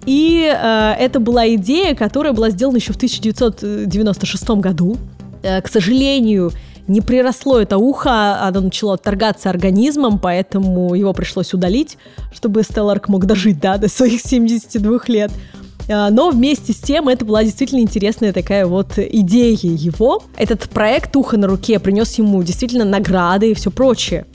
И 0.05 0.43
э, 0.43 0.95
это 0.99 1.19
была 1.19 1.47
идея, 1.55 1.95
которая 1.95 2.33
была 2.33 2.49
сделана 2.49 2.77
еще 2.77 2.93
в 2.93 2.97
1996 2.97 4.49
году. 4.51 4.97
Э, 5.43 5.61
к 5.61 5.67
сожалению, 5.67 6.51
не 6.87 7.01
приросло 7.01 7.59
это 7.59 7.77
ухо, 7.77 8.41
оно 8.41 8.61
начало 8.61 8.95
отторгаться 8.95 9.49
организмом, 9.49 10.17
поэтому 10.19 10.95
его 10.95 11.13
пришлось 11.13 11.53
удалить, 11.53 11.97
чтобы 12.33 12.63
Стелларк 12.63 13.09
мог 13.09 13.25
дожить 13.25 13.59
да, 13.59 13.77
до 13.77 13.87
своих 13.87 14.21
72 14.21 14.99
лет. 15.07 15.31
Э, 15.87 16.09
но 16.09 16.29
вместе 16.29 16.73
с 16.73 16.77
тем 16.77 17.07
это 17.09 17.25
была 17.25 17.43
действительно 17.43 17.81
интересная 17.81 18.33
такая 18.33 18.65
вот 18.65 18.97
идея 18.97 19.57
его. 19.61 20.23
Этот 20.37 20.69
проект 20.69 21.15
«Ухо 21.15 21.37
на 21.37 21.47
руке» 21.47 21.79
принес 21.79 22.17
ему 22.17 22.41
действительно 22.41 22.85
награды 22.85 23.51
и 23.51 23.53
все 23.53 23.69
прочее. 23.69 24.25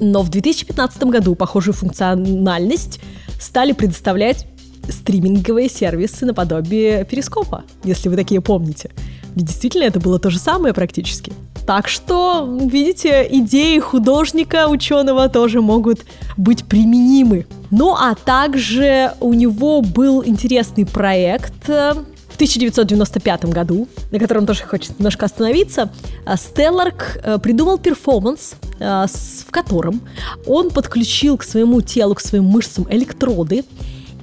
Но 0.00 0.22
в 0.22 0.28
2015 0.28 1.04
году 1.04 1.34
похожую 1.34 1.74
функциональность 1.74 3.00
стали 3.40 3.72
предоставлять 3.72 4.46
стриминговые 4.88 5.68
сервисы 5.68 6.26
наподобие 6.26 7.04
Перископа, 7.04 7.64
если 7.84 8.08
вы 8.08 8.16
такие 8.16 8.40
помните. 8.40 8.90
И 9.36 9.40
действительно, 9.40 9.84
это 9.84 10.00
было 10.00 10.18
то 10.18 10.30
же 10.30 10.38
самое 10.38 10.72
практически. 10.72 11.32
Так 11.66 11.88
что, 11.88 12.48
видите, 12.60 13.26
идеи 13.28 13.78
художника, 13.80 14.68
ученого 14.68 15.28
тоже 15.28 15.60
могут 15.60 16.04
быть 16.36 16.64
применимы. 16.64 17.46
Ну 17.72 17.94
а 17.94 18.14
также 18.14 19.12
у 19.20 19.32
него 19.32 19.82
был 19.82 20.24
интересный 20.24 20.86
проект 20.86 21.68
э, 21.68 21.94
в 22.28 22.34
1995 22.36 23.46
году, 23.46 23.88
на 24.12 24.18
котором 24.20 24.46
тоже 24.46 24.62
хочется 24.62 24.94
немножко 24.98 25.26
остановиться, 25.26 25.90
Стелларк 26.36 27.18
э, 27.24 27.38
придумал 27.38 27.78
перформанс, 27.78 28.54
э, 28.78 29.06
в 29.46 29.50
котором 29.50 30.00
он 30.46 30.70
подключил 30.70 31.36
к 31.36 31.42
своему 31.42 31.80
телу, 31.80 32.14
к 32.14 32.20
своим 32.20 32.44
мышцам 32.44 32.86
электроды 32.90 33.64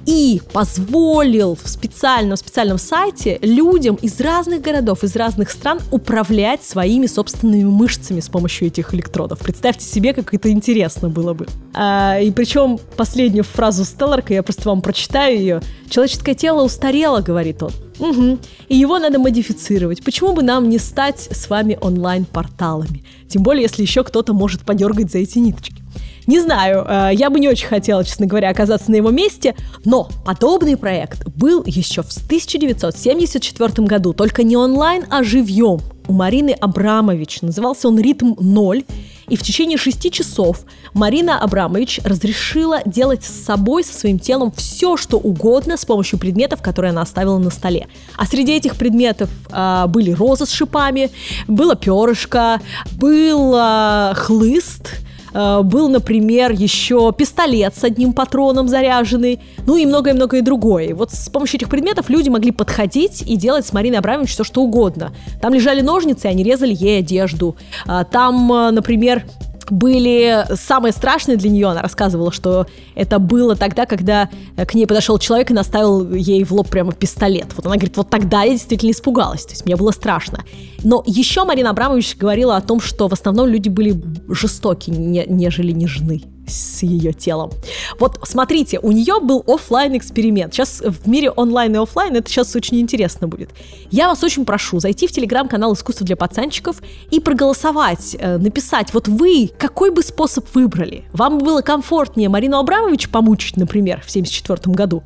и 0.06 0.40
позволил 0.52 1.56
в 1.56 1.68
специальном, 1.68 2.36
специальном 2.36 2.78
сайте 2.78 3.38
людям 3.42 3.96
из 3.96 4.20
разных 4.20 4.62
городов, 4.62 5.04
из 5.04 5.16
разных 5.16 5.50
стран 5.50 5.80
управлять 5.90 6.62
своими 6.64 7.06
собственными 7.06 7.64
мышцами 7.64 8.20
с 8.20 8.28
помощью 8.28 8.68
этих 8.68 8.94
электродов. 8.94 9.38
Представьте 9.40 9.84
себе, 9.84 10.12
как 10.12 10.34
это 10.34 10.50
интересно 10.50 11.08
было 11.08 11.34
бы. 11.34 11.46
А, 11.74 12.18
и 12.20 12.30
причем 12.30 12.78
последнюю 12.96 13.44
фразу 13.44 13.84
Стелларка, 13.84 14.34
я 14.34 14.42
просто 14.42 14.68
вам 14.68 14.82
прочитаю 14.82 15.38
ее. 15.38 15.62
«Человеческое 15.88 16.34
тело 16.34 16.64
устарело»,— 16.64 17.20
говорит 17.22 17.62
он. 17.62 17.70
Угу. 17.98 18.38
И 18.68 18.76
его 18.76 18.98
надо 18.98 19.18
модифицировать. 19.18 20.02
Почему 20.02 20.32
бы 20.32 20.42
нам 20.42 20.68
не 20.68 20.78
стать 20.78 21.28
с 21.30 21.48
вами 21.48 21.78
онлайн-порталами? 21.80 23.04
Тем 23.28 23.42
более, 23.42 23.62
если 23.62 23.82
еще 23.82 24.02
кто-то 24.02 24.32
может 24.32 24.62
подергать 24.62 25.12
за 25.12 25.18
эти 25.18 25.38
ниточки. 25.38 25.83
Не 26.26 26.40
знаю, 26.40 26.84
э, 26.88 27.10
я 27.12 27.30
бы 27.30 27.38
не 27.38 27.48
очень 27.48 27.66
хотела, 27.66 28.04
честно 28.04 28.26
говоря, 28.26 28.50
оказаться 28.50 28.90
на 28.90 28.96
его 28.96 29.10
месте, 29.10 29.54
но 29.84 30.08
подобный 30.24 30.76
проект 30.76 31.26
был 31.36 31.62
еще 31.66 32.02
в 32.02 32.10
1974 32.10 33.86
году, 33.86 34.12
только 34.12 34.42
не 34.42 34.56
онлайн, 34.56 35.04
а 35.10 35.22
живьем 35.22 35.80
у 36.06 36.12
Марины 36.12 36.50
Абрамович. 36.50 37.42
Назывался 37.42 37.88
он 37.88 37.98
«Ритм 37.98 38.34
0», 38.38 38.84
и 39.28 39.36
в 39.36 39.42
течение 39.42 39.78
шести 39.78 40.10
часов 40.10 40.64
Марина 40.92 41.40
Абрамович 41.40 42.00
разрешила 42.04 42.80
делать 42.84 43.24
с 43.24 43.44
собой, 43.44 43.82
со 43.84 43.94
своим 43.94 44.18
телом 44.18 44.52
все, 44.54 44.96
что 44.96 45.16
угодно 45.18 45.76
с 45.76 45.84
помощью 45.84 46.18
предметов, 46.18 46.60
которые 46.60 46.90
она 46.90 47.02
оставила 47.02 47.38
на 47.38 47.50
столе. 47.50 47.88
А 48.16 48.26
среди 48.26 48.52
этих 48.52 48.76
предметов 48.76 49.30
э, 49.50 49.84
были 49.88 50.10
розы 50.10 50.46
с 50.46 50.50
шипами, 50.50 51.10
было 51.48 51.74
перышко, 51.74 52.60
был 52.96 53.54
э, 53.56 54.12
хлыст, 54.14 55.03
был, 55.34 55.88
например, 55.88 56.52
еще 56.52 57.12
пистолет 57.12 57.74
с 57.76 57.84
одним 57.84 58.12
патроном 58.12 58.68
заряженный, 58.68 59.40
ну 59.66 59.76
и 59.76 59.84
многое-многое 59.84 60.42
другое. 60.42 60.94
Вот 60.94 61.12
с 61.12 61.28
помощью 61.28 61.58
этих 61.58 61.68
предметов 61.68 62.08
люди 62.08 62.28
могли 62.28 62.52
подходить 62.52 63.22
и 63.22 63.36
делать 63.36 63.66
с 63.66 63.72
Мариной 63.72 63.98
Абрамович 63.98 64.30
все, 64.30 64.44
что 64.44 64.62
угодно. 64.62 65.12
Там 65.40 65.52
лежали 65.54 65.80
ножницы, 65.80 66.26
они 66.26 66.44
резали 66.44 66.74
ей 66.78 67.00
одежду. 67.00 67.56
А, 67.86 68.04
там, 68.04 68.52
э, 68.52 68.70
например, 68.70 69.24
были 69.70 70.46
самые 70.54 70.92
страшные 70.92 71.36
для 71.36 71.50
нее. 71.50 71.68
Она 71.68 71.82
рассказывала, 71.82 72.32
что 72.32 72.66
это 72.94 73.18
было 73.18 73.56
тогда, 73.56 73.86
когда 73.86 74.28
к 74.56 74.74
ней 74.74 74.86
подошел 74.86 75.18
человек 75.18 75.50
и 75.50 75.54
наставил 75.54 76.12
ей 76.12 76.44
в 76.44 76.52
лоб 76.52 76.68
прямо 76.68 76.92
пистолет. 76.92 77.46
Вот 77.56 77.66
она 77.66 77.76
говорит, 77.76 77.96
вот 77.96 78.10
тогда 78.10 78.42
я 78.42 78.52
действительно 78.52 78.90
испугалась. 78.90 79.44
То 79.44 79.52
есть 79.52 79.66
мне 79.66 79.76
было 79.76 79.90
страшно. 79.90 80.44
Но 80.82 81.02
еще 81.06 81.44
Марина 81.44 81.70
Абрамович 81.70 82.16
говорила 82.16 82.56
о 82.56 82.60
том, 82.60 82.80
что 82.80 83.08
в 83.08 83.12
основном 83.12 83.48
люди 83.48 83.68
были 83.68 84.02
жестоки, 84.28 84.90
не, 84.90 85.24
нежели 85.26 85.72
нежны. 85.72 86.22
С 86.46 86.82
ее 86.82 87.12
телом. 87.12 87.50
Вот 87.98 88.18
смотрите, 88.24 88.78
у 88.80 88.92
нее 88.92 89.20
был 89.20 89.44
офлайн 89.46 89.96
эксперимент. 89.96 90.54
Сейчас 90.54 90.80
в 90.80 91.08
мире 91.08 91.30
онлайн 91.30 91.74
и 91.74 91.78
офлайн 91.78 92.16
это 92.16 92.28
сейчас 92.28 92.54
очень 92.56 92.80
интересно 92.80 93.28
будет. 93.28 93.50
Я 93.90 94.08
вас 94.08 94.22
очень 94.22 94.44
прошу 94.44 94.80
зайти 94.80 95.06
в 95.06 95.12
телеграм-канал 95.12 95.74
«Искусство 95.74 96.06
для 96.06 96.16
пацанчиков» 96.16 96.82
и 97.10 97.20
проголосовать, 97.20 98.16
э, 98.18 98.38
написать, 98.38 98.92
вот 98.92 99.08
вы 99.08 99.50
какой 99.58 99.90
бы 99.90 100.02
способ 100.02 100.46
выбрали? 100.54 101.04
Вам 101.12 101.38
было 101.38 101.60
комфортнее 101.60 102.28
Марину 102.28 102.58
Абрамович 102.58 103.08
помучить, 103.08 103.56
например, 103.56 104.00
в 104.00 104.10
1974 104.10 104.74
году, 104.74 105.02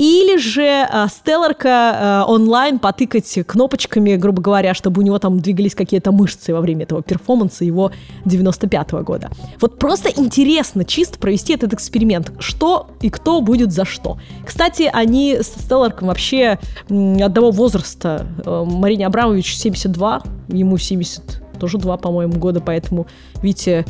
или 0.00 0.38
же 0.38 0.62
э, 0.62 1.06
Стелларка 1.10 2.24
э, 2.26 2.32
онлайн 2.32 2.78
потыкать 2.78 3.38
кнопочками, 3.46 4.16
грубо 4.16 4.40
говоря, 4.40 4.72
чтобы 4.72 5.02
у 5.02 5.04
него 5.04 5.18
там 5.18 5.40
двигались 5.40 5.74
какие-то 5.74 6.10
мышцы 6.10 6.54
во 6.54 6.62
время 6.62 6.84
этого 6.84 7.02
перформанса 7.02 7.66
его 7.66 7.92
95-го 8.24 9.02
года. 9.02 9.30
Вот 9.60 9.78
просто 9.78 10.08
интересно 10.08 10.86
чисто 10.86 11.18
провести 11.18 11.52
этот 11.52 11.74
эксперимент. 11.74 12.32
Что 12.38 12.88
и 13.02 13.10
кто 13.10 13.42
будет 13.42 13.72
за 13.72 13.84
что. 13.84 14.16
Кстати, 14.46 14.88
они 14.90 15.36
с 15.36 15.48
Стелларком 15.48 16.08
вообще 16.08 16.58
одного 16.88 17.50
возраста. 17.50 18.26
Э, 18.46 18.64
Марине 18.66 19.06
Абрамович 19.06 19.54
72, 19.54 20.22
ему 20.48 20.78
70 20.78 21.42
тоже 21.60 21.76
два, 21.76 21.98
по-моему, 21.98 22.38
года, 22.38 22.62
поэтому, 22.62 23.06
видите, 23.42 23.84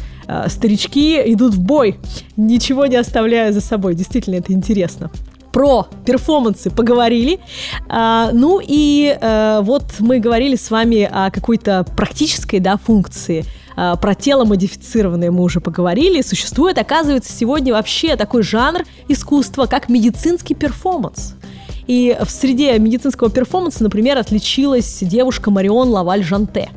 старички 0.49 1.23
идут 1.33 1.55
в 1.55 1.61
бой, 1.61 2.01
ничего 2.37 2.87
не 2.87 2.97
оставляя 2.97 3.53
за 3.53 3.61
собой. 3.61 3.95
Действительно, 3.95 4.35
это 4.35 4.53
интересно 4.53 5.09
про 5.53 5.87
перформансы 6.05 6.71
поговорили. 6.71 7.41
А, 7.89 8.31
ну 8.33 8.61
и 8.63 9.17
а, 9.21 9.61
вот 9.63 9.85
мы 9.99 10.19
говорили 10.19 10.57
с 10.57 10.71
вами 10.71 11.09
о 11.11 11.31
какой-то 11.31 11.87
практической 11.97 12.61
да, 12.61 12.77
функции. 12.77 13.45
А, 13.77 13.97
про 13.97 14.15
тело 14.15 14.45
модифицированное 14.45 15.31
мы 15.31 15.43
уже 15.43 15.61
поговорили. 15.61 16.23
Существует, 16.23 16.79
оказывается, 16.79 17.33
сегодня 17.33 17.73
вообще 17.73 18.17
такой 18.17 18.43
жанр 18.43 18.83
искусства, 19.09 19.67
как 19.67 19.89
медицинский 19.89 20.55
перформанс. 20.55 21.35
И 21.87 22.17
в 22.21 22.31
среде 22.31 22.79
медицинского 22.79 23.31
перформанса, 23.31 23.83
например, 23.83 24.19
отличилась 24.19 24.99
девушка 25.01 25.51
Марион 25.51 25.89
Лаваль 25.89 26.23
Жанте 26.23 26.71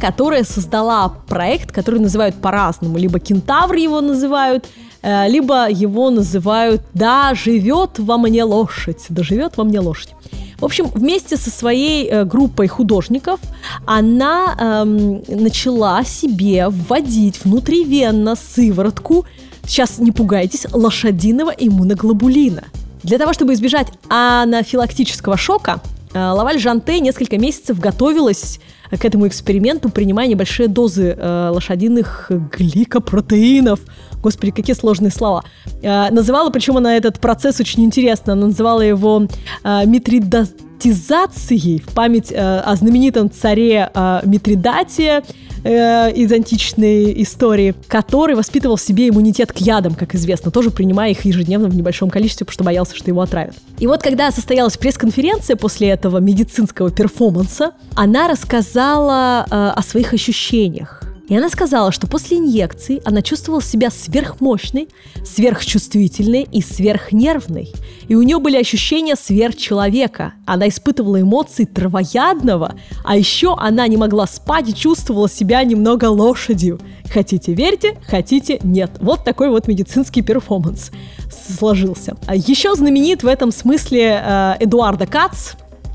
которая 0.00 0.44
создала 0.44 1.10
проект, 1.28 1.70
который 1.72 2.00
называют 2.00 2.34
по-разному. 2.34 2.98
Либо 2.98 3.20
кентавр 3.20 3.74
его 3.74 4.00
называют, 4.00 4.66
либо 5.02 5.70
его 5.70 6.10
называют 6.10 6.82
«Да, 6.92 7.34
живет 7.34 7.98
во 7.98 8.18
мне 8.18 8.44
лошадь», 8.44 9.06
«Да 9.08 9.22
живет 9.22 9.56
во 9.56 9.64
мне 9.64 9.80
лошадь». 9.80 10.14
В 10.60 10.64
общем, 10.66 10.88
вместе 10.94 11.36
со 11.38 11.50
своей 11.50 12.06
э, 12.06 12.24
группой 12.24 12.68
художников 12.68 13.40
она 13.86 14.54
эм, 14.60 15.22
начала 15.26 16.04
себе 16.04 16.68
вводить 16.68 17.42
внутривенно 17.42 18.36
сыворотку, 18.36 19.24
сейчас 19.66 19.98
не 19.98 20.12
пугайтесь, 20.12 20.66
лошадиного 20.70 21.50
иммуноглобулина. 21.50 22.64
Для 23.02 23.16
того, 23.16 23.32
чтобы 23.32 23.54
избежать 23.54 23.88
анафилактического 24.10 25.38
шока, 25.38 25.80
э, 26.12 26.18
Лаваль 26.18 26.58
Жанте 26.58 27.00
несколько 27.00 27.38
месяцев 27.38 27.80
готовилась 27.80 28.60
к 28.90 29.02
этому 29.02 29.28
эксперименту, 29.28 29.88
принимая 29.88 30.28
небольшие 30.28 30.68
дозы 30.68 31.16
э, 31.16 31.50
лошадиных 31.54 32.30
гликопротеинов. 32.30 33.80
Господи, 34.22 34.52
какие 34.52 34.76
сложные 34.76 35.10
слова. 35.10 35.44
Э, 35.82 36.10
называла, 36.10 36.50
причем 36.50 36.76
она 36.76 36.96
этот 36.96 37.20
процесс 37.20 37.60
очень 37.60 37.84
интересно, 37.84 38.34
она 38.34 38.46
называла 38.46 38.82
его 38.82 39.26
э, 39.64 39.86
митридатизацией 39.86 41.80
в 41.80 41.94
память 41.94 42.32
э, 42.32 42.36
о 42.60 42.76
знаменитом 42.76 43.30
царе 43.30 43.90
э, 43.92 44.20
Митридате, 44.24 45.22
э, 45.64 46.12
из 46.12 46.32
античной 46.32 47.22
истории, 47.22 47.74
который 47.88 48.34
воспитывал 48.34 48.76
в 48.76 48.80
себе 48.80 49.08
иммунитет 49.08 49.52
к 49.52 49.58
ядам, 49.58 49.94
как 49.94 50.14
известно, 50.14 50.50
тоже 50.50 50.70
принимая 50.70 51.10
их 51.10 51.24
ежедневно 51.24 51.68
в 51.68 51.74
небольшом 51.74 52.10
количестве, 52.10 52.44
потому 52.44 52.54
что 52.54 52.64
боялся, 52.64 52.96
что 52.96 53.10
его 53.10 53.20
отравят. 53.20 53.54
И 53.78 53.86
вот 53.86 54.02
когда 54.02 54.30
состоялась 54.30 54.76
пресс-конференция 54.76 55.56
после 55.56 55.88
этого 55.88 56.18
медицинского 56.18 56.90
перформанса, 56.90 57.72
она 57.94 58.28
рассказала 58.28 59.46
э, 59.50 59.72
о 59.76 59.82
своих 59.82 60.12
ощущениях. 60.12 60.99
И 61.30 61.36
она 61.36 61.48
сказала, 61.48 61.92
что 61.92 62.08
после 62.08 62.38
инъекции 62.38 63.00
она 63.04 63.22
чувствовала 63.22 63.62
себя 63.62 63.90
сверхмощной, 63.90 64.88
сверхчувствительной 65.24 66.42
и 66.42 66.60
сверхнервной. 66.60 67.72
И 68.08 68.16
у 68.16 68.22
нее 68.22 68.40
были 68.40 68.56
ощущения 68.56 69.14
сверхчеловека. 69.14 70.34
Она 70.44 70.68
испытывала 70.68 71.20
эмоции 71.20 71.66
травоядного, 71.66 72.74
а 73.04 73.16
еще 73.16 73.54
она 73.56 73.86
не 73.86 73.96
могла 73.96 74.26
спать 74.26 74.68
и 74.68 74.74
чувствовала 74.74 75.28
себя 75.28 75.62
немного 75.62 76.06
лошадью. 76.06 76.80
Хотите 77.08 77.54
верьте, 77.54 77.96
хотите 78.08 78.58
нет. 78.64 78.90
Вот 79.00 79.24
такой 79.24 79.50
вот 79.50 79.68
медицинский 79.68 80.22
перформанс 80.22 80.90
сложился. 81.30 82.16
А 82.26 82.34
еще 82.34 82.74
знаменит 82.74 83.22
в 83.22 83.28
этом 83.28 83.52
смысле 83.52 84.20
э, 84.20 84.54
Эдуарда 84.58 85.06
Кац, 85.06 85.52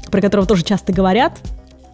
про 0.10 0.22
которого 0.22 0.48
тоже 0.48 0.64
часто 0.64 0.94
говорят. 0.94 1.42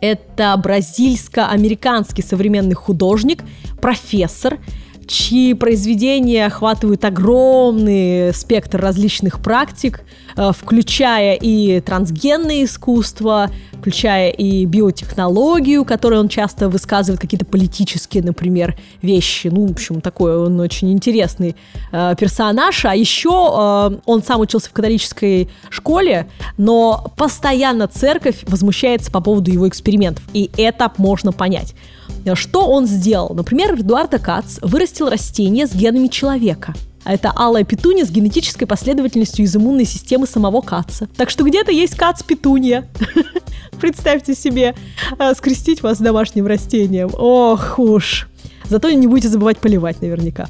Это 0.01 0.57
бразильско-американский 0.57 2.23
современный 2.23 2.73
художник, 2.73 3.43
профессор, 3.79 4.59
чьи 5.07 5.53
произведения 5.53 6.45
охватывают 6.45 7.03
огромный 7.05 8.33
спектр 8.33 8.79
различных 8.81 9.41
практик, 9.41 10.03
э, 10.35 10.51
включая 10.57 11.35
и 11.35 11.81
трансгенное 11.81 12.63
искусство, 12.63 13.51
включая 13.81 14.29
и 14.29 14.63
биотехнологию, 14.65 15.83
которую 15.85 16.21
он 16.21 16.29
часто 16.29 16.69
высказывает, 16.69 17.19
какие-то 17.19 17.45
политические, 17.45 18.21
например, 18.21 18.77
вещи. 19.01 19.47
Ну, 19.47 19.65
в 19.65 19.71
общем, 19.71 20.01
такой 20.01 20.37
он 20.37 20.59
очень 20.59 20.91
интересный 20.91 21.55
э, 21.91 22.13
персонаж. 22.17 22.85
А 22.85 22.93
еще 22.93 23.29
э, 23.29 23.99
он 24.05 24.21
сам 24.21 24.39
учился 24.39 24.69
в 24.69 24.73
католической 24.73 25.49
школе, 25.71 26.27
но 26.57 27.11
постоянно 27.17 27.87
церковь 27.87 28.43
возмущается 28.43 29.11
по 29.11 29.19
поводу 29.19 29.49
его 29.51 29.67
экспериментов. 29.67 30.23
И 30.31 30.51
это 30.57 30.91
можно 30.97 31.31
понять. 31.31 31.73
Что 32.35 32.67
он 32.67 32.85
сделал? 32.85 33.33
Например, 33.33 33.73
Эдуарда 33.73 34.19
Кац 34.19 34.59
вырастил 34.61 35.09
растение 35.09 35.65
с 35.65 35.73
генами 35.73 36.07
человека. 36.07 36.75
А 37.03 37.13
это 37.13 37.31
алая 37.35 37.63
петуния 37.63 38.05
с 38.05 38.11
генетической 38.11 38.65
последовательностью 38.65 39.45
из 39.45 39.55
иммунной 39.55 39.85
системы 39.85 40.27
самого 40.27 40.61
Каца. 40.61 41.07
Так 41.17 41.29
что 41.29 41.43
где-то 41.43 41.71
есть 41.71 41.95
Кац-петуния. 41.95 42.87
Представьте 43.81 44.35
себе, 44.35 44.75
э, 45.17 45.33
скрестить 45.33 45.81
вас 45.81 45.97
с 45.97 46.01
домашним 46.01 46.45
растением. 46.45 47.09
Ох 47.17 47.79
уж. 47.79 48.27
Зато 48.69 48.91
не 48.91 49.07
будете 49.07 49.29
забывать 49.29 49.57
поливать 49.57 50.01
наверняка. 50.01 50.47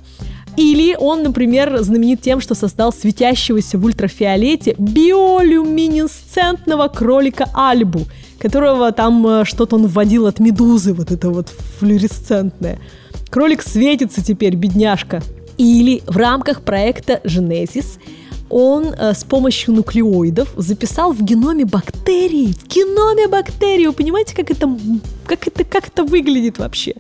Или 0.58 0.98
он, 1.00 1.24
например, 1.24 1.82
знаменит 1.82 2.20
тем, 2.22 2.42
что 2.42 2.56
создал 2.56 2.92
светящегося 2.92 3.78
в 3.78 3.86
ультрафиолете 3.86 4.76
биолюминесцентного 4.78 6.90
кролика 6.90 7.46
Альбу, 7.54 8.02
которого 8.38 8.92
там 8.92 9.26
э, 9.26 9.46
что-то 9.46 9.78
он 9.78 9.88
вводил 9.88 10.28
от 10.28 10.40
медузы, 10.40 10.94
вот 10.94 11.12
это 11.12 11.30
вот 11.30 11.48
флюоресцентное. 11.80 12.80
Кролик 13.30 13.62
светится 13.62 14.22
теперь, 14.22 14.56
бедняжка. 14.56 15.24
Или 15.62 16.02
в 16.08 16.18
рамках 16.18 16.62
проекта 16.62 17.22
Genesis 17.24 18.00
он 18.50 18.86
э, 18.86 19.14
с 19.14 19.24
помощью 19.24 19.76
нуклеоидов 19.76 20.50
записал 20.58 21.14
в 21.14 21.22
геноме 21.22 21.66
бактерий, 21.66 22.52
в 22.54 22.68
геноме 22.68 23.28
бактерий, 23.28 23.86
вы 23.86 23.94
понимаете, 23.94 24.36
как 24.36 24.50
это, 24.50 24.68
как 25.28 25.48
это, 25.48 25.64
как 25.64 25.88
это 25.88 26.04
выглядит 26.04 26.58
вообще? 26.58 26.96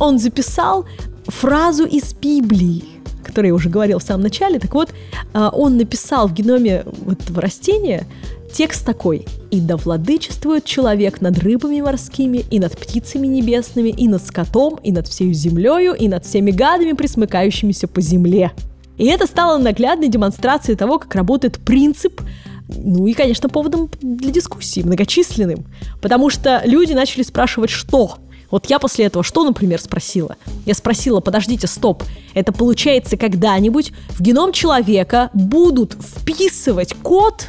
Он 0.00 0.18
записал 0.18 0.86
фразу 1.28 1.84
из 1.84 2.14
Библии, 2.14 2.82
которую 3.22 3.50
я 3.50 3.54
уже 3.54 3.68
говорил 3.68 4.00
в 4.00 4.02
самом 4.02 4.22
начале. 4.22 4.58
Так 4.58 4.74
вот, 4.74 4.90
э, 5.32 5.50
он 5.52 5.76
написал 5.76 6.26
в 6.26 6.32
геноме 6.32 6.84
этого 7.08 7.40
растения 7.40 8.08
Текст 8.54 8.86
такой. 8.86 9.26
«И 9.50 9.60
да 9.60 9.76
владычествует 9.76 10.64
человек 10.64 11.20
над 11.20 11.36
рыбами 11.40 11.80
морскими, 11.80 12.44
и 12.52 12.60
над 12.60 12.78
птицами 12.78 13.26
небесными, 13.26 13.88
и 13.88 14.06
над 14.06 14.24
скотом, 14.24 14.78
и 14.84 14.92
над 14.92 15.08
всей 15.08 15.32
землею, 15.32 15.92
и 15.92 16.06
над 16.06 16.24
всеми 16.24 16.52
гадами, 16.52 16.92
присмыкающимися 16.92 17.88
по 17.88 18.00
земле». 18.00 18.52
И 18.96 19.06
это 19.06 19.26
стало 19.26 19.58
наглядной 19.58 20.06
демонстрацией 20.08 20.76
того, 20.76 21.00
как 21.00 21.16
работает 21.16 21.58
принцип 21.58 22.22
ну 22.68 23.06
и, 23.06 23.12
конечно, 23.12 23.48
поводом 23.50 23.90
для 24.00 24.30
дискуссии, 24.30 24.80
многочисленным. 24.80 25.66
Потому 26.00 26.30
что 26.30 26.62
люди 26.64 26.94
начали 26.94 27.22
спрашивать, 27.22 27.68
что? 27.68 28.16
Вот 28.50 28.66
я 28.66 28.78
после 28.78 29.04
этого 29.04 29.22
что, 29.22 29.44
например, 29.44 29.80
спросила? 29.80 30.36
Я 30.64 30.72
спросила, 30.74 31.20
подождите, 31.20 31.66
стоп, 31.66 32.04
это 32.32 32.52
получается 32.52 33.18
когда-нибудь 33.18 33.92
в 34.10 34.22
геном 34.22 34.52
человека 34.52 35.28
будут 35.34 35.94
вписывать 36.00 36.94
код, 36.94 37.48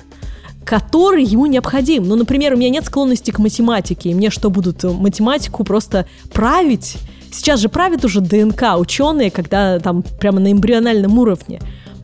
который 0.66 1.24
ему 1.24 1.46
необходим. 1.46 2.08
Ну, 2.08 2.16
например, 2.16 2.54
у 2.54 2.58
меня 2.58 2.70
нет 2.70 2.86
склонности 2.86 3.32
к 3.32 3.40
математике, 3.40 4.10
и 4.10 4.14
мне 4.14 4.30
что, 4.30 4.50
будут 4.50 4.84
э, 4.84 4.90
математику 4.90 5.64
просто 5.64 6.06
править? 6.34 6.98
Сейчас 7.32 7.60
же 7.60 7.70
правят 7.70 8.04
уже 8.04 8.22
ДНК 8.22 8.78
ученые, 8.78 9.30
когда 9.30 9.80
там 9.80 10.04
прямо 10.20 10.40
на 10.40 10.52
эмбриональном 10.52 11.20
уровне 11.20 11.62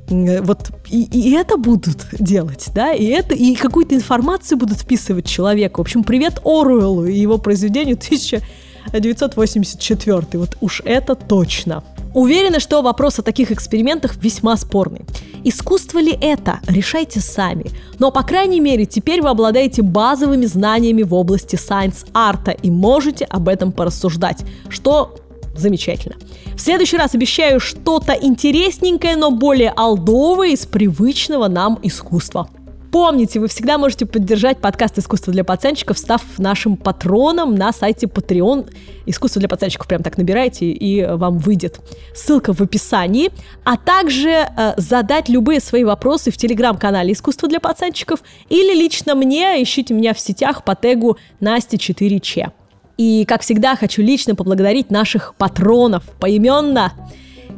э, 0.10 0.42
вот 0.42 0.70
и, 0.90 1.04
и 1.04 1.32
это 1.32 1.58
будут 1.58 2.06
делать, 2.20 2.68
да, 2.76 2.94
и 2.94 3.06
это, 3.06 3.34
и 3.34 3.56
какую-то 3.56 3.96
информацию 3.96 4.58
будут 4.58 4.78
вписывать 4.78 5.26
человеку. 5.26 5.82
В 5.82 5.82
общем, 5.82 6.04
привет 6.04 6.40
Оруэллу 6.46 7.06
и 7.06 7.18
его 7.18 7.40
произведению 7.40 7.96
1984. 7.96 10.22
Вот 10.34 10.58
уж 10.62 10.82
это 10.86 11.16
точно. 11.16 11.84
Уверена, 12.14 12.60
что 12.60 12.82
вопрос 12.82 13.20
о 13.20 13.24
таких 13.24 13.52
экспериментах 13.52 14.18
весьма 14.18 14.58
спорный. 14.58 15.06
Искусство 15.44 16.00
ли 16.00 16.18
это? 16.22 16.60
Решайте 16.68 17.20
сами. 17.20 17.66
Но, 18.00 18.12
по 18.12 18.24
крайней 18.24 18.60
мере, 18.60 18.86
теперь 18.86 19.22
вы 19.22 19.30
обладаете 19.30 19.82
базовыми 19.82 20.46
знаниями 20.46 21.04
в 21.04 21.14
области 21.14 21.56
сайенс-арта 21.56 22.52
и 22.52 22.70
можете 22.70 23.26
об 23.26 23.48
этом 23.48 23.72
порассуждать, 23.72 24.44
что 24.70 25.16
замечательно. 25.56 26.16
В 26.56 26.62
следующий 26.62 26.98
раз 26.98 27.16
обещаю 27.16 27.60
что-то 27.60 28.14
интересненькое, 28.14 29.16
но 29.16 29.32
более 29.32 29.72
алдовое 29.72 30.50
из 30.50 30.66
привычного 30.66 31.48
нам 31.48 31.80
искусства. 31.82 32.50
Помните, 32.92 33.40
вы 33.40 33.48
всегда 33.48 33.78
можете 33.78 34.06
поддержать 34.06 34.58
подкаст 34.60 35.00
«Искусство 35.00 35.32
для 35.32 35.46
пацанчиков», 35.46 35.98
став 35.98 36.22
нашим 36.38 36.76
патроном 36.76 37.56
на 37.56 37.72
сайте 37.72 38.06
Patreon. 38.06 38.70
«Искусство 39.06 39.40
для 39.40 39.48
пацанчиков» 39.48 39.88
прям 39.88 40.04
так 40.04 40.18
набирайте, 40.18 40.66
и 40.66 41.06
вам 41.06 41.38
выйдет. 41.38 41.80
Ссылка 42.14 42.54
в 42.54 42.60
описании. 42.60 43.32
А 43.64 43.78
также 43.78 44.30
э, 44.30 44.74
задать 44.76 45.30
любые 45.30 45.62
свои 45.62 45.86
вопросы 45.86 46.32
в 46.32 46.38
телеграм-канале 46.38 47.14
«Искусство 47.14 47.48
для 47.48 47.62
пацанчиков» 47.62 48.20
или 48.50 48.76
лично 48.76 49.16
мне, 49.16 49.64
ищите 49.64 49.94
меня 49.94 50.14
в 50.14 50.20
сетях 50.20 50.66
по 50.66 50.76
тегу 50.76 51.16
Настя 51.40 51.78
4Ч. 51.78 52.52
И, 52.98 53.24
как 53.26 53.42
всегда, 53.42 53.78
хочу 53.78 54.02
лично 54.02 54.36
поблагодарить 54.36 54.92
наших 54.92 55.36
патронов 55.36 56.04
поименно. 56.20 56.92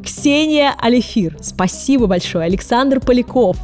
Ксения 0.04 0.76
Алифир, 0.80 1.38
спасибо 1.42 2.06
большое. 2.06 2.46
Александр 2.46 3.00
Поляков, 3.00 3.58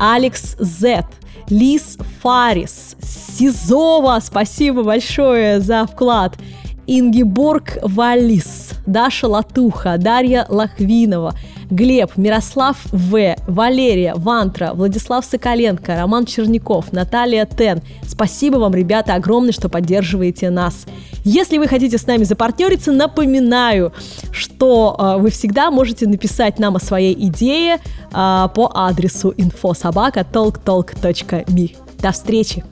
Алекс 0.00 0.56
Зет, 0.58 1.04
Лис 1.50 1.98
Фарис, 2.22 2.96
Сизова, 3.02 4.18
спасибо 4.20 4.82
большое 4.82 5.60
за 5.60 5.86
вклад. 5.86 6.38
Ингиборг 6.86 7.76
Валис, 7.82 8.70
Даша 8.86 9.28
Латуха, 9.28 9.98
Дарья 9.98 10.46
Лохвинова, 10.48 11.34
Глеб, 11.70 12.16
Мирослав 12.16 12.76
В, 12.92 13.36
Валерия, 13.46 14.14
Вантра, 14.16 14.72
Владислав 14.74 15.24
Соколенко, 15.24 15.94
Роман 15.96 16.26
Черняков, 16.26 16.92
Наталья 16.92 17.46
Тен. 17.46 17.80
Спасибо 18.06 18.56
вам, 18.56 18.74
ребята, 18.74 19.14
огромное, 19.14 19.52
что 19.52 19.68
поддерживаете 19.68 20.50
нас. 20.50 20.86
Если 21.24 21.58
вы 21.58 21.68
хотите 21.68 21.98
с 21.98 22.06
нами 22.06 22.24
запартнериться, 22.24 22.90
напоминаю, 22.92 23.92
что 24.32 24.96
э, 24.98 25.18
вы 25.20 25.30
всегда 25.30 25.70
можете 25.70 26.08
написать 26.08 26.58
нам 26.58 26.74
о 26.76 26.80
своей 26.80 27.14
идее 27.14 27.76
э, 27.76 27.78
по 28.12 28.72
адресу 28.74 29.34
infosobaka.talktalk.me. 29.36 31.76
До 32.00 32.12
встречи! 32.12 32.64